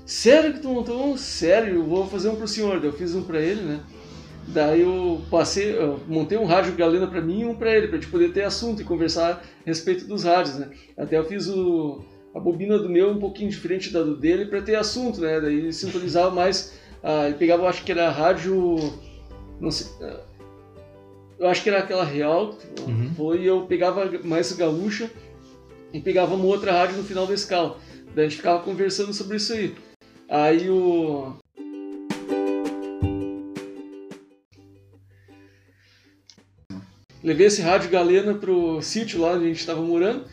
[0.04, 1.16] Sério que tu montou um?
[1.16, 2.78] Sério, eu vou fazer um pro senhor.
[2.78, 3.80] Daí eu fiz um pra ele, né?
[4.46, 7.98] Daí eu passei, eu montei um rádio galena pra mim e um pra ele, pra
[7.98, 10.70] gente poder ter assunto e conversar a respeito dos rádios, né?
[10.96, 14.62] Até eu fiz o, a bobina do meu um pouquinho diferente da do dele pra
[14.62, 15.40] ter assunto, né?
[15.40, 18.76] Daí ele sintonizava mais, ah, ele pegava, acho que era rádio,
[19.60, 19.88] não sei,
[21.38, 22.56] eu acho que era aquela real,
[22.86, 23.34] Uhum.
[23.34, 25.10] e eu pegava mais gaúcha
[25.92, 27.78] e pegava uma outra rádio no final da escala.
[28.14, 29.74] Daí a gente ficava conversando sobre isso aí.
[30.28, 31.34] Aí o
[37.22, 40.24] Levei esse rádio galena pro sítio lá onde a gente estava morando.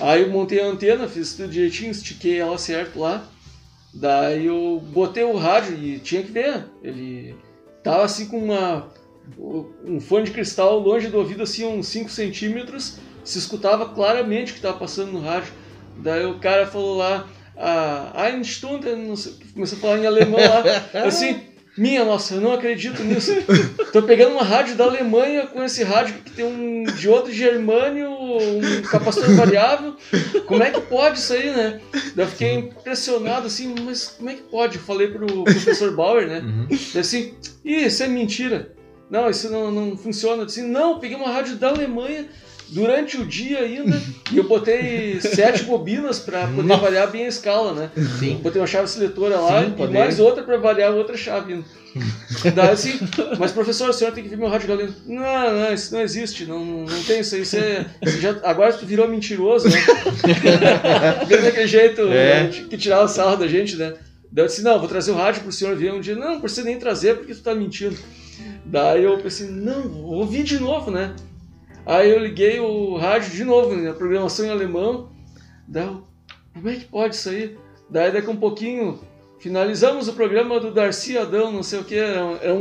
[0.00, 3.28] Aí eu montei a antena, fiz tudo direitinho, estiquei ela certo lá.
[3.94, 6.64] Daí eu botei o rádio e tinha que ver.
[6.82, 7.34] Ele
[7.82, 8.88] tava assim com uma
[9.38, 12.98] um fone de cristal longe do ouvido, assim, uns 5 centímetros.
[13.24, 15.52] Se escutava claramente o que estava passando no rádio.
[15.98, 17.26] Daí o cara falou lá,
[17.56, 20.62] a Eine Stunde, não sei, começou a falar em alemão lá,
[21.06, 21.40] assim,
[21.76, 23.32] minha nossa, eu não acredito nisso.
[23.92, 28.10] Tô pegando uma rádio da Alemanha com esse rádio que tem um diodo de germânio,
[28.10, 29.96] um capacitor variável.
[30.46, 31.80] Como é que pode isso aí, né?
[32.14, 34.76] Daí eu fiquei impressionado assim, mas como é que pode?
[34.76, 36.38] Eu falei pro professor Bauer, né?
[36.40, 36.66] Uhum.
[36.68, 37.34] Daí assim,
[37.64, 38.75] Ih, isso é mentira.
[39.10, 40.42] Não, isso não, não funciona.
[40.42, 42.26] Eu disse, não, peguei uma rádio da Alemanha
[42.68, 44.00] durante o dia ainda
[44.32, 46.82] e eu botei sete bobinas para poder Nossa.
[46.82, 47.90] variar bem a escala, né?
[48.18, 48.40] Sim.
[48.42, 49.98] Botei uma chave seletora lá Sim, e poder.
[49.98, 51.62] mais outra para variar outra chave.
[52.54, 52.98] Daí assim,
[53.38, 54.92] mas professor, o senhor tem que ver meu rádio galeno.
[55.06, 57.42] Não, não, isso não existe, não, não tem isso aí.
[57.42, 57.86] Isso é,
[58.20, 59.78] já, agora tu virou mentiroso, né?
[61.28, 62.48] Daquele jeito É.
[62.68, 63.94] que tirava sarro da gente, né?
[64.30, 66.14] Daí eu disse, não, vou trazer o rádio pro senhor ver um dia.
[66.16, 67.96] Não, não precisa nem trazer porque tu tá mentindo.
[68.64, 71.14] Daí eu pensei, não, vou ouvir de novo, né?
[71.84, 73.90] Aí eu liguei o rádio de novo, né?
[73.90, 75.10] A programação em alemão.
[75.68, 76.04] Daí eu,
[76.52, 77.56] como é que pode isso aí?
[77.88, 78.98] Daí daqui um pouquinho,
[79.38, 82.54] finalizamos o programa do Darcy Adão, não sei o que, era um, era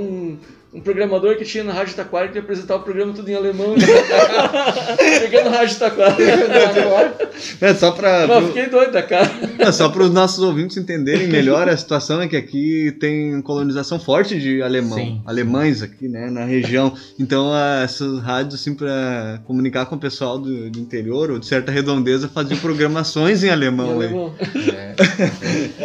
[0.76, 3.76] um, programador que tinha na Rádio Taquara que ia apresentar o programa tudo em alemão.
[5.22, 6.16] Pegando a Rádio Taquara.
[7.60, 8.28] É só pra.
[8.28, 9.30] Não, fiquei doido da cara.
[9.60, 14.00] É só para os nossos ouvintes entenderem melhor a situação é que aqui tem colonização
[14.00, 15.22] forte de alemão, Sim.
[15.26, 16.94] alemães aqui, né, na região.
[17.20, 21.46] Então ah, essas rádios assim para comunicar com o pessoal do, do interior ou de
[21.46, 24.00] certa redondeza faziam programações em Em alemão.
[24.00, 24.08] aí.
[24.08, 24.34] alemão.
[24.74, 24.96] É.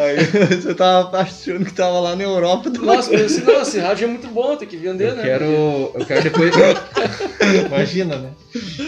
[0.00, 2.70] Aí você tava achando que tava lá na Europa.
[2.70, 5.22] Nossa, eu disse, nossa, esse rádio é muito bom, tem que vender, Eu né?
[5.22, 6.54] quero, eu quero depois.
[7.66, 8.30] Imagina, né?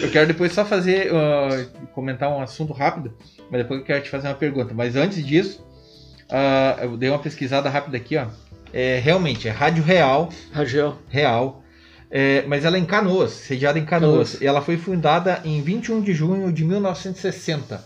[0.01, 1.11] Eu quero depois só fazer.
[1.11, 3.13] uh, comentar um assunto rápido,
[3.49, 4.73] mas depois eu quero te fazer uma pergunta.
[4.73, 5.63] Mas antes disso,
[6.29, 8.25] ah, eu dei uma pesquisada rápida aqui, ó.
[8.73, 10.57] É, realmente, é Rádio Real, Porque...
[10.57, 10.97] Ragel.
[11.09, 11.63] Real.
[12.09, 14.33] É, mas ela é em Canoas, sediada em Canoas.
[14.33, 14.41] Canoas.
[14.41, 17.83] E ela foi fundada em 21 de junho de 1960.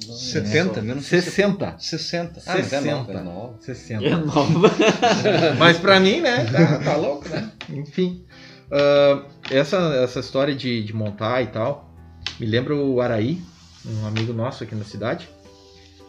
[0.00, 1.76] 70, menos 60.
[1.78, 2.40] 60.
[2.46, 2.96] Ah, mas é 60.
[2.96, 3.56] nova, é nova.
[3.60, 4.04] 60.
[4.04, 4.70] É nova.
[5.58, 6.44] Mas pra mim, né?
[6.50, 7.50] Tá, tá louco, né?
[7.70, 8.24] Enfim.
[8.70, 11.94] ah, essa, essa história de, de montar e tal,
[12.40, 13.40] me lembra o Araí,
[13.86, 15.28] um amigo nosso aqui na cidade.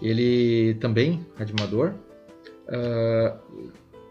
[0.01, 1.93] Ele também, radioamador,
[2.67, 3.37] ah,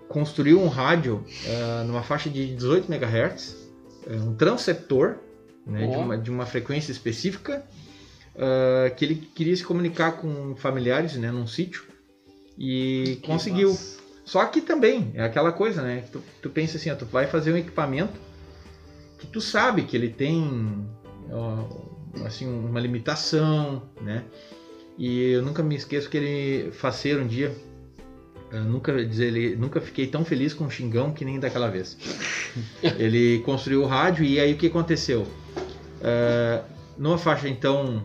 [0.09, 3.57] construiu um rádio ah, numa faixa de 18 MHz,
[4.09, 5.17] um transceptor
[5.67, 6.01] né, de, Ó.
[6.01, 7.65] uma, de uma frequência específica,
[8.37, 11.85] ah, que ele queria se comunicar com familiares né, num sítio
[12.59, 13.77] e conseguiu.
[14.25, 16.05] Só que também é aquela coisa, né?
[16.11, 18.19] Tu, tu pensa assim, ó, tu vai fazer um equipamento
[19.19, 20.87] que tu sabe que ele tem
[21.31, 24.25] ó, assim uma limitação, né?
[24.97, 27.55] E eu nunca me esqueço que ele faceiro um dia,
[28.51, 31.99] eu nunca dizer ele, nunca fiquei tão feliz com o Xingão que nem daquela vez.
[32.99, 35.27] ele construiu o rádio e aí o que aconteceu?
[36.03, 36.65] Ah,
[36.97, 38.05] numa faixa então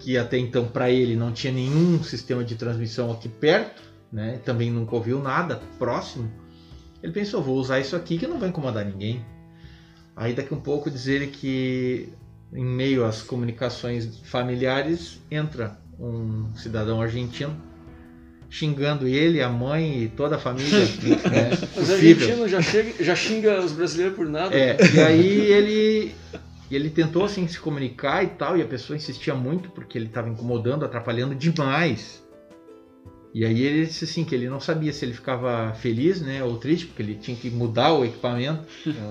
[0.00, 4.40] que até então para ele não tinha nenhum sistema de transmissão aqui perto, né?
[4.44, 6.30] Também nunca ouviu nada próximo.
[7.02, 9.24] Ele pensou, vou usar isso aqui que não vai incomodar ninguém.
[10.16, 12.08] Aí daqui um pouco diz ele que
[12.52, 17.56] em meio às comunicações familiares entra um cidadão argentino
[18.48, 20.80] xingando ele, a mãe e toda a família.
[21.30, 24.54] né, Os argentinos já, chega, já xinga os brasileiros por nada.
[24.54, 26.14] É, e aí ele
[26.76, 30.28] ele tentou assim se comunicar e tal, e a pessoa insistia muito porque ele estava
[30.28, 32.22] incomodando, atrapalhando demais.
[33.32, 36.58] E aí ele disse assim que ele não sabia se ele ficava feliz, né, ou
[36.58, 38.64] triste porque ele tinha que mudar o equipamento,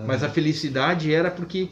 [0.06, 1.70] mas a felicidade era porque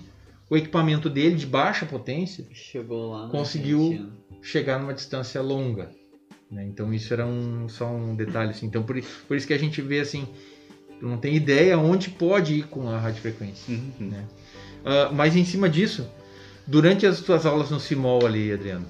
[0.50, 3.26] o equipamento dele de baixa potência Chegou lá.
[3.26, 4.12] na Conseguiu.
[4.42, 5.92] Chegar numa distância longa.
[6.50, 6.66] né?
[6.66, 8.52] Então isso era um, só um detalhe.
[8.52, 8.66] Assim.
[8.66, 8.98] Então por,
[9.28, 10.26] por isso que a gente vê assim,
[11.02, 13.74] não tem ideia onde pode ir com a radiofrequência.
[13.74, 14.24] Uhum.
[14.88, 16.08] Ah, mas em cima disso,
[16.66, 18.86] durante as tuas aulas no CIMOL ali, Adriano,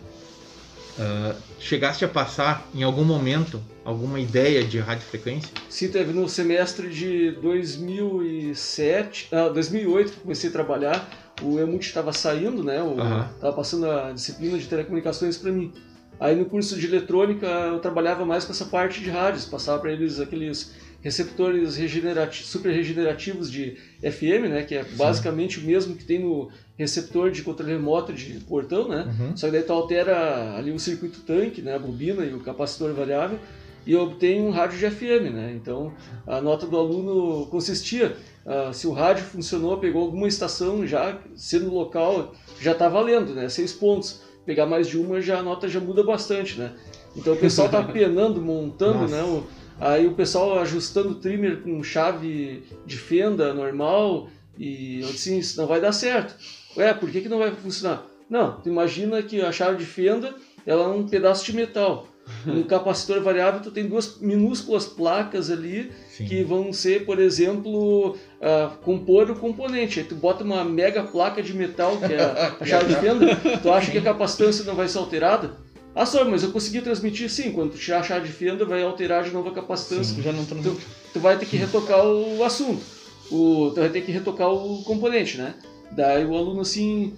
[0.99, 5.49] ah, chegaste a passar em algum momento alguma ideia de radiofrequência?
[5.67, 11.09] Sim, teve no semestre de 2007, ah, 2008 que eu comecei a trabalhar,
[11.41, 12.79] o Emut estava saindo, né?
[12.83, 13.29] O, Aham.
[13.41, 15.73] Tava passando a disciplina de telecomunicações para mim.
[16.19, 19.91] Aí no curso de eletrônica eu trabalhava mais com essa parte de rádios, passava para
[19.91, 20.75] eles aqueles
[21.07, 24.63] receptores regenerati super regenerativos de FM, né?
[24.63, 29.15] Que é basicamente o mesmo que tem no receptor de controle remoto de portão, né?
[29.19, 29.37] Uhum.
[29.37, 32.93] Só que daí tu altera ali o circuito tanque, né, a bobina e o capacitor
[32.93, 33.39] variável
[33.85, 35.53] e obtém um rádio de FM, né?
[35.55, 35.93] Então
[36.27, 41.73] a nota do aluno consistia, ah, se o rádio funcionou, pegou alguma estação já sendo
[41.73, 43.47] local, já está valendo, né?
[43.47, 44.27] Seis pontos.
[44.45, 46.73] Pegar mais de uma já a nota já muda bastante, né?
[47.15, 49.15] Então o pessoal tá penando, montando, Nossa.
[49.15, 49.23] né?
[49.23, 49.43] O,
[49.79, 55.59] aí o pessoal ajustando o trimmer com chave de fenda normal e eu disse, isso
[55.59, 56.35] não vai dar certo.
[56.75, 58.05] Ué, por que, que não vai funcionar?
[58.29, 60.33] Não, tu imagina que a chave de fenda
[60.65, 62.07] ela é um pedaço de metal.
[62.45, 66.25] No capacitor variável tu tem duas minúsculas placas ali Sim.
[66.25, 69.99] que vão ser, por exemplo, ah, compor o componente.
[69.99, 73.35] Aí tu bota uma mega placa de metal, que é a, a chave de fenda,
[73.61, 75.51] tu acha que a capacitância não vai ser alterada?
[75.97, 77.51] Ah, só, mas eu consegui transmitir sim.
[77.51, 80.21] Quando tu tirar a chave de fenda, vai alterar de novo a capacitância.
[80.21, 80.77] Já não Tu,
[81.13, 82.83] tu vai ter que retocar o assunto.
[83.31, 85.55] O, tu vai ter que retocar o componente, né?
[85.91, 87.15] Daí o aluno assim,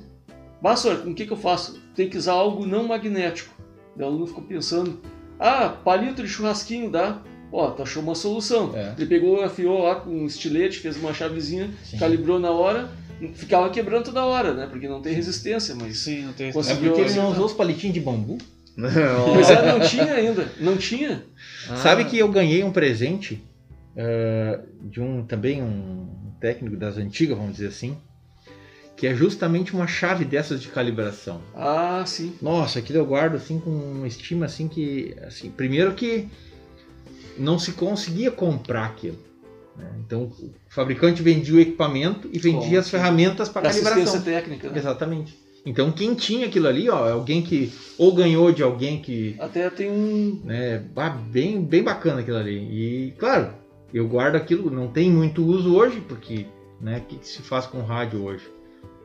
[0.61, 1.77] bah, senhor, com o que, que eu faço?
[1.93, 3.53] Tem que usar algo não magnético.
[3.97, 5.01] Daí o aluno ficou pensando,
[5.38, 7.22] ah, palito de churrasquinho dá.
[7.51, 8.72] Ó, tu achou uma solução.
[8.73, 8.93] É.
[8.97, 11.97] Ele pegou, afiou lá com um estilete, fez uma chavezinha, Sim.
[11.97, 12.89] calibrou na hora,
[13.34, 14.68] ficava quebrando toda hora, né?
[14.68, 15.97] Porque não tem resistência, mas.
[15.97, 18.38] Sim, não tem É Conseguiu porque ele não usou os palitinhos de bambu?
[18.76, 20.48] Pois é, não tinha ainda.
[20.60, 21.24] Não tinha.
[21.70, 23.44] Ah, Sabe que eu ganhei um presente
[23.96, 26.08] eh, de um também um
[26.40, 27.98] técnico das antigas, vamos dizer assim,
[28.96, 31.41] que é justamente uma chave dessas de calibração.
[31.54, 32.34] Ah, sim.
[32.41, 36.28] Nossa, aquilo eu guardo assim com uma estima assim que, assim, primeiro que
[37.38, 39.18] não se conseguia comprar aquilo.
[39.76, 39.90] né?
[40.06, 44.22] Então o fabricante vendia o equipamento e vendia Com- as ferramentas para Da assistência calibração.
[44.22, 44.78] técnica, né?
[44.78, 45.38] Exatamente.
[45.65, 49.69] Então quem tinha aquilo ali, ó, é alguém que ou ganhou de alguém que Até
[49.69, 50.41] tem um.
[50.44, 52.57] né, bah, bem, bem bacana aquilo ali.
[52.57, 53.53] E, claro,
[53.94, 56.45] eu guardo aquilo, não tem muito uso hoje, porque,
[56.80, 58.45] né, o que, se faz com rádio hoje?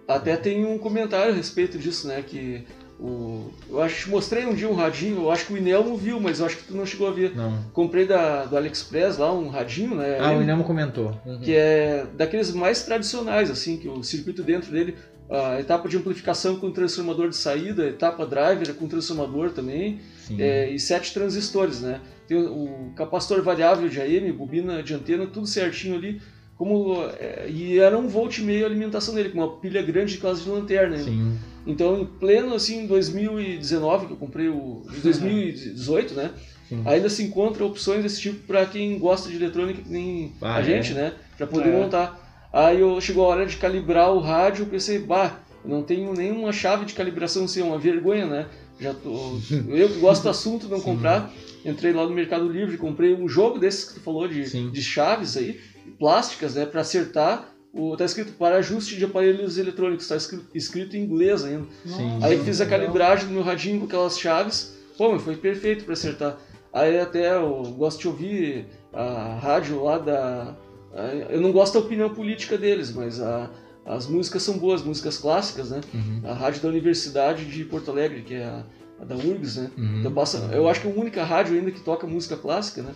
[0.06, 2.22] Até tem um comentário a respeito disso, né?
[2.22, 2.64] Que
[3.00, 5.96] o, eu acho que te mostrei um dia um radinho, eu acho que o Inelmo
[5.96, 7.34] viu, mas eu acho que tu não chegou a ver.
[7.34, 7.58] Não.
[7.72, 10.18] Comprei da, do AliExpress lá um radinho, né?
[10.20, 11.18] Ah, o Inamo comentou.
[11.42, 14.94] que é daqueles mais tradicionais, assim, que o circuito dentro dele,
[15.30, 20.00] a etapa de amplificação com transformador de saída, etapa driver com transformador também,
[20.38, 22.00] é, e sete transistores, né?
[22.28, 26.20] Tem o, capacitor variável de AM, bobina de antena, tudo certinho ali,
[26.56, 30.12] como é, e era um volt e meio a alimentação dele, com uma pilha grande
[30.12, 30.96] de classe de lanterna.
[30.96, 31.10] ainda.
[31.10, 31.38] Sim.
[31.66, 36.30] Então, em pleno assim, 2019, que eu comprei o em 2018, né?
[36.68, 36.82] Sim.
[36.86, 40.60] Ainda se encontra opções desse tipo para quem gosta de eletrônica que nem Ah, a
[40.60, 40.64] é?
[40.64, 41.12] gente, né?
[41.36, 41.72] Para poder É.
[41.72, 42.23] montar.
[42.54, 46.52] Aí eu chegou a hora de calibrar o rádio, eu pensei, bah, não tenho nenhuma
[46.52, 48.46] chave de calibração, assim, é uma vergonha, né?
[48.78, 51.32] Já tô, eu que gosto do assunto, não comprar.
[51.64, 54.70] Entrei lá no Mercado Livre, comprei um jogo desses que tu falou de, Sim.
[54.70, 55.58] de chaves aí,
[55.98, 57.52] plásticas, né, para acertar.
[57.72, 61.66] O, tá escrito para ajuste de aparelhos eletrônicos, tá escrito, escrito em inglês ainda.
[61.84, 62.20] Sim.
[62.22, 64.76] Aí fiz a calibragem do meu radinho com aquelas chaves.
[64.96, 66.38] Pô, mas foi perfeito para acertar.
[66.72, 70.56] Aí até eu gosto de ouvir a rádio lá da.
[70.94, 73.50] A- Eu não gosto da opinião política deles, mas a-
[73.84, 75.80] as músicas são boas, músicas clássicas, né?
[75.92, 76.20] Uhum.
[76.24, 78.64] A rádio da Universidade de Porto Alegre, que é a,
[79.00, 79.70] a da URGS, né?
[79.76, 80.00] Uhum.
[80.00, 82.94] Então passa, eu acho que é a única rádio ainda que toca música clássica, né?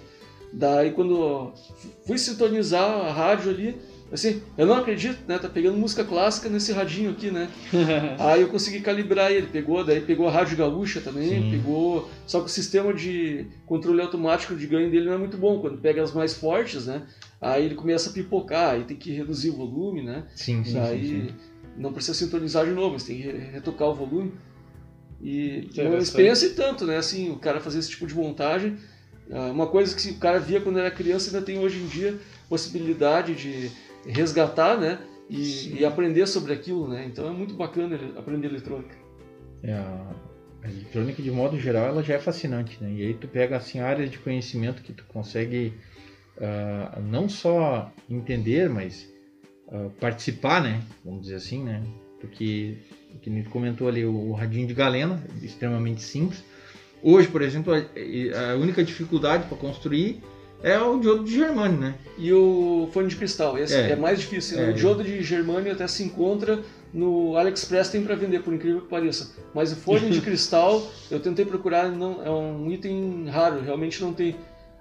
[0.52, 1.52] Daí quando
[2.06, 3.76] fui sintonizar a rádio ali,
[4.12, 5.38] assim, eu não acredito, né?
[5.38, 7.48] Tá pegando música clássica nesse radinho aqui, né?
[8.18, 11.50] Aí eu consegui calibrar ele, pegou, daí pegou a rádio gaúcha também, Sim.
[11.50, 12.08] pegou.
[12.26, 15.60] Só que o sistema de controle automático de ganho dele não é muito bom.
[15.60, 17.02] Quando pega as mais fortes, né?
[17.40, 20.24] Aí ele começa a pipocar, aí tem que reduzir o volume, né?
[20.34, 21.34] Sim, sim, Daí sim, sim.
[21.76, 24.32] não precisa sintonizar de novo, você tem que re- retocar o volume.
[25.20, 25.88] E Interessante.
[25.88, 26.96] uma experiência e tanto, né?
[26.96, 28.76] Assim, o cara fazer esse tipo de montagem.
[29.30, 32.18] Ah, Uma coisa que o cara via quando era criança ainda tem hoje em dia
[32.48, 33.70] possibilidade de
[34.08, 34.98] resgatar, né?
[35.28, 37.04] E, e aprender sobre aquilo, né?
[37.06, 38.96] Então é muito bacana aprender eletrônica.
[39.62, 42.90] É, a eletrônica, de modo geral, ela já é fascinante, né?
[42.92, 45.74] E aí tu pega, assim, áreas de conhecimento que tu consegue
[46.40, 49.06] ah, não só entender, mas
[49.70, 50.82] ah, participar, né?
[51.04, 51.82] Vamos dizer assim, né?
[52.20, 52.78] Porque,
[53.22, 56.42] que nem comentou ali, o, o radinho de galena, extremamente simples.
[57.02, 60.20] Hoje, por exemplo, a, a única dificuldade para construir
[60.62, 61.94] é o diodo de germânio, né?
[62.16, 63.90] E o fone de cristal, esse É.
[63.90, 64.58] é, mais difícil.
[64.58, 64.70] É.
[64.70, 66.60] O diodo de germânio até se encontra
[66.92, 69.32] no AliExpress, tem para vender, por incrível que pareça.
[69.54, 74.12] Mas o fone de cristal, eu tentei procurar, não é um item raro, realmente não
[74.12, 74.36] tem.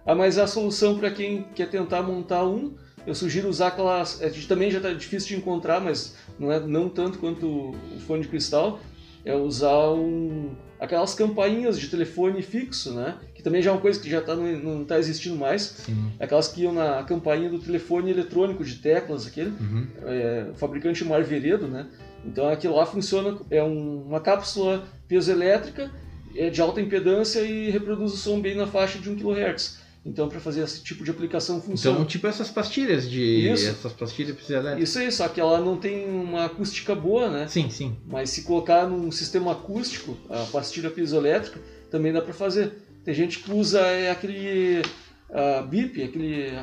[0.06, 2.74] Ah, mas a solução para quem quer tentar montar um,
[3.06, 4.22] eu sugiro usar aquelas.
[4.22, 8.24] É, também já está difícil de encontrar, mas não é não tanto quanto o fone
[8.24, 8.80] de cristal.
[9.28, 13.16] É usar um, aquelas campainhas de telefone fixo, né?
[13.36, 15.62] Que também já é uma coisa que já tá, não, não tá existindo mais.
[15.86, 16.12] Sim.
[16.20, 19.88] Aquelas que iam na campainha do telefone eletrônico de teclas, aquele, Uhum.
[20.04, 21.88] é, o fabricante Marveredo, né?
[22.26, 25.92] Então aquilo lá funciona, é um- uma cápsula piezoelétrica
[26.36, 29.80] é de alta impedância e reproduz o som bem na faixa de 1 kHz.
[30.08, 31.98] Então para fazer esse tipo de aplicação funciona.
[31.98, 33.52] Então, tipo essas pastilhas de.
[33.52, 33.68] Isso.
[33.68, 34.90] Essas pastilhas piezoelétricas.
[34.90, 37.48] Isso aí, só que ela não tem uma acústica boa, né?
[37.48, 37.98] Sim, sim.
[38.08, 41.60] Mas se colocar num sistema acústico, a pastilha piezoelétrica,
[41.92, 42.72] também dá para fazer.
[43.04, 44.82] Tem gente que usa é, aquele
[45.30, 46.54] ah, bip, aquele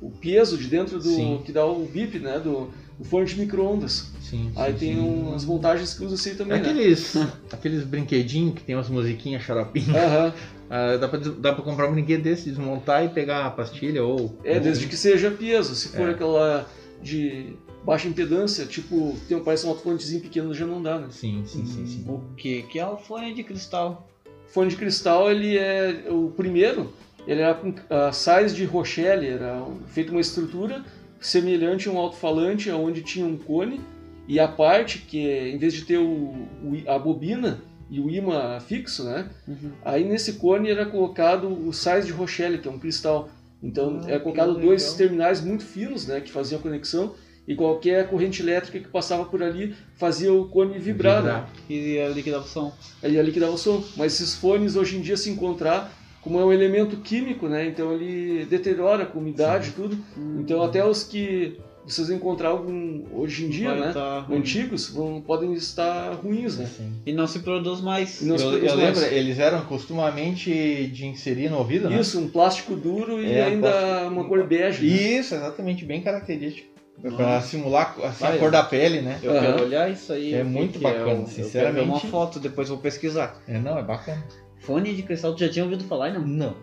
[0.00, 1.40] o peso de dentro do Sim.
[1.44, 2.68] que dá o bip, né, do,
[2.98, 4.10] do forno de micro-ondas.
[4.20, 5.00] sim, Aí sim, tem sim.
[5.00, 6.68] umas montagens que usa assim também, né?
[6.68, 7.16] Aqueles,
[7.50, 9.96] aqueles brinquedinhos que tem umas musiquinhas xaropinhas.
[9.96, 10.34] Aham.
[10.76, 14.36] Ah, dá, pra, dá pra comprar um brinquedo desse, desmontar e pegar a pastilha ou.
[14.42, 15.72] É, desde que seja peso.
[15.76, 16.10] Se for É.
[16.10, 16.68] aquela
[17.00, 17.52] de
[17.84, 21.06] baixa impedância, tipo, tem um, parece um alto-falantezinho pequeno, já não dá, né?
[21.10, 22.04] Sim, sim, sim, sim.
[22.08, 24.08] O que que é o fone de cristal?
[24.48, 26.92] fone de cristal ele é o primeiro
[27.26, 30.84] ele era com a size de Rochelle era feita uma estrutura
[31.20, 33.80] semelhante a um alto-falante onde tinha um cone
[34.28, 37.62] e a parte que é, em vez de ter o, o a bobina
[37.96, 39.70] e o imã fixo né Uhum.
[39.84, 43.28] aí nesse cone era colocado o size de Rochelle que é um cristal
[43.62, 44.96] então Ah, é colocado dois legal.
[44.98, 47.14] terminais muito finos né que faziam a conexão
[47.46, 51.44] e qualquer corrente elétrica que passava por ali fazia o cone vibrar, né?
[51.68, 52.72] E a liquidação.
[53.02, 53.84] Aí ali que dava o som.
[53.98, 55.92] Mas esses fones hoje em dia se encontrar,
[56.22, 57.66] como é um elemento químico, né?
[57.66, 59.98] Então ele deteriora com umidade e tudo.
[60.40, 63.92] Então até os que vocês encontrar algum hoje em dia, Vai né?
[63.92, 64.26] tá.
[64.30, 66.66] Antigos, vão, podem estar ruins, né?
[66.66, 66.92] Sim.
[67.04, 68.20] E não se produz mais.
[68.22, 68.98] E não se Eu, produz eu mais.
[68.98, 72.00] lembro, eles eram costumamente de inserir no ouvido, né?
[72.00, 74.86] Isso, um plástico duro e É, ainda plástico- uma cor bege.
[74.86, 74.92] né?
[75.18, 76.72] Isso, exatamente, bem característico.
[77.16, 79.18] Pra simular assim, a cor da pele, né?
[79.22, 79.40] Eu Aham.
[79.40, 80.32] quero olhar isso aí.
[80.32, 81.74] É muito bacana, Eu- Eu sinceramente.
[81.74, 83.42] quero ver uma foto, depois vou pesquisar.
[83.48, 84.22] É, não, é bacana.
[84.60, 86.24] Fone de cristal, tu já tinha ouvido falar, não?
[86.26, 86.54] Não,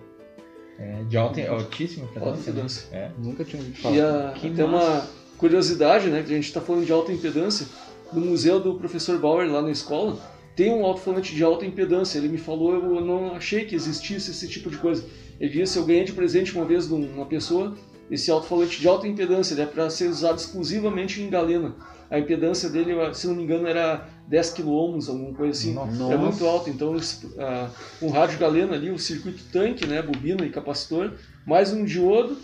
[0.82, 2.98] É de alta, altíssima Alta impedância, né?
[2.98, 3.12] É.
[3.22, 3.95] nunca tinha ouvido falar.
[3.95, 6.24] E a, Que tem uma curiosidade, né?
[6.24, 7.68] Que a gente está falando de alta impedância.
[8.12, 10.18] No museu do professor Bauer, lá na escola,
[10.56, 12.18] tem um alto-falante de alta impedância.
[12.18, 15.06] Ele me falou, eu não achei que existisse esse tipo de coisa.
[15.40, 17.76] Ele disse, eu ganhei de presente uma vez de uma pessoa
[18.12, 21.74] esse alto-falante de alta impedância, ele é para ser usado exclusivamente em galena.
[22.10, 25.74] A impedância dele, se não me engano, era 10 km, alguma coisa assim.
[25.74, 26.14] Nossa.
[26.14, 26.70] É muito alto.
[26.70, 27.70] Então, esse, ah,
[28.02, 31.14] um rádio galena ali, o circuito tanque, né, bobina e capacitor,
[31.46, 32.38] mais um diodo,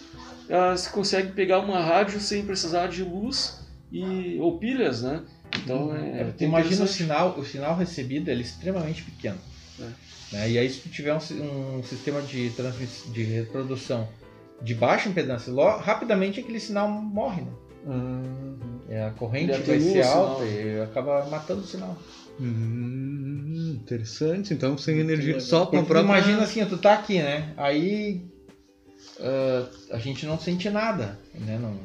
[0.50, 3.60] ah, se consegue pegar uma rádio sem precisar de luz
[3.92, 5.22] e, ou pilhas, né?
[5.64, 9.38] Então, é, É, tu imagina o sinal, o sinal recebido ele é extremamente pequeno.
[10.32, 10.50] Né?
[10.50, 12.52] E aí se tu tiver um, um sistema de,
[13.12, 14.08] de reprodução
[14.62, 17.52] de baixa impedância, lo- rapidamente aquele sinal morre, né?
[18.90, 21.98] É, a corrente Ele vai ser alta e acaba matando o sinal.
[22.40, 24.54] Hum, interessante.
[24.54, 26.04] Então, sem energia, só com a tu própria...
[26.20, 27.54] imagina assim, tu tá aqui, né?
[27.58, 28.22] Aí
[29.20, 31.58] ah, a gente não sente nada, né?
[31.62, 31.76] Não,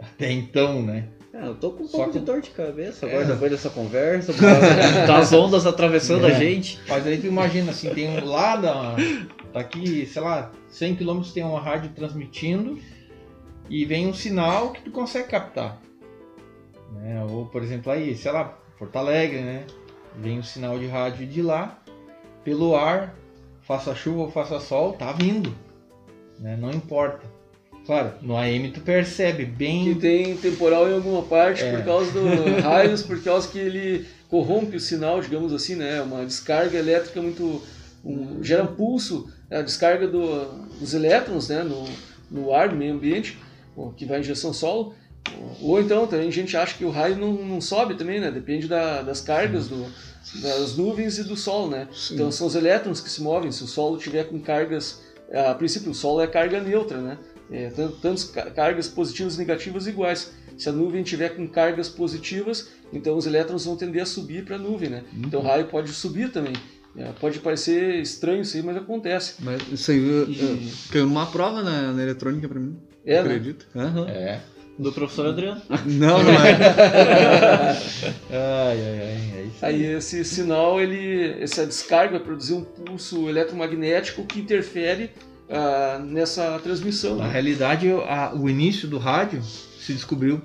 [0.00, 1.04] até então, né?
[1.32, 3.10] É, eu tô com um Só pouco que- de dor de cabeça É.
[3.10, 4.32] agora depois dessa conversa,
[5.06, 6.38] das ondas atravessando a É.
[6.38, 6.78] gente.
[6.88, 8.96] Mas aí tu imagina assim, tem um lá da,
[9.58, 12.78] daqui, sei lá, 100 km tem uma rádio transmitindo
[13.68, 15.80] e vem um sinal que tu consegue captar.
[16.94, 17.24] Né?
[17.28, 19.66] Ou, por exemplo, aí, sei lá, Porto Alegre, né?
[20.16, 21.78] Vem um sinal de rádio de lá,
[22.44, 23.14] pelo ar,
[23.62, 25.52] faça chuva ou faça sol, tá vindo.
[26.38, 26.56] Né?
[26.56, 27.26] Não importa.
[27.84, 29.94] Claro, no AM tu percebe que bem.
[29.94, 31.74] tem temporal em alguma parte É.
[31.76, 32.20] por causa do
[32.62, 36.02] raios, por causa que ele corrompe o sinal, digamos assim, né?
[36.02, 37.62] Uma descarga elétrica muito
[38.04, 40.46] um- gera um pulso, a descarga do-
[40.78, 41.62] dos elétrons, né?
[41.62, 41.84] No,
[42.30, 43.38] no ar, no meio ambiente,
[43.96, 44.94] que vai em direção ao solo.
[45.60, 48.30] Ou então também a gente acha que o raio não, não sobe também, né?
[48.30, 49.86] Depende da- das cargas do,
[50.42, 51.86] das nuvens e do sol, né?
[52.14, 53.50] Então são os elétrons que se movem.
[53.52, 55.02] Se o solo tiver com cargas,
[55.32, 57.18] a princípio o solo é carga neutra, né?
[57.50, 60.32] É, tan- tantas ca- cargas positivas e negativas iguais.
[60.56, 64.56] Se a nuvem tiver com cargas positivas, então os elétrons vão tender a subir para
[64.56, 65.04] a nuvem, né?
[65.14, 66.54] Então o raio pode subir também.
[66.98, 69.34] É, pode parecer estranho isso aí, mas acontece.
[69.40, 72.76] Mas isso aí E- uh, caiu numa prova na, na eletrônica pra mim.
[73.06, 73.20] É, né?
[73.20, 73.66] acredito.
[73.76, 74.08] Aham.
[74.08, 74.40] É.
[74.76, 75.60] Do professor Adriano.
[75.86, 76.52] Não, não é.
[78.30, 79.38] Ai, ai, ai.
[79.38, 85.10] É isso Aí esse sinal, ele, essa descarga vai produzir um pulso eletromagnético que interfere
[85.50, 87.16] ah, nessa transmissão.
[87.16, 87.32] Na né?
[87.32, 90.40] realidade, a- o início do rádio se descobriu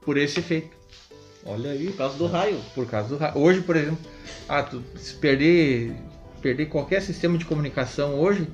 [0.00, 0.76] por esse efeito.
[1.48, 2.60] Olha aí, Por causa do raio.
[2.74, 3.40] por causa do rádio.
[3.40, 3.98] Hoje, por exemplo,
[4.48, 5.92] ah, tu, se perder,
[6.42, 8.46] perder qualquer sistema de comunicação hoje,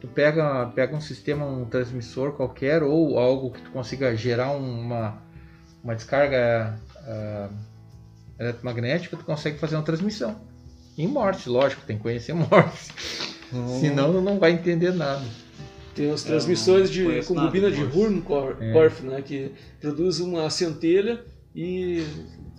[0.00, 4.80] tu pega, pega um sistema, um transmissor qualquer ou algo que tu consiga gerar um-
[4.80, 5.22] uma,
[5.82, 7.48] uma descarga ah,
[8.38, 10.40] eletromagnética, tu consegue fazer uma transmissão.
[10.96, 12.90] Em Morse, lógico, tem que conhecer Morse.
[13.80, 15.24] Senão tu não vai entender nada.
[15.94, 17.82] Tem as Eu transmissões não de, conheço com nada bobina de.
[17.82, 21.24] Hurmkorf, né, que produz uma centelha
[21.54, 22.04] e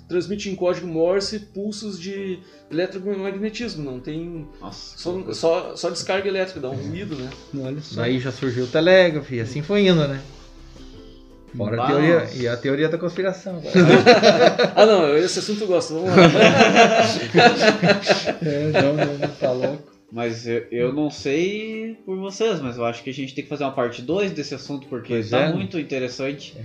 [0.07, 2.40] transmite em código Morse pulsos de
[2.72, 3.84] eletromagnetismo.
[3.84, 4.98] Não tem Nossa.
[4.98, 7.30] só, só, só descarga elétrica, dá um ruído, né?
[7.64, 8.02] Olha só.
[8.02, 10.22] Daí já surgiu o telégrafo e assim foi indo, né?
[11.56, 13.61] Fora a teoria, e a teoria da conspiração.
[14.76, 15.94] Ah, não, esse assunto eu gosto.
[15.94, 16.24] Vamos lá.
[18.41, 19.89] é, não, não, tá louco.
[20.11, 23.49] Mas eu, eu não sei por vocês, mas eu acho que a gente tem que
[23.49, 25.53] fazer uma parte 2 desse assunto, porque Pois tá é.
[25.53, 26.56] muito interessante.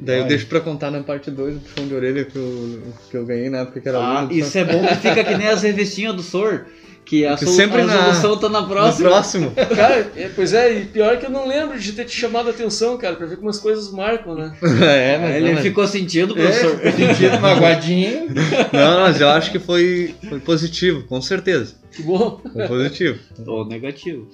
[0.00, 3.16] Daí eu deixo pra contar na parte 2 do puxão de orelha que eu, que
[3.16, 4.32] eu ganhei na época que era Ah, aluno.
[4.32, 6.66] isso é bom que fica que nem as revistinhas do SOR,
[7.04, 9.08] que a, solu- sempre a na- solução tá na No próxima.
[9.10, 9.50] próximo.
[9.76, 12.50] Cara, é, pois é, e pior que eu não lembro de ter te chamado a
[12.50, 14.56] atenção, cara, pra ver como as coisas marcam, né?
[14.82, 16.80] é, mas Ele não, mas- ficou sentindo, professor.
[16.82, 18.28] É, sentido magoadinho.
[18.72, 21.74] não, mas eu acho que foi, foi positivo, com certeza.
[21.94, 22.40] Que bom.
[22.52, 23.18] Foi positivo.
[23.46, 24.28] Ou negativo.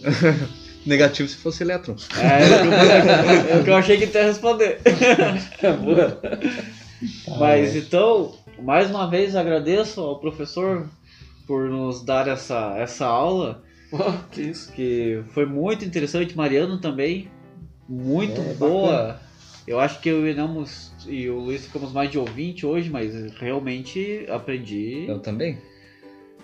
[0.87, 1.95] Negativo se fosse elétron.
[2.17, 2.67] É, é o que
[3.51, 4.81] eu- é o que eu achei que tu ia responder.
[5.85, 6.21] Boa.
[7.39, 8.33] Mas então,
[8.63, 10.87] mais uma vez agradeço ao professor
[11.51, 14.70] por nos dar essa, essa aula, Ó, que isso.
[14.72, 16.36] que foi muito interessante.
[16.36, 17.28] Mariano também,
[17.89, 19.20] muito É, boa.
[19.66, 20.64] Eu acho que eu e, não,
[21.09, 25.06] e o Luiz ficamos mais de ouvinte hoje, mas realmente aprendi.
[25.09, 25.59] Eu também.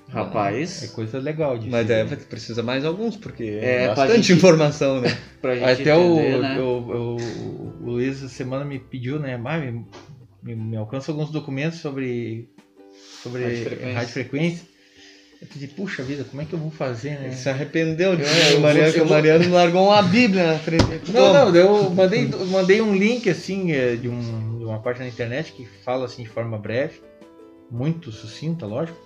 [0.09, 1.71] Rapaz, É coisa legal disso.
[1.71, 5.09] Mas é, precisa mais alguns, porque É, é pra bastante gente- informação, né?
[5.41, 6.59] pra gente Até o, entender, né?
[6.59, 9.37] o, o, o Luiz essa semana me pediu, né?
[9.37, 9.87] "Mas me,
[10.43, 12.49] me, me alcança alguns documentos sobre,
[13.23, 13.45] sobre
[13.95, 14.76] Rádio frequência.
[15.41, 17.27] Eu pensei, puxa vida, como é que eu vou fazer, né?
[17.27, 20.59] Ele se arrependeu de É, o Mariano, vou- o vou- Mariano largou uma bíblia na
[20.59, 20.85] frente.
[21.13, 21.45] Não, Toma.
[21.51, 25.53] não, eu mandei, mandei um link assim é, de, um, de uma página na internet
[25.53, 27.01] que fala assim de forma breve,
[27.71, 28.99] muito sucinta, lógico.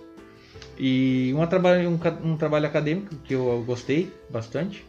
[0.77, 1.99] E uma trabalho, um,
[2.31, 4.85] um trabalho acadêmico que eu gostei bastante,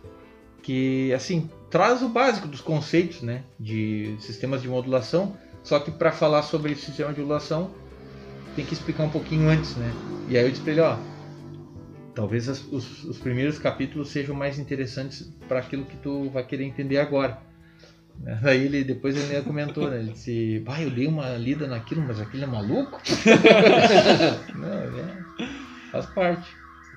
[0.62, 6.12] que assim traz o básico dos conceitos, né, de sistemas de modulação, só que para
[6.12, 7.73] falar sobre esse sistema de modulação
[8.55, 9.93] tem que explicar um pouquinho antes, né?
[10.28, 10.97] E aí eu disse pra ele, ó,
[12.14, 16.64] talvez as- os, os primeiros capítulos sejam mais interessantes para aquilo que tu vai querer
[16.64, 17.39] entender agora.
[18.44, 19.98] Aí ele, depois ele comentou, né?
[20.01, 23.01] Ele disse, vai, eu dei uma lida naquilo, mas aquilo é maluco?
[24.55, 25.16] Não, é,
[25.90, 26.48] faz parte.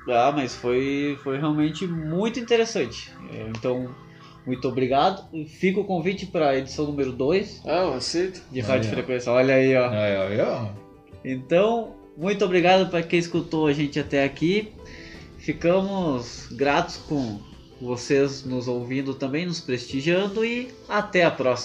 [0.08, 3.12] Ah, mas foi, foi realmente muito interessante.
[3.34, 3.90] É, Então,
[4.46, 5.26] muito obrigado.
[5.48, 8.44] Fica o convite para a edição número 2 Ah, eu aceito.
[8.52, 8.94] de Aí, Rádio ó.
[8.94, 9.32] Frequência.
[9.32, 9.90] Olha aí, ó.
[9.90, 10.68] Aí, ó, aí, ó.
[11.24, 14.72] Então, muito obrigado para quem escutou a gente até aqui.
[15.46, 17.40] Ficamos gratos com
[17.80, 21.56] vocês nos ouvindo também, nos prestigiando e até a próxima.